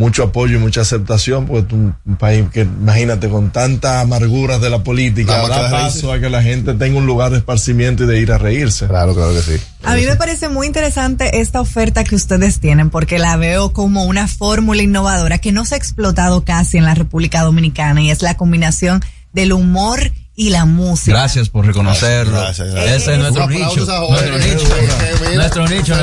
[0.00, 4.58] mucho apoyo y mucha aceptación porque es un, un país que imagínate con tantas amarguras
[4.58, 8.06] de la política da paso a que la gente tenga un lugar de esparcimiento y
[8.06, 8.86] de ir a reírse.
[8.86, 9.62] Claro claro que sí.
[9.84, 14.04] A mí me parece muy interesante esta oferta que ustedes tienen porque la veo como
[14.04, 18.22] una fórmula innovadora que no se ha explotado casi en la República Dominicana y es
[18.22, 19.02] la combinación
[19.34, 20.00] del humor
[20.40, 21.12] y la música.
[21.18, 22.32] Gracias por reconocerlo.
[22.40, 23.02] Gracias, gracias.
[23.02, 23.84] Ese es nuestro nicho.
[24.08, 25.34] Nuestro nicho.
[25.34, 25.94] Nuestro nicho.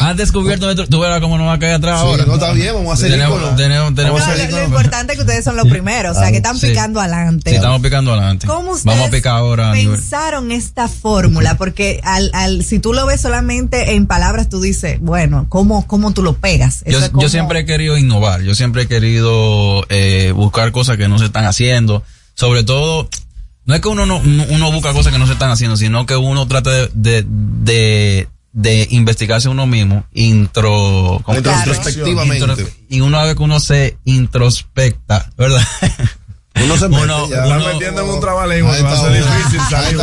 [0.00, 0.86] Han descubierto nuestro.
[0.86, 2.24] Tú verás cómo nos va a caer atrás Sí, ahora.
[2.26, 3.56] no, está bien, vamos a hacer tenemos, ícono.
[3.56, 6.36] tenemos, tenemos No, lo, lo importante es que ustedes son los primeros, o sea, que
[6.36, 6.66] están Sí.
[6.68, 7.48] picando adelante.
[7.50, 8.46] Sí, estamos picando adelante.
[8.46, 9.72] ¿Cómo ustedes Vamos a picar ahora.
[9.72, 11.56] nivel- pensaron esta fórmula?
[11.56, 16.12] Porque al, al, si tú lo ves solamente en palabras, tú dices, bueno, ¿cómo, cómo
[16.12, 16.82] tú lo pegas?
[16.84, 20.70] Eso Yo, es como- yo siempre he querido innovar, yo siempre he querido eh, buscar
[20.70, 22.02] cosas que no se están haciendo,
[22.34, 23.08] sobre todo,
[23.66, 26.16] no es que uno no uno busca cosas que no se están haciendo, sino que
[26.16, 31.38] uno trata de, de, de, de investigarse uno mismo, intro, ¿cómo?
[31.38, 32.38] Introspectivamente.
[32.38, 32.56] Intro-
[32.88, 35.62] y una vez que uno se introspecta, ¿verdad?
[36.64, 37.46] Uno se mete Uno- ya.
[37.46, 38.20] uno- Está metiendo en un
[38.70, 39.96] que va a ser difícil salir.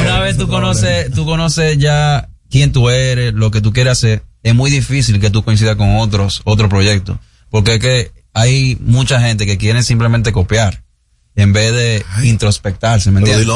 [0.00, 4.22] Una vez tú conoces, tú conoces ya quién tú eres, lo que tú quieres hacer,
[4.42, 7.18] es muy difícil que tú coincidas con otros, otros proyectos.
[7.50, 10.84] Porque es que hay mucha gente que quiere simplemente copiar
[11.36, 13.46] en vez de introspectarse, ¿me entiendes?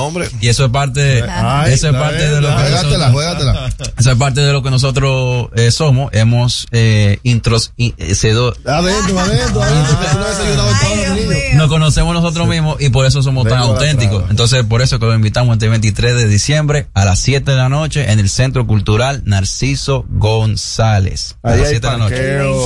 [0.40, 3.68] Y eso es parte, Ay, eso es parte de lo que Juégatela, nosotros, juégatela.
[3.98, 6.10] eso es parte de lo que nosotros eh, somos.
[6.12, 11.54] Hemos eh, intros, in- eh, sido- Adentro, adentro, adentro, niños.
[11.54, 14.24] nos conocemos nosotros mismos y por eso somos tan Vengo de auténticos.
[14.30, 17.68] Entonces, por eso que lo invitamos este 23 de diciembre a las 7 de la
[17.68, 21.36] noche en el Centro Cultural Narciso González.
[21.42, 22.16] A las hay 7 de la noche.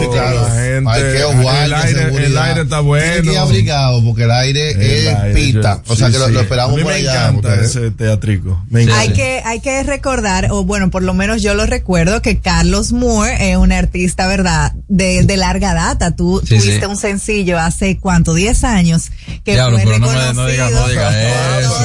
[0.00, 0.42] Sí, claro.
[0.42, 3.22] la gente, Parqueo, el guardia, aire- el aire está Tiene bueno.
[3.22, 5.03] que ir abrigado porque el aire El es aire,
[5.34, 5.82] pita.
[5.84, 6.32] yo- o sea sí, que lo, sí.
[6.32, 7.28] lo esperamos A mí por me allá.
[7.28, 8.64] encanta porque- ese teatrico.
[8.70, 9.00] Me encanta.
[9.00, 12.92] Hay que, hay que recordar, o bueno, por lo menos yo lo recuerdo, que Carlos
[12.92, 14.72] Moore es un artista, ¿verdad?
[14.88, 16.14] De, de larga data.
[16.16, 16.86] Tú Sí, tuviste sí.
[16.86, 18.34] un sencillo hace, ¿cuánto?
[18.34, 19.10] 10 años.
[19.44, 21.74] Que Diablo, fue pero no me- no diga- no diga eso.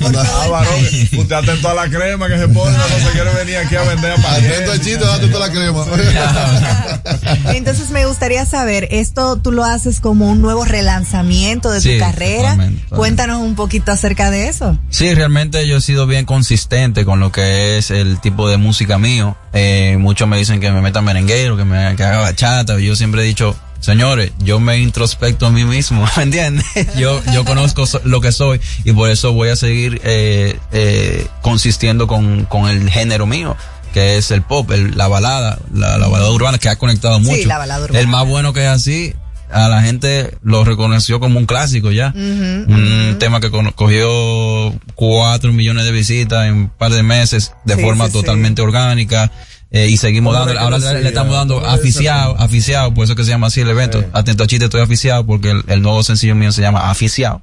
[0.00, 0.74] Ah, varón,
[1.18, 4.12] usted atento a la crema que se pone, no se quiere venir aquí a vender
[4.12, 5.84] a Atento al chiste, atento a la crema.
[7.54, 11.98] Entonces me gustaría saber, esto tú lo haces como un nuevo relanzamiento de Sí, tu
[11.98, 12.50] carrera.
[12.52, 12.96] totalmente, totalmente.
[12.96, 14.78] Cuéntanos un poquito acerca de eso.
[14.90, 18.98] Sí, realmente yo he sido bien consistente con lo que es el tipo de música
[18.98, 19.36] mío.
[19.52, 22.78] Eh, muchos me dicen que me meta merenguero, que me que haga bachata.
[22.78, 26.64] Yo siempre he dicho, señores, yo me introspecto a mí mismo, ¿me entiendes?
[26.96, 32.06] Yo, yo conozco lo que soy y por eso voy a seguir eh, eh, consistiendo
[32.06, 33.56] con, con el género mío
[33.94, 37.24] que es el pop, el- la balada, la, la balada urbana que ha conectado Sí,
[37.24, 37.48] mucho.
[37.48, 37.98] la balada urbana.
[38.00, 39.14] El más bueno que es así,
[39.50, 42.12] a la gente lo reconoció como un clásico ya.
[42.14, 47.80] Un tema que cogió cuatro millones de visitas en un par de meses de Sí,
[47.80, 48.18] forma sí, sí.
[48.20, 49.32] totalmente orgánica.
[49.70, 53.14] Eh, y seguimos ¿Cómo dando, ahora le, estamos dando ¿Cómo le aficiado, aficiado, por eso
[53.14, 54.04] que se llama así el evento.
[54.12, 57.42] Atento a chiste, estoy aficiado porque el, el nuevo sencillo mío se llama Aficiado.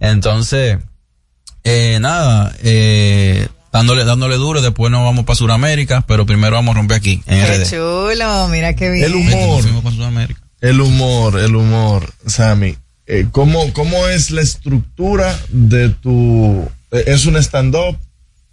[0.00, 0.78] Entonces,
[1.64, 6.78] eh, nada, eh, dándole, dándole duro, después nos vamos para Sudamérica, pero primero vamos a
[6.78, 7.70] romper aquí, en Qué RD.
[7.70, 9.06] chulo, mira qué bien.
[9.06, 9.64] El humor.
[10.60, 12.76] El humor, el humor, Sammy.
[13.06, 16.68] Eh, ¿cómo, ¿Cómo es la estructura de tu...
[16.90, 17.96] eh, ¿Es un stand-up?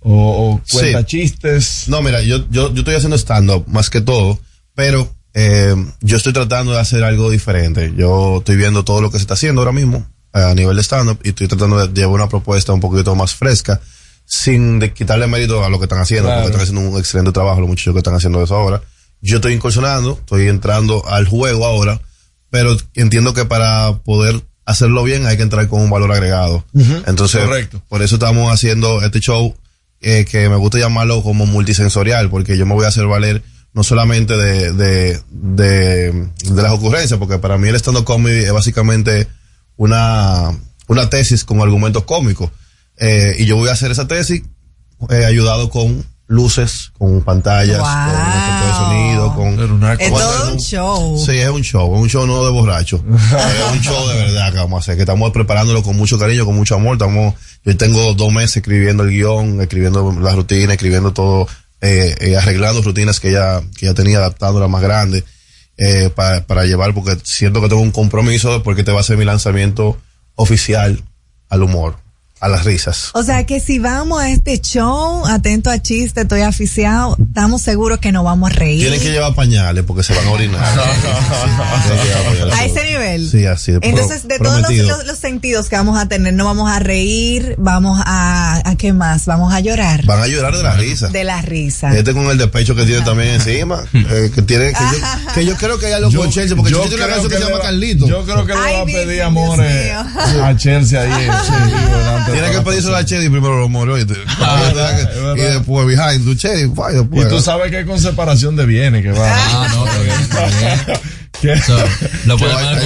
[0.04, 1.06] ¿O, o cuenta Sí.
[1.06, 1.84] chistes?
[1.88, 4.40] No, mira, yo, yo, yo estoy haciendo stand-up más que todo,
[4.76, 7.94] pero eh, yo estoy tratando de hacer algo diferente.
[7.98, 10.84] Yo estoy viendo todo lo que se está haciendo ahora mismo eh, a nivel de
[10.84, 13.80] stand-up y estoy tratando de llevar una propuesta un poquito más fresca
[14.26, 16.44] sin de quitarle mérito a lo que están haciendo, Claro.
[16.44, 18.82] porque están haciendo un excelente trabajo los muchachos que están haciendo eso ahora.
[19.22, 22.02] Yo estoy incursionando, estoy entrando al juego ahora,
[22.50, 26.64] pero entiendo que para poder hacerlo bien hay que entrar con un valor agregado.
[27.06, 27.82] Entonces, correcto.
[27.90, 29.56] por eso estamos haciendo este show
[30.04, 33.42] eh, que me gusta llamarlo como multisensorial, porque yo me voy a hacer valer
[33.74, 38.54] no solamente de, de, de, de las ocurrencias, porque para mí el stand-up comedy es
[38.54, 39.28] básicamente
[39.78, 40.52] una,
[40.88, 42.52] una tesis con argumentos cómicos.
[42.98, 44.44] Eh, y yo voy a hacer esa tesis
[45.10, 50.00] eh, ayudado con luces, con pantallas, con efectos de sonido, con...
[50.00, 51.24] Es todo un show.
[51.26, 52.98] Sí, es un show, es un show no de borracho.
[53.08, 56.46] es un show de verdad que vamos a hacer, que estamos preparándolo con mucho cariño,
[56.46, 56.94] con mucho amor.
[56.94, 57.36] Estamos,
[57.66, 61.48] yo tengo dos meses escribiendo el guion, escribiendo la rutina, escribiendo todo,
[61.82, 65.24] eh, eh, arreglando rutinas que ya, que ya tenía, adaptándolas más grandes,
[65.78, 69.18] eh, para, para llevar, porque siento que tengo un compromiso, porque te va a ser
[69.18, 69.98] mi lanzamiento
[70.36, 71.02] oficial
[71.50, 71.98] al humor,
[72.44, 73.10] a las risas.
[73.14, 78.00] O sea que si vamos a este show, atento a chiste, estoy aficiado, estamos seguros
[78.00, 78.82] que nos vamos a reír.
[78.82, 80.62] Tienen que llevar pañales porque se van a orinar.
[82.54, 83.30] A ese nivel.
[83.30, 84.90] Sí, así de Entonces, de todos los, prometido.
[84.98, 88.92] los- los sentidos que vamos a tener, no vamos a reír, vamos a, ¿a qué
[88.94, 89.26] más?
[89.26, 90.06] Vamos a llorar.
[90.06, 91.08] Van a llorar de la risa.
[91.08, 91.96] De la risa.
[91.96, 93.84] Este con el despecho que tiene también encima.
[93.94, 96.82] eh, que tiene, que yo, que yo creo que hay algo con Chelsea, porque yo
[96.82, 98.08] Chelsea tiene una canción que, que se llama Carlito.
[98.08, 99.94] Yo creo que le va a pedir amores
[100.42, 101.24] a Chelsea ahí.
[101.26, 103.06] en vivo, delante de Tiene toda que pedírselo a.
[103.06, 104.00] Chedi primero los moros.
[104.00, 104.04] Y,
[105.40, 109.12] y después behind tu Chedi, Y tú sabes que es con separación de bienes que
[109.12, 109.30] va.
[109.30, 111.00] Ah, no, está bien.
[111.42, 111.58] ¿Qué?
[111.60, 111.78] So,
[112.26, 112.84] lo ponemos en el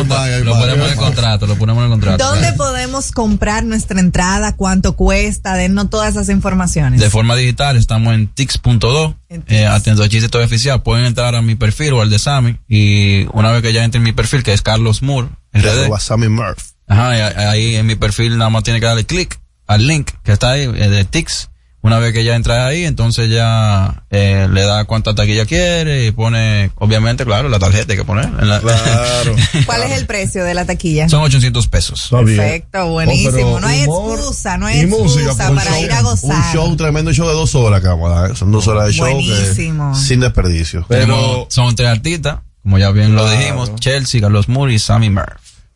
[0.89, 2.23] en contrato, lo ponemos en el contrato.
[2.23, 4.55] ¿Dónde podemos comprar nuestra entrada?
[4.55, 5.53] ¿Cuánto cuesta?
[5.53, 6.99] Dennos todas esas informaciones.
[6.99, 9.15] De forma digital, estamos en tix.do.
[9.29, 10.81] En Eh, atento a chiste, estoy oficial.
[10.81, 12.57] Pueden entrar a mi perfil o al de Sammy.
[12.67, 15.67] Y una vez que ya entren en mi perfil, que es Carlos Moore, RD.
[15.67, 16.76] Arroba Sammy Murph.
[16.87, 20.51] Ajá, ahí en mi perfil nada más tiene que darle clic al link que está
[20.51, 21.49] ahí, eh, de Tix.
[21.81, 26.11] Una vez que ya entra ahí, entonces ya eh, le da cuánta taquilla quiere y
[26.11, 28.25] pone, obviamente, claro, la tarjeta hay que poner.
[28.25, 29.35] en la- Claro.
[29.65, 31.07] ¿Cuál es el precio de la taquilla?
[31.07, 32.05] Son 800 pesos.
[32.05, 32.37] Está bien.
[32.37, 33.29] Perfecto, buenísimo.
[33.29, 35.83] Oh, pero no hay humor excusa, no hay música, excusa para show.
[35.83, 36.53] ir a Un gozar.
[36.53, 38.35] show, tremendo show de dos horas que vamos a dar.
[38.35, 39.93] Son dos horas de show Buenísimo.
[39.93, 40.85] que sin desperdicio.
[40.89, 45.09] Tenemos- son tres artistas, como ya bien lo dijimos, Chelsea, Carlos Moore y Sammy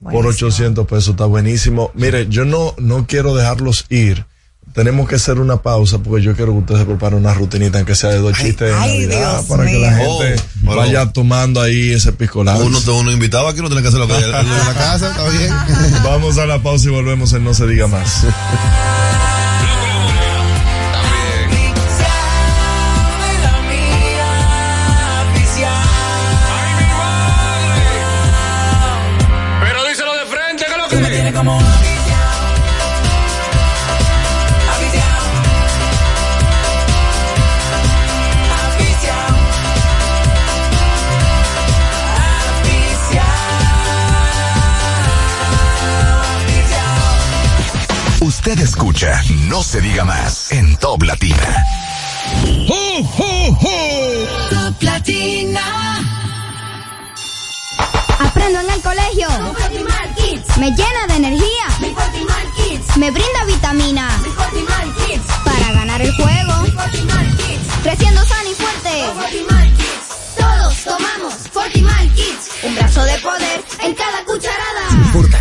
[0.01, 0.13] Murph.
[0.13, 1.91] Por 800 pesos está buenísimo.
[1.93, 4.25] Mire, yo no, no quiero dejarlos ir.
[4.73, 7.93] Tenemos que hacer una pausa porque yo quiero que ustedes se preparen una rutinita, aunque
[7.93, 11.61] sea de dos chistes de ay, Navidad, Dios para que la gente Oh, vaya tomando
[11.61, 12.65] ahí ese piscolado.
[12.65, 15.53] Uno, uno invitado aquí no tiene que hacer lo que en la casa, está bien.
[16.03, 18.25] Vamos a la pausa y volvemos en No se diga más.
[48.51, 51.65] Usted escucha No se diga más en Top Latina.
[54.49, 55.61] Top Latina.
[58.19, 59.29] Aprendo en el colegio.
[60.59, 61.65] Me llena de energía.
[62.97, 64.09] Me brinda vitamina.
[65.45, 66.53] Para ganar el juego.
[67.83, 68.89] Creciendo sano y fuerte.
[70.37, 72.49] Todos tomamos Fortimal Kids.
[72.63, 75.40] Un brazo de poder en cada cucharada.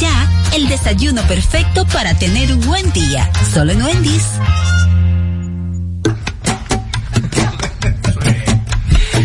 [0.01, 0.29] ya.
[0.53, 3.29] El desayuno perfecto para tener un buen día.
[3.53, 4.25] Solo en Wendy's.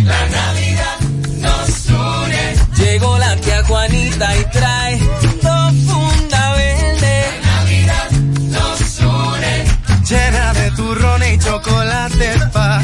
[0.04, 0.98] La Navidad
[1.44, 2.84] nos une.
[2.84, 4.98] Llegó la tía Juanita y trae
[5.42, 7.24] dos funda verde.
[7.42, 8.10] La Navidad
[8.54, 9.54] nos une.
[10.08, 12.82] Llena de turrón y chocolate pa'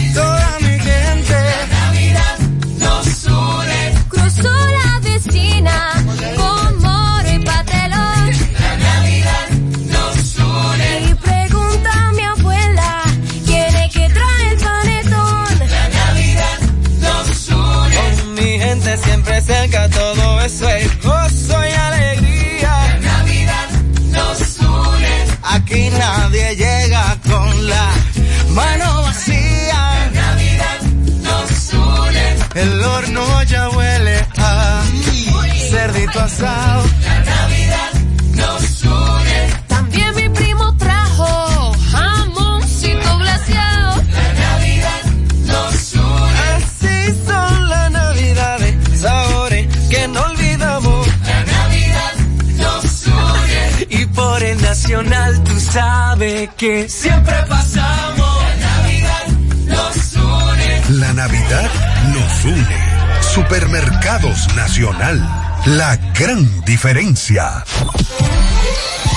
[56.89, 58.43] siempre pasamos.
[58.47, 59.27] La Navidad
[59.67, 61.01] nos une.
[61.01, 61.71] La Navidad
[62.15, 63.23] nos une.
[63.35, 65.19] Supermercados Nacional.
[65.67, 67.65] La gran diferencia.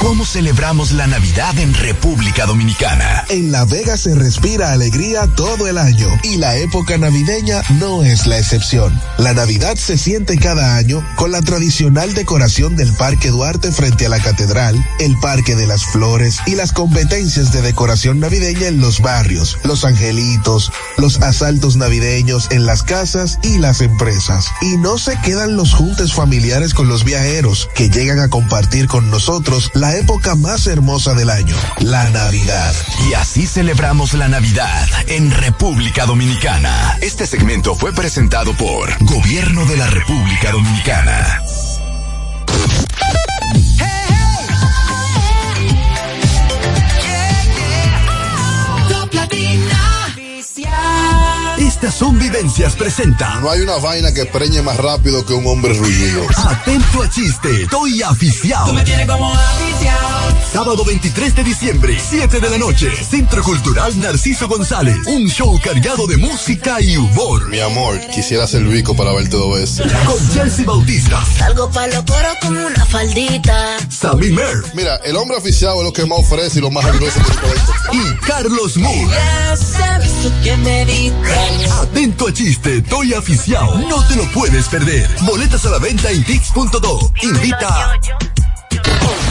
[0.05, 3.25] ¿Cómo celebramos la Navidad en República Dominicana?
[3.27, 8.27] En La Vega se respira alegría todo el año y la época navideña no es
[8.27, 9.01] la excepción.
[9.17, 14.09] La Navidad se siente cada año con la tradicional decoración del Parque Duarte frente a
[14.09, 18.99] la Catedral, el Parque de las Flores y las competencias de decoración navideña en los
[18.99, 24.47] barrios, los angelitos, los asaltos navideños en las casas y las empresas.
[24.61, 29.09] Y no se quedan los juntes familiares con los viajeros que llegan a compartir con
[29.09, 32.73] nosotros la época más hermosa del año, la Navidad.
[33.09, 36.97] Y así celebramos la Navidad en República Dominicana.
[37.01, 41.41] Este segmento fue presentado por Gobierno de la República Dominicana.
[51.85, 53.35] Estas son vivencias presenta.
[53.41, 56.23] No hay una vaina que preñe más rápido que un hombre rugido.
[56.35, 58.69] Atento a chiste, estoy aficiado.
[58.69, 60.15] Tú me tienes como aficiado.
[60.51, 64.97] Sábado 23 de diciembre, 7 de la noche, Centro Cultural Narciso González.
[65.05, 67.49] Un show cargado de música y humor.
[67.49, 69.85] Mi amor, quisiera ser Vico para verte dos veces.
[70.07, 73.77] Con Chelsea Bautista, Salgo pa' lo coro con una faldita.
[73.89, 77.19] Sammy Mer Mira, el hombre oficiado es lo que más ofrece y lo más grueso
[77.19, 79.07] que se y Carlos Moore.
[79.11, 81.74] Ya sabes tú que me diste.
[81.81, 83.77] Atento a chiste, estoy aficiado.
[83.79, 85.09] No te lo puedes perder.
[85.23, 87.11] Boletas a la venta en Dix.do.
[87.21, 87.99] Invita.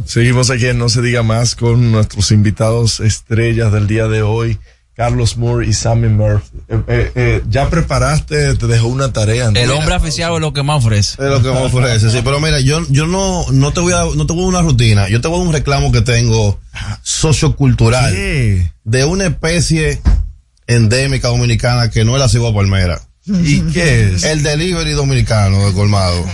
[0.06, 4.58] Seguimos aquí en No se diga más con nuestros invitados estrellas del día de hoy,
[5.00, 6.58] Carlos Moore y Sammy Murphy.
[6.68, 9.50] Eh, eh, eh, ya preparaste, te dejó una tarea.
[9.56, 11.14] El hombre aficiado es lo que más ofrece.
[11.24, 12.20] Es lo que me ofrece, sí.
[12.22, 14.62] Pero mira, yo, yo no, no te voy a, no te voy a dar una
[14.62, 15.08] rutina.
[15.08, 16.60] Yo te voy a dar un reclamo que tengo
[17.02, 18.14] sociocultural
[18.84, 20.02] de una especie
[20.68, 23.00] endémica dominicana que no es la cigua palmera.
[23.44, 24.24] ¿Y qué es?
[24.24, 26.26] El delivery dominicano de colmado.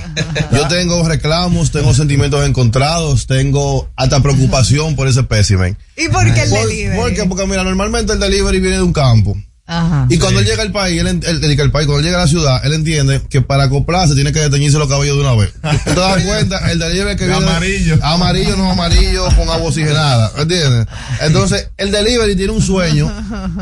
[0.52, 5.78] Yo tengo reclamos, tengo sentimientos encontrados, tengo hasta preocupación por ese espécimen.
[5.98, 6.98] ¿Y por qué el Por- delivery?
[6.98, 9.36] Porque, porque mira, normalmente el delivery viene de un campo.
[9.68, 10.06] Ajá.
[10.12, 12.22] Y cuando él llega al país, él, él- él- el país, cuando él llega a
[12.22, 15.54] la ciudad, él entiende que para acoplarse tiene que deteñirse los cabellos de una vez.
[15.86, 16.72] ¿Tú te das cuenta?
[16.72, 17.46] El delivery que viene.
[17.48, 17.98] amarillo.
[18.04, 20.32] Amarillo, no amarillo, con agua oxigenada.
[20.38, 20.86] ¿Entiendes?
[21.22, 23.12] Entonces, el delivery tiene un sueño,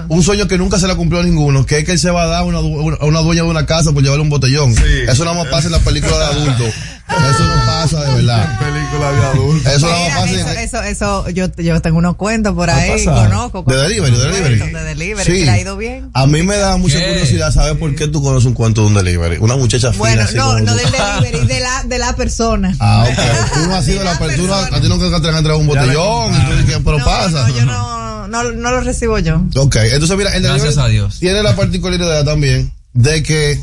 [0.10, 2.24] un sueño que nunca se le cumplió a ninguno, que es que él se va
[2.24, 4.76] a dar una, du- una- a una dueña de una casa por llevarle un botellón.
[5.08, 6.74] Eso nada más pasa en las películas de adultos.
[7.08, 8.60] Eso no pasa de verdad.
[8.60, 9.74] Película de adultos.
[9.74, 13.04] Eso Mira, pasa eso, en- eso, eso, yo, yo tengo unos cuentos por ¿Ha ahí,
[13.06, 13.64] conozco.
[13.68, 14.72] De delivery, de delivery.
[14.72, 15.46] De delivery, Sí.
[15.46, 16.10] le ha ido bien.
[16.14, 17.08] A mí me da mucha ¿Qué?
[17.10, 19.38] curiosidad saber por qué tú conoces un cuento de un delivery.
[19.40, 20.78] Una muchacha fina Bueno, así no, no tú.
[20.78, 22.76] del delivery, de la, de la persona.
[22.80, 23.54] Ah, ok.
[23.54, 26.46] Tú no has sido la persona, a ti nunca te han entregado un botellón, y
[26.46, 27.48] tú dices, pero pasa.
[27.48, 29.42] No, yo no, no, no lo recibo yo.
[29.58, 31.20] Ok, entonces mira, el Gracias delivery a Dios.
[31.20, 33.62] tiene la particularidad también de que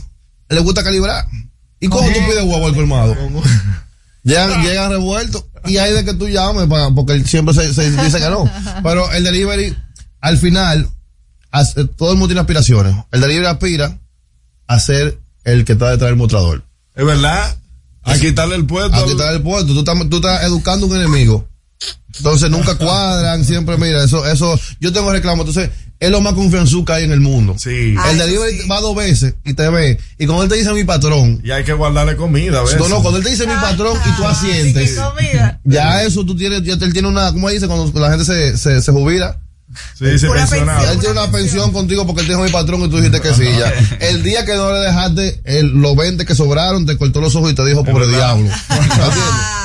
[0.51, 1.25] le gusta calibrar.
[1.81, 3.17] ¿Y cómo tú pides huevo al colmado?
[4.23, 7.91] Llegan, llegan revueltos y hay de que tú llames para, porque él siempre se, se
[7.91, 8.51] dice que no.
[8.83, 9.75] Pero el delivery,
[10.21, 10.89] al final,
[11.51, 12.95] hace- todo el mundo tiene aspiraciones.
[13.13, 13.99] El delivery aspira
[14.67, 16.63] a ser el que está detrás del mostrador.
[16.95, 17.57] Es verdad.
[18.03, 18.95] A quitarle el puesto.
[18.95, 19.73] A quitar el puesto.
[19.73, 21.49] Tú estás, tú estás educando un enemigo.
[22.17, 26.85] Entonces nunca cuadran, siempre mira, eso, eso, yo tengo reclamo, entonces es lo más confianzú
[26.85, 27.55] que hay en el mundo.
[27.59, 27.95] Sí.
[28.11, 31.41] El delivery va dos veces y te ve, y cuando él te dice mi patrón,
[31.45, 32.79] Y hay que guardarle comida, a veces.
[32.79, 34.99] no, no, cuando él te dice mi patrón y tú asientes,
[35.65, 37.67] ya eso tú tienes, ya él tiene una, ¿cómo dice?
[37.67, 39.39] Cuando la gente se, se, se jubila.
[39.97, 40.81] Sí, sí, pensionado.
[40.81, 43.21] pensión, Él tiene una pensión contigo porque él te dijo mi patrón y tú dijiste
[43.21, 43.45] que sí.
[43.45, 43.73] Ya.
[44.09, 47.53] El día que no le dejaste el, los 20 que sobraron, te cortó los ojos
[47.53, 48.51] y te dijo, pobre diablo.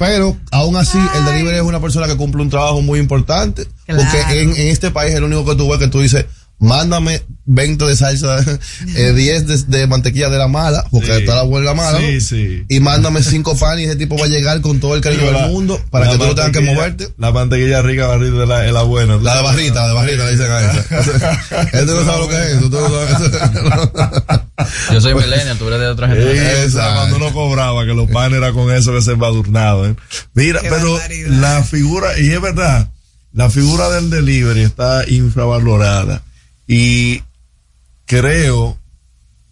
[0.00, 3.66] Pero aún así, el delivery es una persona que cumple un trabajo muy importante.
[3.84, 4.00] Claro.
[4.00, 6.24] Porque en, en este país es el único que tú ves que tú dices,
[6.58, 7.22] mándame
[7.52, 8.38] 20 de salsa,
[8.96, 11.12] eh, 10 de, de mantequilla de la mala, porque Sí.
[11.20, 11.98] está la huelga mala.
[11.98, 12.20] Sí, ¿no?
[12.20, 12.64] sí.
[12.68, 15.42] Y mándame 5 panes y ese tipo va a llegar con todo el cariño La-
[15.42, 17.08] del mundo para que tú no tengas que moverte.
[17.18, 19.16] La mantequilla rica barrita de la, es la buena.
[19.16, 21.40] La de barrita, la de barrita le dicen a esa.
[21.72, 22.70] Este no sabe lo que es eso.
[22.70, 24.40] tú no sabes.
[24.92, 26.94] Yo soy millennial, tú eres de otra Sí, generación.
[26.94, 29.86] cuando uno cobraba, que los panes eran con eso que se embadurnado.
[29.86, 29.96] ¿eh?
[30.34, 30.98] Mira, pero
[31.28, 32.88] la figura, y es verdad,
[33.32, 36.22] la figura del delivery está infravalorada.
[36.68, 37.22] Y
[38.10, 38.76] creo,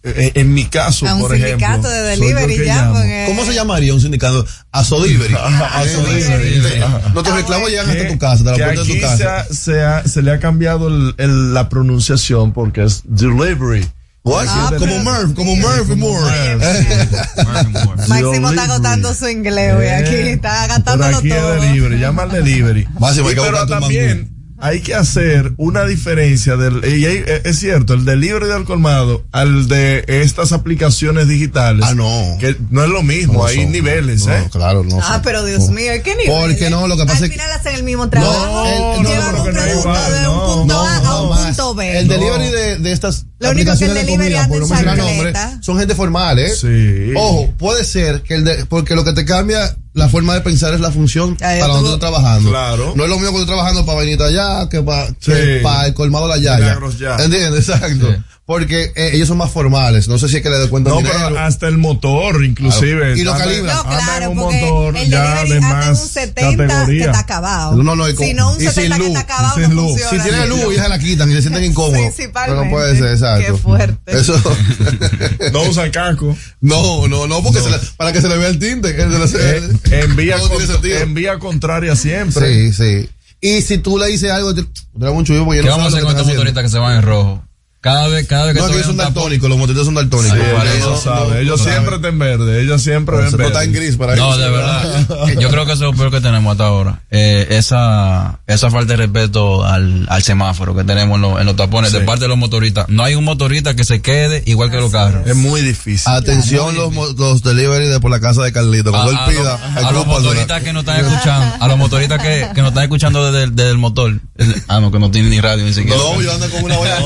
[0.03, 1.89] eh, en mi caso, A un por ejemplo.
[1.89, 4.45] de delivery ya, porque- ¿Cómo se llamaría un sindicato?
[4.71, 5.33] Asodelivery.
[5.39, 6.81] Ajá, Asodelivery.
[6.81, 7.01] Ajá.
[7.13, 9.17] Nuestros reclamos llegan hasta tu casa, te la que puerta de tu aquí casa.
[9.17, 13.87] Se, ha- se, ha- se le ha cambiado el- el- la pronunciación porque es delivery.
[14.23, 14.47] What?
[14.49, 14.99] Aquí es como.
[14.99, 16.57] Murph, como Murphy Moore.
[18.07, 21.53] Máximo está agotando su inglés hoy aquí, está Pero gastándolo aquí es todo.
[21.61, 22.87] delivery, llama al delivery.
[22.99, 24.29] Máximo, hay Y que pero también
[24.61, 29.23] hay que hacer una diferencia del, y hay- eh, es cierto, el delivery del colmado
[29.31, 31.85] al de estas aplicaciones digitales.
[31.87, 32.37] Ah, no.
[32.39, 33.71] Que no es lo mismo, No hay son.
[33.71, 34.47] niveles, No, ¿eh?
[34.51, 34.99] claro, no.
[35.01, 35.21] Ah, son.
[35.23, 36.33] pero Dios mío, ¿qué nivel?
[36.49, 38.65] Porque no, lo que pasa Al es que- final hacen el mismo trabajo.
[38.65, 39.83] el- no, llevan no, un no de un
[40.23, 41.45] no, punto no, A a un no más.
[41.47, 41.99] punto B.
[41.99, 45.57] El delivery de, de estas Lo único que el de delivery comida, por no mencionar
[45.61, 46.49] son gente formal, ¿eh?
[46.49, 47.13] Sí.
[47.15, 50.73] Ojo, puede ser que el de, porque lo que te cambia la forma de pensar
[50.73, 52.49] es la función Ay, para donde estás trabajando.
[52.49, 52.93] Claro.
[52.95, 55.31] No es lo mismo que estoy trabajando para venir allá que para, Sí.
[55.31, 56.57] el colmado de la yaya.
[56.65, 57.15] Milagros ya.
[57.17, 57.67] ¿Entiendes?
[57.69, 58.15] Exacto.
[58.49, 60.07] Porque eh, ellos son más formales.
[60.07, 61.15] No sé si es que le doy cuenta No, dinero.
[61.23, 63.15] pero hasta el motor, inclusive.
[63.15, 63.75] Y lo calibran.
[63.77, 67.05] No, claro, un porque motor el ya de en un más 70 que categoría.
[67.05, 67.75] está acabado.
[67.83, 69.69] No, no, y con- si no, un y sin 70 que luz, está acabado sin
[69.69, 69.89] no luz.
[70.01, 70.23] funciona.
[70.23, 71.99] Si tiene luz, ya se la quitan y se sienten incómodos.
[72.15, 72.55] Principalmente.
[72.59, 73.53] Pero no puede ser, exacto.
[73.53, 74.17] Qué fuerte.
[74.17, 74.41] Eso.
[75.53, 76.35] No usan casco.
[76.61, 78.95] no, no, no, porque se le- para que se le vea el tinte.
[78.95, 79.69] que se le- Eh,
[80.05, 80.97] en, vía todo tiene con- sentido.
[80.97, 82.71] en vía contraria siempre.
[82.71, 83.09] Sí, sí.
[83.41, 85.97] Y si tú le dices algo, te te un chullo porque ¿Qué no vamos a
[85.97, 87.43] hacer con que estos motoristas que se van en rojo?
[87.81, 90.37] Cada vez, cada vez que No, ellos son daltónicos, los motoristas son daltónicos.
[90.37, 90.43] Sí,
[90.75, 93.47] Ellos no- saben, no- ellos no siempre están verde, ellos siempre ven No verde.
[93.47, 94.37] está en gris para No, ellos.
[94.39, 95.07] de verdad.
[95.39, 97.01] Yo creo que eso es lo peor que tenemos hasta ahora.
[97.09, 101.55] Eh, esa, esa falta de respeto al, al semáforo que tenemos en, los- en los
[101.55, 102.85] tapones de parte de los motoristas.
[102.89, 105.25] No hay un motorista que se quede igual que los carros.
[105.25, 106.11] Es muy difícil.
[106.11, 108.91] Atención los, mo- los delivery de por la casa de Carlito.
[108.91, 111.67] Cuando a, él a pida, los- el a los motoristas que no están escuchando, a
[111.69, 114.19] los motoristas que, que no están escuchando desde, el- desde el motor.
[114.67, 115.97] Ah, no, que no tienen ni radio ni siquiera.
[115.97, 116.97] No, yo ando con una olla.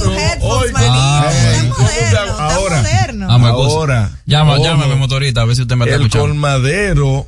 [0.00, 0.92] Sus headphones, manito.
[0.92, 2.76] Ah, Ahora.
[2.82, 3.26] moderno.
[3.30, 3.76] Ah, excusa.
[3.76, 6.28] Ahora, Llama, llámame motorista, a ver si usted me está el escuchando.
[6.28, 7.26] colmadero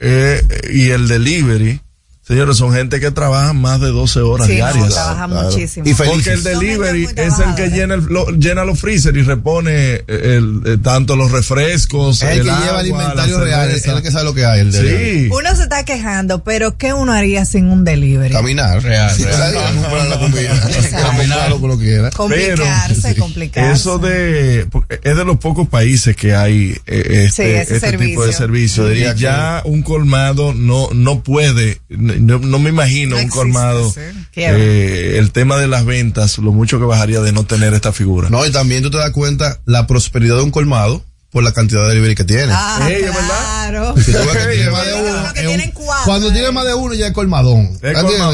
[0.00, 0.42] eh,
[0.72, 1.80] y el delivery,
[2.26, 4.88] señores, son gente que trabajan más de 12 horas Sí, no, diarias.
[4.94, 5.48] trabaja Claro.
[5.50, 5.88] muchísimo.
[5.88, 9.72] Y Porque el delivery es el que llena, el- lo- llena los freezer y repone
[9.72, 13.86] eh, el, eh, tanto los refrescos, Es el que agua, lleva el inventario real, es
[13.86, 14.60] el que sabe lo que hay.
[14.60, 15.20] El delivery.
[15.24, 15.28] Sí.
[15.32, 18.32] Uno se está quejando, pero ¿qué uno haría sin un delivery?
[18.32, 18.82] Caminar.
[18.82, 19.54] Real, Sí, real.
[20.90, 21.50] Caminar.
[21.50, 22.10] Lo que quiera.
[22.10, 23.72] Complicarse, Pero, complicarse.
[23.72, 28.32] Eso de, porque es de los pocos países que hay eh, este, este tipo de
[28.32, 28.92] servicio.
[28.92, 31.80] Y ya un colmado no, no puede,
[32.20, 33.92] no, no me imagino un colmado.
[34.34, 38.28] eh, el tema de las ventas, lo mucho que bajaría de no tener esta figura.
[38.30, 41.82] No, y también tú te das cuenta la prosperidad de un colmado por la cantidad
[41.82, 42.50] de delivery que tiene.
[42.50, 43.94] Ah, Ey, ¿es claro.
[43.96, 45.72] Si tú ves que tiene más de uno, es un-
[46.04, 47.78] cuando tiene más de uno ya es colmadón.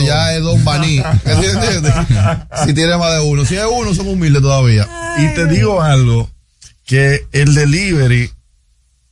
[0.06, 1.02] Ya es Don Baní.
[2.66, 3.44] Si tiene más de uno.
[3.44, 4.88] Si es uno, somos humildes todavía.
[5.18, 6.30] Y te digo algo,
[6.86, 8.30] que el delivery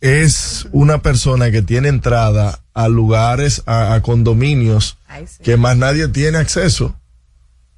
[0.00, 4.96] es una persona que tiene entrada a lugares, a, a condominios
[5.42, 6.94] que más nadie tiene acceso.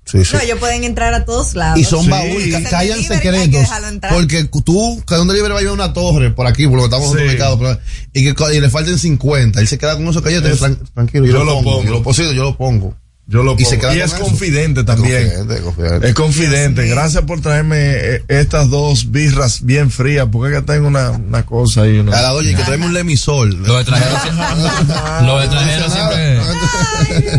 [0.05, 1.79] Sí, No, ellos pueden entrar a todos lados.
[1.79, 2.11] Y son Sí.
[2.11, 3.69] baúles, ca- El callan secretos.
[4.11, 6.83] Porque tú, cada un delivery va a ir a una torre por aquí, por lo
[6.89, 7.25] que estamos Sí.
[7.25, 7.79] ubicados, pero-
[8.13, 9.61] y que y le falten 50.
[9.61, 11.71] Él se queda con esos calletes, Es- tran- tranquilo, yo, yo lo lo pongo.
[11.77, 11.85] pongo.
[11.85, 12.97] Yo lo posible, yo lo pongo.
[13.27, 13.81] Yo lo Y se pongo.
[13.81, 14.23] queda Y con es eso.
[14.25, 15.29] confidente también.
[15.29, 16.09] Confidente, confidente.
[16.09, 16.87] Es confidente.
[16.89, 21.83] Gracias por traerme eh, estas dos birras bien frías, porque acá tengo una, una cosa
[21.83, 21.99] ahí.
[21.99, 22.19] Una...
[22.19, 23.63] A la doña, y que traemos un lemisol.
[23.63, 24.19] Los extranjeros,
[25.25, 26.39] los extranjeros siempre.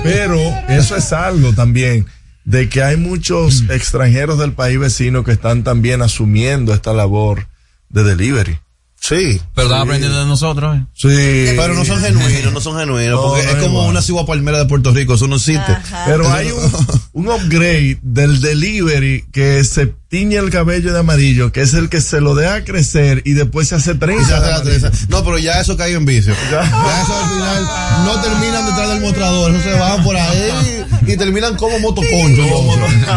[0.03, 0.39] Pero
[0.69, 2.05] eso es algo también
[2.45, 7.47] de que hay muchos extranjeros del país vecino que están también asumiendo esta labor
[7.89, 8.59] de delivery.
[9.05, 9.41] Sí.
[9.53, 10.77] Pero están aprendiendo de nosotros.
[10.77, 10.85] eh.
[10.93, 11.53] Sí.
[11.57, 13.89] Pero no son genuinos, no son genuinos, No, porque no es como igual.
[13.89, 15.75] una cigua palmera de Puerto Rico, eso no existe.
[16.05, 16.71] Pero hay un,
[17.11, 21.99] un upgrade del delivery que se tiñe el cabello de amarillo, que es el que
[21.99, 24.37] se lo deja crecer y después se hace Y se trenza.
[24.37, 24.79] hace de la amarillo.
[24.81, 25.05] trenza.
[25.09, 26.35] No, pero ya eso cae en vicio.
[26.51, 27.65] Ya eso al final
[28.05, 32.43] no terminan detrás del mostrador, eso se van por ahí y terminan como motoconcho.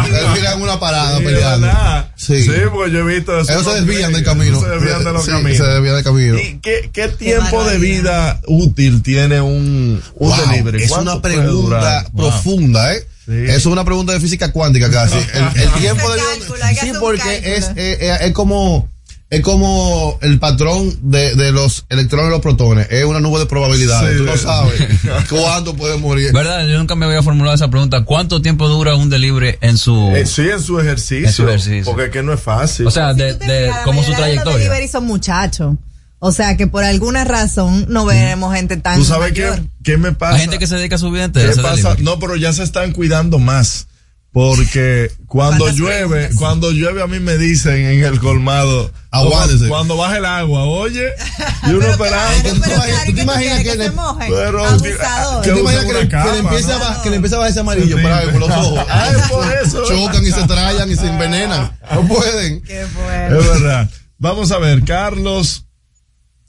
[0.09, 1.67] terminan en una parada Sí, peleando.
[2.15, 2.41] Sí.
[2.41, 3.51] Sí, porque yo he visto eso.
[3.51, 4.59] Ellos se desvían del camino.
[4.59, 5.57] Se desvían de los Sí, caminos.
[5.57, 6.37] se desvían del camino.
[6.39, 10.83] ¿Y qué, qué tiempo de vida útil tiene un, un Wow, delivery?
[10.85, 13.05] es ¿Cuánto una pregunta profunda, ¿eh?
[13.27, 13.33] Sí.
[13.47, 15.17] Es una pregunta de física cuántica casi.
[15.33, 17.55] El, el tiempo de que Sí, porque cálculo.
[17.55, 18.89] es, eh, eh, es como
[19.29, 22.87] es como el patrón de, de los electrones y los protones.
[22.89, 24.11] Es una nube de probabilidades.
[24.13, 24.17] Sí.
[24.19, 24.81] Tú no sabes
[25.29, 26.31] cuándo puede morir.
[26.31, 26.65] ¿Verdad?
[26.65, 28.05] Yo nunca me había formulado esa pregunta.
[28.05, 30.13] ¿Cuánto tiempo dura un delivery en su.
[30.15, 31.27] Eh, sí, en su ejercicio.
[31.27, 31.83] En su ejercicio.
[31.83, 32.87] Porque es que no es fácil.
[32.87, 34.57] O sea, de, de, La como su de los trayectoria.
[34.59, 35.75] delivery son muchachos.
[36.19, 39.65] O sea que por alguna razón no veremos gente tan ¿Tú sabes qué, mayor.
[39.83, 40.35] qué me pasa?
[40.35, 41.53] Hay gente que se dedica a su vida entera.
[41.53, 41.95] ¿Qué pasa?
[41.99, 43.87] No, pero ya se están cuidando más.
[44.33, 46.37] Porque cuando ¿Cuántas llueve, preguntas?
[46.37, 49.67] cuando llueve a mí me dicen en el colmado, Aguárdese.
[49.67, 51.07] Cuando baja el agua, oye,
[51.67, 52.49] y uno esperando.
[52.49, 53.91] ¿Tú te imaginas- que le-?
[54.27, 55.43] Pero, Abusador.
[55.43, 58.27] ¿Tú te imaginas que, le, empiece a que le empiece a bajar ese amarillo ahí,
[58.31, 58.85] por los ojos?
[58.89, 59.83] Ay, por eso.
[59.87, 61.71] Chocan y se trayan y se envenenan.
[61.93, 62.61] No pueden.
[62.61, 63.37] Qué Es bueno.
[63.37, 63.89] verdad.
[64.19, 65.65] Vamos a ver, Carlos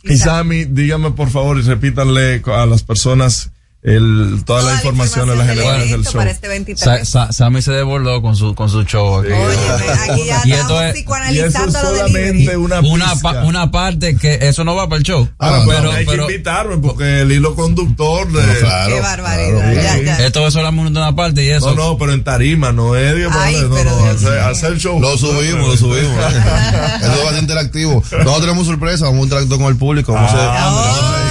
[0.02, 3.50] y Sammy, díganme por favor y repítanle a las personas
[3.80, 6.14] el, toda, la información de las generales del show.
[6.14, 6.80] para este 23.
[6.80, 9.20] Sa- Sa- Sammy se desbordó con su, con su show.
[9.20, 9.28] aquí.
[9.32, 14.16] Óyeme, aquí ya Y esto estamos es- Y eso solamente una una, pa- una parte
[14.16, 15.28] que eso no va para el show.
[15.38, 18.58] Ahora, Ah, pero, pero, hay pero que invitarme porque el hilo conductor de...
[18.60, 18.94] claro.
[18.94, 19.58] Qué barbaridad.
[19.60, 19.74] claro.
[19.74, 20.26] ya, ya.
[20.26, 21.74] esto es solamente una parte y eso.
[21.74, 25.00] No, no, pero en tarima, no es Ay, no, no, hacer, hacer show.
[25.00, 26.16] Lo subimos, lo subimos.
[27.00, 27.94] Eso va a ser interactivo.
[28.10, 30.12] Nosotros tenemos sorpresa, vamos a interactuar con el público.
[30.12, 31.27] Vamos a Ah,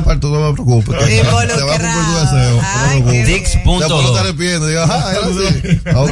[0.00, 0.98] dijiste que tú no me preocupes.
[0.98, 2.60] Te va a cumplir tu deseo.
[3.10, 3.64] Bien.
[3.64, 3.98] punto
[4.82, 5.80] ah, era así.
[5.94, 6.10] Ok.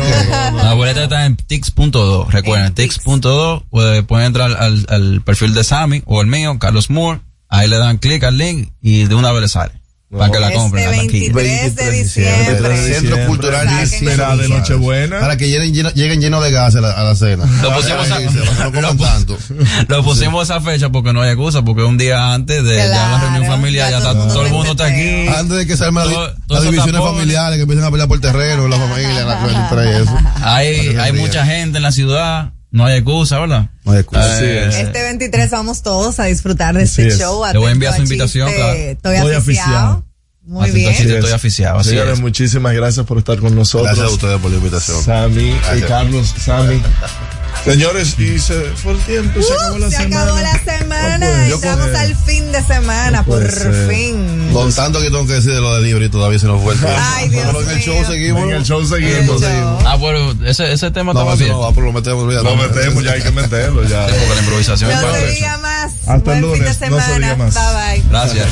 [0.62, 2.28] La boleta está en tix.2.
[2.28, 2.98] Recuerden, En Tix.
[2.98, 3.64] tix.2.
[3.70, 7.20] Pueden, pueden entrar al, al perfil de Sammy o el mío, Carlos Moore.
[7.48, 9.81] Ahí le dan clic al link y de una vez le sale.
[10.12, 10.84] Para que la Este compren.
[10.90, 11.32] la taquilla.
[11.32, 12.76] 23 de diciembre.
[12.94, 15.20] Centro Cultural de Nochebuena.
[15.20, 17.44] Para que lleguen llenos lleguen llenos de gas a la, a la cena.
[17.62, 19.38] Lo pusimos a- no coman lo pu- tanto.
[19.88, 22.94] Lo pusimos esa fecha porque no hay excusa, porque un día antes de ya la
[22.96, 25.28] Claro, reunión familiar, ya ya está, todo todo el mundo está aquí.
[25.28, 28.68] Antes de que se armen Todo- las, divisiones familiares que empiecen a pelear por terreno,
[28.68, 30.18] la familia, la cuenta y eso.
[30.42, 33.70] Hay, hay mucha gente en la ciudad, no hay excusa, ¿verdad?
[33.84, 34.42] No hay excusa.
[34.44, 37.20] Eh, Este 23 vamos todos a disfrutar de Así este es.
[37.20, 37.44] show.
[37.52, 38.72] Le voy a enviar su invitación, claro.
[38.72, 40.04] Estoy Estoy aficiado.
[40.44, 40.90] Muy bien.
[40.92, 42.20] estoy aficiado, así Señores, es.
[42.20, 43.86] muchísimas gracias por estar con nosotros.
[43.86, 45.00] Gracias a ustedes por la invitación.
[45.00, 45.80] Sammy y.
[45.82, 46.82] Carlos, Sammy.
[47.64, 50.22] Señores, y se fue el tiempo, y se acabó la Uh, se semana.
[50.22, 51.48] acabó la semana.
[51.48, 51.96] No ser.
[51.96, 53.88] al fin de semana, No por ser.
[53.88, 54.50] fin.
[54.52, 56.74] Con tanto que tengo que decir de lo de libre y todavía se nos fue
[56.74, 56.98] el tiempo.
[57.00, 58.06] Ay, Dios Pero en el show mío.
[58.08, 58.42] seguimos.
[58.42, 59.42] En el show seguimos.
[59.42, 59.78] El show.
[59.86, 61.52] Ah, bueno, ese, ese tema No, estaba bien.
[61.52, 62.24] no lo metemos.
[62.24, 62.50] olvídalo.
[62.50, 63.84] Lo metemos, ya hay que meterlo.
[63.84, 64.08] Ya.
[64.08, 65.34] Sí, porque la improvisación es No para se eso.
[65.34, 65.92] diga más.
[66.06, 67.16] Hasta el Buen fin de lunes, no se semana.
[67.16, 67.54] diga más.
[67.54, 68.08] Bye bye.
[68.10, 68.48] Gracias.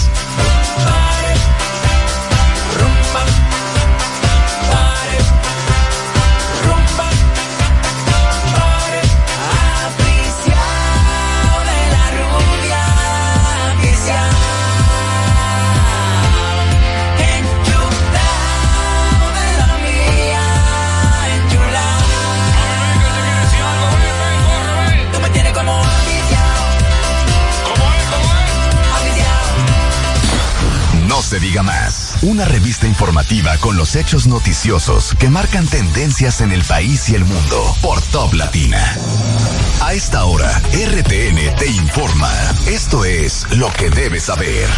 [31.31, 31.90] se diga más.
[32.23, 37.25] Una revista informativa con los hechos noticiosos que marcan tendencias en el país y el
[37.25, 38.95] mundo por Top Latina.
[39.81, 42.31] A esta hora, RTN te informa.
[42.67, 44.69] Esto es lo que debes saber.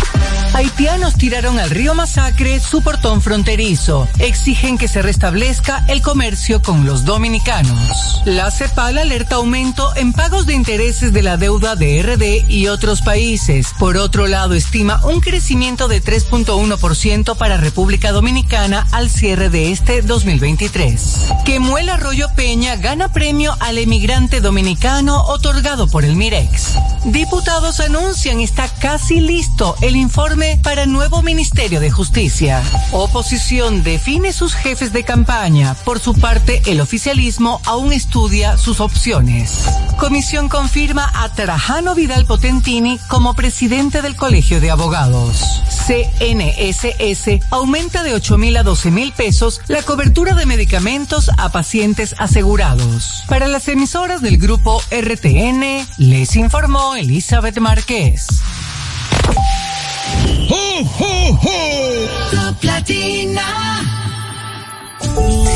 [0.55, 4.06] Haitianos tiraron al río Masacre su portón fronterizo.
[4.20, 8.23] Exigen que se restablezca el comercio con los dominicanos.
[8.24, 13.02] La CEPAL alerta aumento en pagos de intereses de la deuda de RD y otros
[13.02, 13.70] países.
[13.81, 20.03] Por otro lado, estima un crecimiento de 3.1% para República Dominicana al cierre de este
[20.03, 21.29] 2023.
[21.45, 26.75] Quemuel Arroyo Peña gana premio al emigrante dominicano otorgado por el Mirex.
[27.05, 32.63] Diputados anuncian está casi listo el informe para nuevo Ministerio de Justicia.
[32.93, 35.75] Oposición define sus jefes de campaña.
[35.85, 39.65] Por su parte, el oficialismo aún estudia sus opciones.
[39.99, 45.63] Comisión confirma a Trajano Vidal Potentini como presidente del Colegio de Abogados.
[45.87, 52.15] CNSS aumenta de 8 mil a 12 mil pesos la cobertura de medicamentos a pacientes
[52.19, 53.24] asegurados.
[53.28, 58.27] Para las emisoras del grupo RTN, les informó Elizabeth Márquez.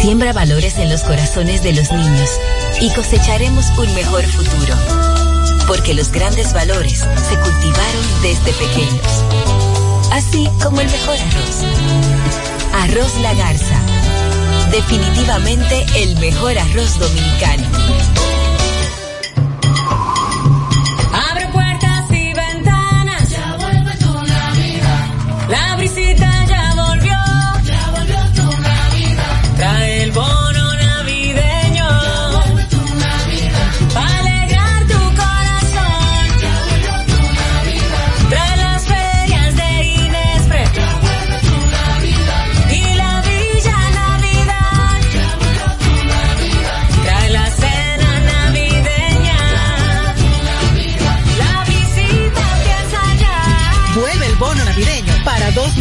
[0.01, 2.31] Siembra valores en los corazones de los niños
[2.81, 4.75] y cosecharemos un mejor futuro.
[5.67, 9.66] Porque los grandes valores se cultivaron desde pequeños.
[10.13, 11.65] Así como el mejor arroz.
[12.73, 13.81] Arroz La Garza.
[14.71, 18.26] Definitivamente el mejor arroz dominicano.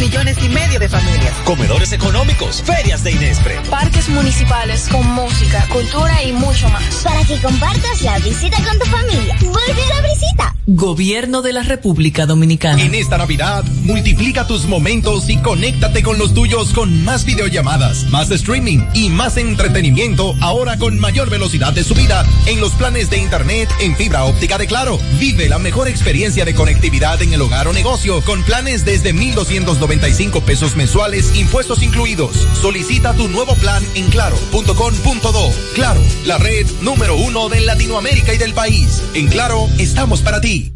[0.06, 1.34] Millones y medio de familias.
[1.44, 3.56] Comedores económicos, ferias de Inespre.
[3.68, 7.02] Parques municipales con música, cultura y mucho más.
[7.02, 9.36] Para que compartas la visita con tu familia.
[9.40, 10.56] ¡Vuelve la visita!
[10.68, 12.82] Gobierno de la República Dominicana.
[12.82, 18.32] En esta Navidad, multiplica tus momentos y conéctate con los tuyos con más videollamadas, más
[18.32, 23.68] streaming y más entretenimiento, ahora con mayor velocidad de subida en los planes de Internet
[23.80, 24.98] en fibra óptica de Claro.
[25.20, 29.12] Vive la mejor experiencia de conectividad en el hogar o negocio con planes desde
[29.96, 32.36] 1,295 pesos mensuales, impuestos incluidos.
[32.60, 35.52] Solicita tu nuevo plan en claro.com.do.
[35.74, 39.02] Claro, la red número uno de Latinoamérica y del país.
[39.14, 40.75] En Claro, estamos para ti.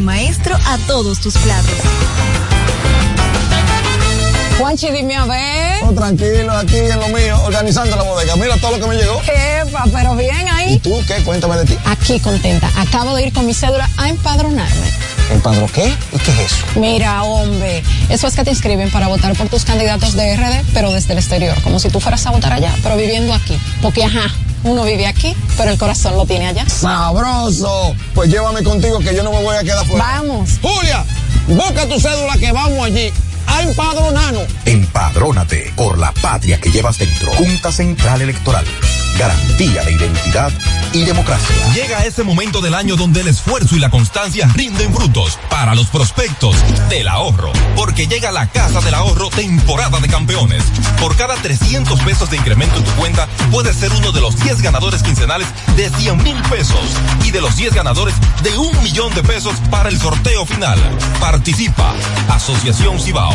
[0.00, 1.74] maestro a todos tus platos.
[4.58, 5.82] Juanchi, dime a ver.
[5.84, 8.36] Oh, tranquilo, aquí en lo mío, organizando la bodega.
[8.36, 9.20] Mira todo lo que me llegó.
[9.22, 10.74] Epa, pero bien ahí.
[10.74, 11.14] ¿Y tú qué?
[11.24, 11.78] Cuéntame de ti.
[11.86, 12.70] Aquí contenta.
[12.76, 14.86] Acabo de ir con mi cédula a empadronarme.
[15.32, 15.94] ¿Empadro qué?
[16.12, 16.56] ¿Y qué es eso?
[16.76, 20.92] Mira, hombre, eso es que te inscriben para votar por tus candidatos de RD, pero
[20.92, 23.58] desde el exterior, como si tú fueras a votar allá, pero viviendo aquí.
[23.80, 24.30] Porque, ajá,
[24.64, 26.68] uno vive aquí, pero el corazón lo tiene allá.
[26.68, 27.94] ¡Sabroso!
[28.14, 30.04] Pues llévame contigo que yo no me voy a quedar fuera.
[30.04, 30.58] Vamos.
[30.60, 31.04] Julia,
[31.48, 33.12] busca tu cédula que vamos allí
[33.50, 34.44] a empadronarnos.
[34.64, 37.32] Empadrónate por la patria que llevas dentro.
[37.32, 38.64] Junta Central Electoral.
[39.18, 40.50] Garantía de identidad
[40.92, 41.54] y democracia.
[41.74, 45.88] Llega ese momento del año donde el esfuerzo y la constancia rinden frutos para los
[45.88, 46.56] prospectos
[46.88, 47.52] del ahorro.
[47.76, 50.64] Porque llega la Casa del Ahorro temporada de campeones.
[51.00, 54.62] Por cada 300 pesos de incremento en tu cuenta, puedes ser uno de los 10
[54.62, 56.80] ganadores quincenales de 100 mil pesos.
[57.24, 60.78] Y de los 10 ganadores de un millón de pesos para el sorteo final.
[61.20, 61.92] Participa.
[62.28, 63.34] Asociación Cibao.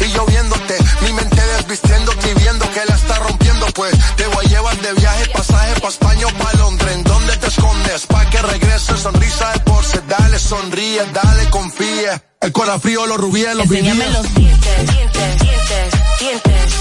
[0.00, 0.76] y yo viéndote.
[1.02, 4.92] Mi mente desvistiéndote y viendo que la está rompiendo, pues te voy a llevar de
[4.94, 6.94] viaje, pasaje pa' España o pa' Londres.
[6.94, 8.06] ¿En dónde te escondes?
[8.06, 10.00] Pa' que regrese sonrisa de porce.
[10.08, 12.22] Dale, sonríe, dale, confía.
[12.40, 16.72] El corazón frío, los rubíes, los Enséñame los dientes, dientes, dientes, dientes.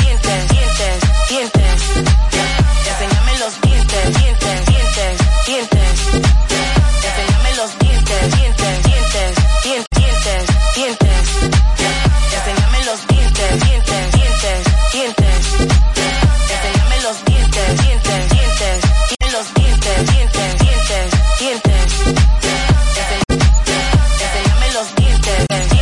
[0.00, 0.33] Dientes